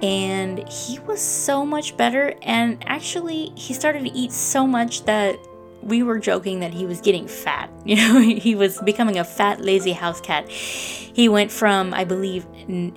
and 0.02 0.66
he 0.68 0.98
was 1.00 1.20
so 1.20 1.64
much 1.64 1.96
better. 1.96 2.34
And 2.42 2.82
actually, 2.86 3.52
he 3.54 3.74
started 3.74 4.04
to 4.04 4.12
eat 4.12 4.32
so 4.32 4.66
much 4.66 5.04
that 5.04 5.38
we 5.82 6.02
were 6.02 6.18
joking 6.18 6.60
that 6.60 6.74
he 6.74 6.86
was 6.86 7.00
getting 7.00 7.28
fat. 7.28 7.70
You 7.86 7.96
know, 7.96 8.18
he 8.20 8.56
was 8.56 8.80
becoming 8.82 9.18
a 9.18 9.24
fat, 9.24 9.60
lazy 9.60 9.92
house 9.92 10.20
cat. 10.20 10.48
He 10.48 11.28
went 11.28 11.52
from, 11.52 11.94
I 11.94 12.04
believe, 12.04 12.44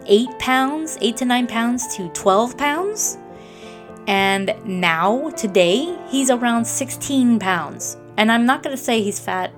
eight 0.08 0.40
pounds, 0.40 0.98
eight 1.00 1.18
to 1.18 1.26
nine 1.26 1.46
pounds, 1.46 1.96
to 1.96 2.10
12 2.10 2.58
pounds 2.58 3.20
and 4.10 4.56
now, 4.66 5.30
today, 5.38 5.96
he's 6.08 6.32
around 6.32 6.66
16 6.66 7.38
pounds. 7.38 7.96
And 8.18 8.32
I'm 8.32 8.44
not 8.44 8.64
going 8.64 8.76
to 8.76 8.82
say 8.82 9.04
he's 9.04 9.20
fat. 9.20 9.54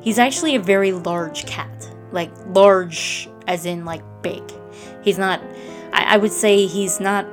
He's 0.00 0.20
actually 0.20 0.54
a 0.54 0.60
very 0.60 0.92
large 0.92 1.44
cat. 1.44 1.90
Like, 2.12 2.30
large 2.54 3.28
as 3.48 3.66
in, 3.66 3.84
like, 3.84 4.04
big. 4.22 4.44
He's 5.02 5.18
not, 5.18 5.42
I, 5.96 6.14
I 6.14 6.16
would 6.18 6.32
say 6.32 6.66
he's 6.66 7.00
not 7.00 7.26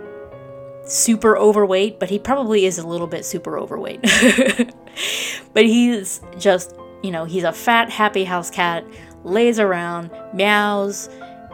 super 0.85 1.37
overweight, 1.37 1.99
but 1.99 2.09
he 2.09 2.17
probably 2.17 2.65
is 2.65 2.77
a 2.77 2.87
little 2.87 3.07
bit 3.07 3.25
super 3.25 3.57
overweight. 3.57 4.01
but 5.53 5.65
he's 5.65 6.21
just, 6.39 6.75
you 7.03 7.11
know, 7.11 7.25
he's 7.25 7.43
a 7.43 7.51
fat, 7.51 7.89
happy 7.89 8.23
house 8.23 8.49
cat, 8.49 8.85
lays 9.23 9.59
around, 9.59 10.11
meows, 10.33 11.09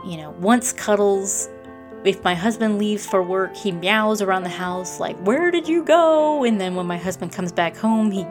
you 0.06 0.18
know, 0.18 0.32
wants 0.40 0.72
cuddles, 0.72 1.50
if 2.06 2.24
my 2.24 2.34
husband 2.34 2.78
leaves 2.78 3.06
for 3.06 3.22
work, 3.22 3.56
he 3.58 3.72
meows 3.72 4.22
around 4.22 4.44
the 4.44 4.50
house, 4.50 5.00
like, 5.00 5.18
Where 5.18 5.52
did 5.52 5.68
you 5.68 5.84
go? 5.84 6.44
And 6.44 6.62
then 6.62 6.76
when 6.76 6.86
my 6.86 6.98
husband 6.98 7.34
comes 7.34 7.52
back 7.52 7.76
home, 7.76 8.12
he 8.12 8.26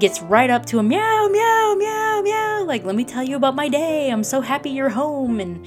gets 0.00 0.20
right 0.22 0.50
up 0.50 0.66
to 0.66 0.78
him, 0.78 0.88
meow, 0.88 1.28
meow, 1.28 1.74
meow, 1.78 2.22
meow. 2.22 2.64
Like, 2.64 2.84
let 2.84 2.96
me 2.96 3.04
tell 3.04 3.22
you 3.22 3.36
about 3.36 3.54
my 3.54 3.68
day. 3.68 4.10
I'm 4.10 4.24
so 4.24 4.40
happy 4.40 4.70
you're 4.70 4.88
home. 4.88 5.38
And, 5.38 5.64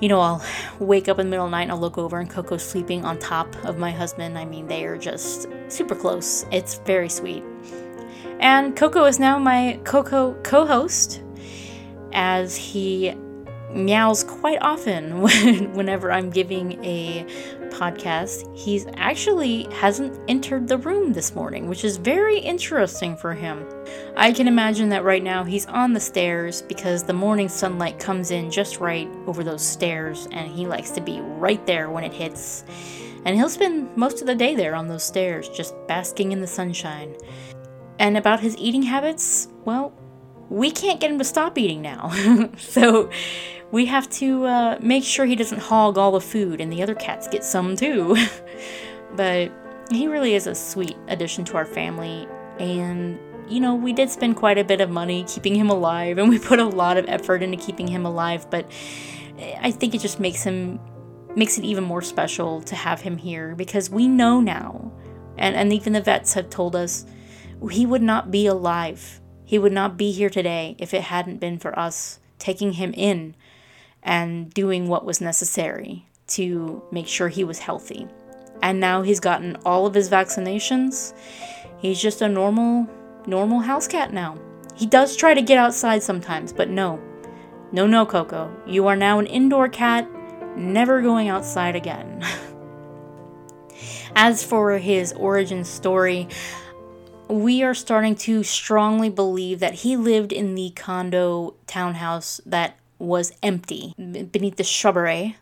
you 0.00 0.08
know, 0.08 0.20
I'll 0.20 0.44
wake 0.78 1.08
up 1.08 1.18
in 1.18 1.26
the 1.26 1.30
middle 1.30 1.46
of 1.46 1.50
the 1.50 1.56
night 1.56 1.62
and 1.62 1.72
I'll 1.72 1.80
look 1.80 1.98
over 1.98 2.18
and 2.18 2.28
Coco's 2.28 2.64
sleeping 2.64 3.04
on 3.04 3.18
top 3.18 3.54
of 3.64 3.78
my 3.78 3.90
husband. 3.90 4.36
I 4.36 4.44
mean, 4.44 4.66
they 4.66 4.84
are 4.84 4.98
just 4.98 5.48
super 5.68 5.94
close. 5.94 6.44
It's 6.50 6.76
very 6.78 7.08
sweet. 7.08 7.42
And 8.40 8.76
Coco 8.76 9.04
is 9.04 9.18
now 9.18 9.38
my 9.38 9.80
Coco 9.84 10.34
co 10.42 10.66
host 10.66 11.22
as 12.12 12.56
he 12.56 13.14
meows 13.74 14.24
quite 14.24 14.58
often 14.62 15.20
when, 15.20 15.72
whenever 15.74 16.12
I'm 16.12 16.30
giving 16.30 16.82
a 16.84 17.26
podcast. 17.70 18.56
He 18.56 18.84
actually 18.94 19.64
hasn't 19.72 20.18
entered 20.28 20.68
the 20.68 20.78
room 20.78 21.12
this 21.12 21.34
morning, 21.34 21.68
which 21.68 21.84
is 21.84 21.96
very 21.96 22.38
interesting 22.38 23.16
for 23.16 23.34
him. 23.34 23.66
I 24.16 24.32
can 24.32 24.46
imagine 24.46 24.88
that 24.90 25.04
right 25.04 25.22
now 25.22 25.44
he's 25.44 25.66
on 25.66 25.92
the 25.92 26.00
stairs 26.00 26.62
because 26.62 27.02
the 27.02 27.12
morning 27.12 27.48
sunlight 27.48 27.98
comes 27.98 28.30
in 28.30 28.50
just 28.50 28.78
right 28.78 29.08
over 29.26 29.42
those 29.42 29.62
stairs, 29.62 30.28
and 30.30 30.50
he 30.50 30.66
likes 30.66 30.90
to 30.92 31.00
be 31.00 31.20
right 31.20 31.64
there 31.66 31.90
when 31.90 32.04
it 32.04 32.12
hits. 32.12 32.64
And 33.24 33.36
he'll 33.36 33.48
spend 33.48 33.96
most 33.96 34.20
of 34.20 34.26
the 34.26 34.34
day 34.34 34.54
there 34.54 34.74
on 34.74 34.86
those 34.86 35.02
stairs, 35.02 35.48
just 35.48 35.74
basking 35.88 36.32
in 36.32 36.40
the 36.40 36.46
sunshine. 36.46 37.16
And 37.98 38.16
about 38.16 38.40
his 38.40 38.56
eating 38.58 38.82
habits, 38.82 39.48
well, 39.64 39.92
we 40.50 40.70
can't 40.70 41.00
get 41.00 41.10
him 41.10 41.18
to 41.18 41.24
stop 41.24 41.56
eating 41.58 41.80
now. 41.80 42.10
so 42.58 43.10
we 43.70 43.86
have 43.86 44.08
to 44.10 44.44
uh, 44.44 44.78
make 44.80 45.04
sure 45.04 45.26
he 45.26 45.36
doesn't 45.36 45.60
hog 45.60 45.98
all 45.98 46.12
the 46.12 46.20
food 46.20 46.60
and 46.60 46.72
the 46.72 46.82
other 46.82 46.94
cats 46.94 47.28
get 47.28 47.44
some 47.44 47.76
too. 47.76 48.16
but 49.16 49.52
he 49.90 50.06
really 50.06 50.34
is 50.34 50.46
a 50.46 50.54
sweet 50.54 50.96
addition 51.08 51.44
to 51.46 51.56
our 51.56 51.64
family. 51.64 52.28
And, 52.58 53.18
you 53.48 53.60
know, 53.60 53.74
we 53.74 53.92
did 53.92 54.10
spend 54.10 54.36
quite 54.36 54.58
a 54.58 54.64
bit 54.64 54.80
of 54.80 54.90
money 54.90 55.24
keeping 55.26 55.54
him 55.54 55.70
alive 55.70 56.18
and 56.18 56.28
we 56.28 56.38
put 56.38 56.58
a 56.58 56.64
lot 56.64 56.96
of 56.96 57.04
effort 57.08 57.42
into 57.42 57.56
keeping 57.56 57.88
him 57.88 58.06
alive. 58.06 58.48
But 58.50 58.70
I 59.60 59.70
think 59.70 59.94
it 59.94 60.00
just 60.00 60.20
makes 60.20 60.42
him, 60.42 60.78
makes 61.34 61.58
it 61.58 61.64
even 61.64 61.84
more 61.84 62.02
special 62.02 62.62
to 62.62 62.76
have 62.76 63.00
him 63.00 63.16
here 63.16 63.54
because 63.54 63.90
we 63.90 64.06
know 64.06 64.40
now, 64.40 64.92
and, 65.36 65.56
and 65.56 65.72
even 65.72 65.92
the 65.92 66.00
vets 66.00 66.34
have 66.34 66.48
told 66.48 66.76
us, 66.76 67.06
he 67.70 67.86
would 67.86 68.02
not 68.02 68.30
be 68.30 68.46
alive. 68.46 69.20
He 69.44 69.58
would 69.58 69.72
not 69.72 69.96
be 69.96 70.12
here 70.12 70.30
today 70.30 70.76
if 70.78 70.94
it 70.94 71.02
hadn't 71.02 71.38
been 71.38 71.58
for 71.58 71.76
us 71.78 72.20
taking 72.38 72.74
him 72.74 72.92
in 72.94 73.34
and 74.04 74.52
doing 74.52 74.88
what 74.88 75.04
was 75.04 75.20
necessary 75.20 76.06
to 76.26 76.82
make 76.92 77.06
sure 77.06 77.28
he 77.28 77.44
was 77.44 77.58
healthy. 77.58 78.06
And 78.62 78.80
now 78.80 79.02
he's 79.02 79.20
gotten 79.20 79.56
all 79.64 79.86
of 79.86 79.94
his 79.94 80.08
vaccinations. 80.08 81.14
He's 81.78 82.00
just 82.00 82.22
a 82.22 82.28
normal, 82.28 82.88
normal 83.26 83.60
house 83.60 83.88
cat 83.88 84.12
now. 84.12 84.38
He 84.74 84.86
does 84.86 85.16
try 85.16 85.34
to 85.34 85.42
get 85.42 85.58
outside 85.58 86.02
sometimes, 86.02 86.52
but 86.52 86.68
no. 86.68 87.00
No, 87.72 87.86
no, 87.86 88.06
Coco. 88.06 88.54
You 88.66 88.86
are 88.86 88.96
now 88.96 89.18
an 89.18 89.26
indoor 89.26 89.68
cat, 89.68 90.08
never 90.56 91.00
going 91.02 91.28
outside 91.28 91.76
again. 91.76 92.22
As 94.16 94.44
for 94.44 94.78
his 94.78 95.12
origin 95.12 95.64
story, 95.64 96.28
we 97.28 97.62
are 97.62 97.74
starting 97.74 98.14
to 98.14 98.42
strongly 98.42 99.10
believe 99.10 99.60
that 99.60 99.74
he 99.74 99.96
lived 99.96 100.32
in 100.32 100.54
the 100.54 100.70
condo 100.76 101.54
townhouse 101.66 102.40
that 102.46 102.76
was 102.98 103.32
empty 103.42 103.94
beneath 103.96 104.56
the 104.56 104.64
shrubbery. 104.64 105.36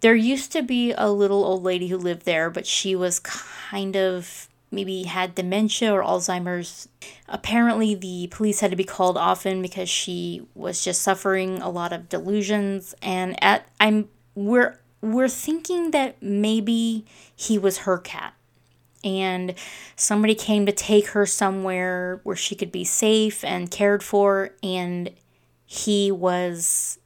There 0.00 0.14
used 0.14 0.52
to 0.52 0.62
be 0.62 0.92
a 0.92 1.10
little 1.10 1.44
old 1.44 1.62
lady 1.62 1.88
who 1.88 1.96
lived 1.96 2.24
there, 2.24 2.50
but 2.50 2.66
she 2.66 2.94
was 2.94 3.20
kind 3.20 3.96
of 3.96 4.48
maybe 4.70 5.04
had 5.04 5.34
dementia 5.34 5.92
or 5.92 6.02
Alzheimer's. 6.02 6.88
Apparently, 7.28 7.94
the 7.94 8.28
police 8.30 8.60
had 8.60 8.70
to 8.70 8.76
be 8.76 8.84
called 8.84 9.16
often 9.16 9.62
because 9.62 9.88
she 9.88 10.46
was 10.54 10.84
just 10.84 11.02
suffering 11.02 11.62
a 11.62 11.70
lot 11.70 11.92
of 11.92 12.08
delusions. 12.08 12.94
And 13.00 13.42
at 13.42 13.66
I'm 13.80 14.08
we're 14.34 14.78
we're 15.00 15.28
thinking 15.28 15.92
that 15.92 16.22
maybe 16.22 17.04
he 17.34 17.58
was 17.58 17.78
her 17.78 17.98
cat 17.98 18.34
and 19.04 19.54
somebody 19.96 20.34
came 20.34 20.64
to 20.66 20.72
take 20.72 21.08
her 21.08 21.26
somewhere 21.26 22.20
where 22.24 22.36
she 22.36 22.54
could 22.54 22.72
be 22.72 22.84
safe 22.84 23.44
and 23.44 23.70
cared 23.70 24.02
for 24.02 24.50
and 24.62 25.10
he 25.74 26.12
was 26.12 26.98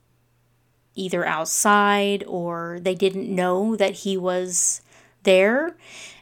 either 0.94 1.24
outside 1.24 2.24
or 2.26 2.78
they 2.80 2.94
didn't 2.94 3.32
know 3.34 3.76
that 3.76 3.94
he 3.94 4.16
was 4.16 4.82
there 5.22 5.76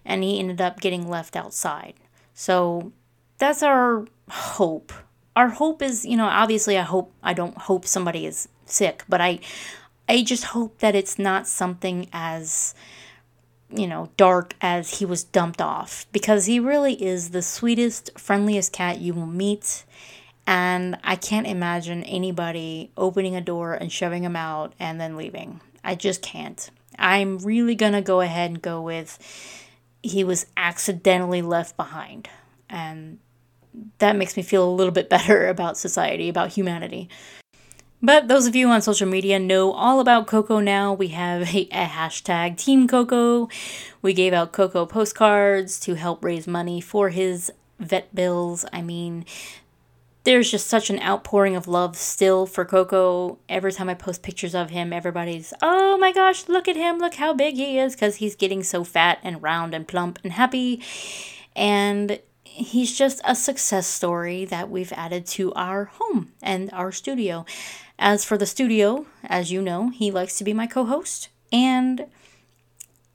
and 0.05 0.22
he 0.22 0.38
ended 0.38 0.61
up 0.61 0.80
getting 0.80 1.09
left 1.09 1.34
outside. 1.34 1.94
So 2.34 2.92
that's 3.38 3.62
our 3.62 4.07
hope. 4.30 4.92
Our 5.34 5.49
hope 5.49 5.82
is, 5.82 6.05
you 6.05 6.16
know, 6.16 6.26
obviously 6.26 6.78
I 6.78 6.82
hope 6.82 7.12
I 7.22 7.32
don't 7.32 7.57
hope 7.57 7.86
somebody 7.86 8.26
is 8.26 8.49
sick, 8.64 9.03
but 9.09 9.20
I 9.20 9.40
I 10.09 10.22
just 10.22 10.44
hope 10.44 10.78
that 10.78 10.94
it's 10.94 11.18
not 11.18 11.47
something 11.47 12.09
as 12.12 12.74
you 13.68 13.88
know, 13.88 14.11
dark 14.16 14.55
as 14.61 14.99
he 15.01 15.05
was 15.05 15.24
dumped 15.24 15.61
off 15.61 16.07
because 16.12 16.47
he 16.47 16.61
really 16.61 17.03
is 17.03 17.30
the 17.30 17.42
sweetest, 17.42 18.16
friendliest 18.16 18.72
cat 18.72 19.01
you 19.01 19.12
will 19.12 19.26
meet 19.26 19.84
and 20.47 20.99
I 21.03 21.16
can't 21.16 21.47
imagine 21.47 22.03
anybody 22.05 22.90
opening 22.97 23.34
a 23.36 23.40
door 23.40 23.74
and 23.74 23.90
shoving 23.90 24.22
him 24.22 24.36
out 24.36 24.74
and 24.78 25.01
then 25.01 25.16
leaving. 25.16 25.61
I 25.82 25.94
just 25.94 26.22
can't. 26.22 26.70
I'm 26.99 27.38
really 27.38 27.74
gonna 27.74 28.03
go 28.03 28.20
ahead 28.20 28.51
and 28.51 28.62
go 28.62 28.80
with 28.80 29.18
he 30.03 30.24
was 30.24 30.47
accidentally 30.57 31.42
left 31.42 31.76
behind. 31.76 32.28
And 32.68 33.18
that 33.99 34.16
makes 34.16 34.36
me 34.36 34.42
feel 34.42 34.68
a 34.68 34.72
little 34.72 34.92
bit 34.92 35.09
better 35.11 35.49
about 35.49 35.76
society, 35.76 36.28
about 36.28 36.53
humanity. 36.53 37.09
But 38.03 38.28
those 38.28 38.47
of 38.47 38.55
you 38.55 38.68
on 38.68 38.82
social 38.82 39.09
media 39.09 39.38
know 39.38 39.72
all 39.72 40.01
about 40.01 40.26
Coco 40.26 40.61
now. 40.61 40.92
We 40.92 41.09
have 41.09 41.55
a, 41.55 41.62
a, 41.72 41.86
hashtag 41.86 42.59
Team 42.59 42.86
Coco. 42.86 43.49
We 44.03 44.12
gave 44.12 44.32
out 44.32 44.53
Coco 44.53 44.84
postcards 44.84 45.80
to 45.80 45.94
help 45.94 46.22
raise 46.22 46.47
money 46.47 46.80
for 46.80 47.09
his 47.09 47.51
vet 47.80 48.14
bills. 48.14 48.66
I 48.72 48.82
mean, 48.82 49.24
there's 50.27 50.51
just 50.51 50.66
such 50.66 50.91
an 50.91 51.01
outpouring 51.01 51.55
of 51.55 51.68
love 51.68 51.97
still 51.97 52.47
for 52.47 52.64
Coco. 52.64 53.39
Every 53.49 53.70
time 53.70 53.89
I 53.89 53.95
post 53.95 54.24
pictures 54.24 54.57
of 54.57 54.70
him, 54.70 54.93
everybody's, 54.93 55.55
oh 55.62 55.97
my 55.99 56.11
gosh, 56.11 56.49
look 56.49 56.66
at 56.66 56.74
him, 56.74 56.99
look 56.99 57.14
how 57.14 57.33
big 57.33 57.55
he 57.55 57.79
is, 57.79 57.95
because 57.95 58.16
he's 58.16 58.35
getting 58.35 58.64
so 58.64 58.83
fat 58.83 59.20
and 59.22 59.41
round 59.41 59.72
and 59.72 59.87
plump 59.87 60.18
and 60.24 60.33
happy. 60.33 60.83
And 61.55 62.18
he's 62.43 62.99
just 62.99 63.20
a 63.24 63.37
success 63.37 63.87
story 63.87 64.45
that 64.47 64.68
we've 64.68 64.93
added 64.95 65.27
to 65.27 65.55
our 65.55 65.85
home 65.85 66.33
and 66.43 66.70
our 66.72 66.91
studio. 66.91 67.47
As 67.97 68.24
for 68.24 68.37
the 68.37 68.47
studio, 68.47 69.07
as 69.22 69.53
you 69.53 69.62
know, 69.62 69.91
he 69.91 70.11
likes 70.11 70.37
to 70.39 70.45
be 70.45 70.53
my 70.53 70.66
co 70.66 70.87
host, 70.87 71.29
and 71.53 72.05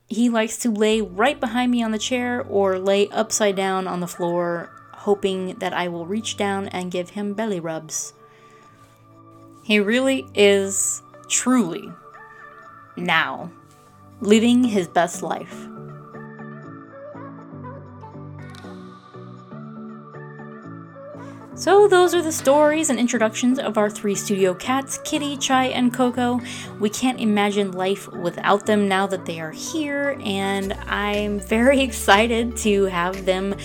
he 0.08 0.30
likes 0.30 0.56
to 0.60 0.72
lay 0.72 1.02
right 1.02 1.42
behind 1.42 1.74
me 1.74 1.84
on 1.84 1.92
the 1.92 2.00
chair 2.00 2.42
or 2.42 2.80
lay 2.80 3.10
upside 3.10 3.58
down 3.58 3.86
on 3.86 4.00
the 4.00 4.08
floor, 4.08 4.70
hoping 5.02 5.56
that 5.56 5.74
I 5.74 5.88
will 5.88 6.06
reach 6.06 6.38
down 6.38 6.68
and 6.68 6.92
give 6.92 7.12
him 7.12 7.34
belly 7.34 7.60
rubs. 7.60 8.14
He 9.64 9.80
really 9.80 10.28
is 10.36 11.02
truly 11.28 11.92
now 12.96 13.52
living 14.20 14.64
his 14.64 14.88
best 14.88 15.24
life. 15.24 15.68
So, 21.56 21.88
those 21.88 22.16
are 22.16 22.24
the 22.24 22.32
stories 22.32 22.90
and 22.90 22.98
introductions 22.98 23.60
of 23.60 23.78
our 23.78 23.90
three 23.90 24.16
studio 24.16 24.54
cats 24.56 25.00
Kitty, 25.04 25.38
Chai, 25.38 25.66
and 25.66 25.94
Coco. 25.94 26.42
We 26.80 26.90
can't 26.90 27.20
imagine 27.20 27.74
life 27.74 28.08
without 28.08 28.66
them 28.66 28.88
now 28.88 29.06
that 29.06 29.26
they 29.26 29.40
are 29.40 29.52
here, 29.52 30.18
and 30.24 30.74
I'm 30.88 31.40
very 31.40 31.82
excited 31.88 32.58
to 32.58 32.86
have 32.86 33.26
them 33.26 33.56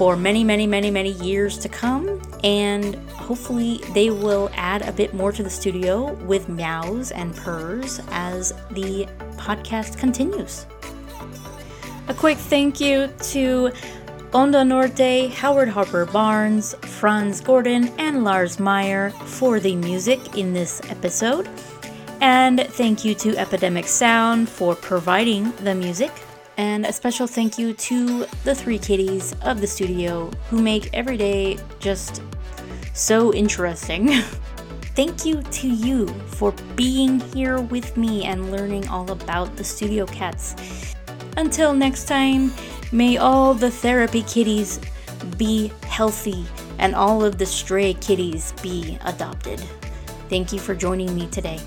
for 0.00 0.16
many, 0.16 0.42
many, 0.42 0.66
many, 0.66 0.90
many 0.90 1.10
years 1.10 1.58
to 1.58 1.68
come. 1.68 2.22
And 2.42 2.94
hopefully, 3.10 3.82
they 3.92 4.08
will 4.08 4.48
add 4.54 4.80
a 4.80 4.92
bit 4.92 5.12
more 5.12 5.30
to 5.30 5.42
the 5.42 5.50
studio 5.50 6.14
with 6.24 6.48
meows 6.48 7.10
and 7.10 7.36
purrs 7.36 8.00
as 8.08 8.54
the 8.70 9.06
podcast 9.36 9.98
continues. 9.98 10.64
A 12.08 12.14
quick 12.14 12.38
thank 12.38 12.80
you 12.80 13.08
to 13.24 13.72
Onda 14.32 14.66
Norte, 14.66 15.34
Howard 15.34 15.68
Harper 15.68 16.06
Barnes, 16.06 16.74
Franz 16.80 17.42
Gordon, 17.42 17.88
and 17.98 18.24
Lars 18.24 18.58
Meyer 18.58 19.10
for 19.10 19.60
the 19.60 19.76
music 19.76 20.38
in 20.38 20.54
this 20.54 20.80
episode. 20.88 21.46
And 22.22 22.58
thank 22.70 23.04
you 23.04 23.14
to 23.16 23.36
Epidemic 23.36 23.86
Sound 23.86 24.48
for 24.48 24.74
providing 24.74 25.52
the 25.56 25.74
music. 25.74 26.10
And 26.60 26.84
a 26.84 26.92
special 26.92 27.26
thank 27.26 27.58
you 27.58 27.72
to 27.72 28.26
the 28.44 28.54
three 28.54 28.78
kitties 28.78 29.34
of 29.42 29.60
the 29.60 29.66
studio 29.66 30.30
who 30.50 30.60
make 30.60 30.90
every 30.92 31.16
day 31.16 31.58
just 31.78 32.22
so 32.92 33.32
interesting. 33.32 34.08
thank 34.94 35.24
you 35.24 35.42
to 35.42 35.68
you 35.68 36.06
for 36.26 36.52
being 36.76 37.20
here 37.32 37.60
with 37.60 37.96
me 37.96 38.24
and 38.24 38.52
learning 38.52 38.86
all 38.88 39.10
about 39.10 39.56
the 39.56 39.64
studio 39.64 40.04
cats. 40.06 40.54
Until 41.36 41.72
next 41.72 42.04
time, 42.04 42.52
May 42.92 43.18
all 43.18 43.54
the 43.54 43.70
therapy 43.70 44.22
kitties 44.22 44.80
be 45.36 45.70
healthy 45.86 46.44
and 46.78 46.94
all 46.94 47.24
of 47.24 47.38
the 47.38 47.46
stray 47.46 47.94
kitties 47.94 48.52
be 48.62 48.98
adopted. 49.04 49.60
Thank 50.28 50.52
you 50.52 50.58
for 50.58 50.74
joining 50.74 51.14
me 51.14 51.28
today. 51.28 51.60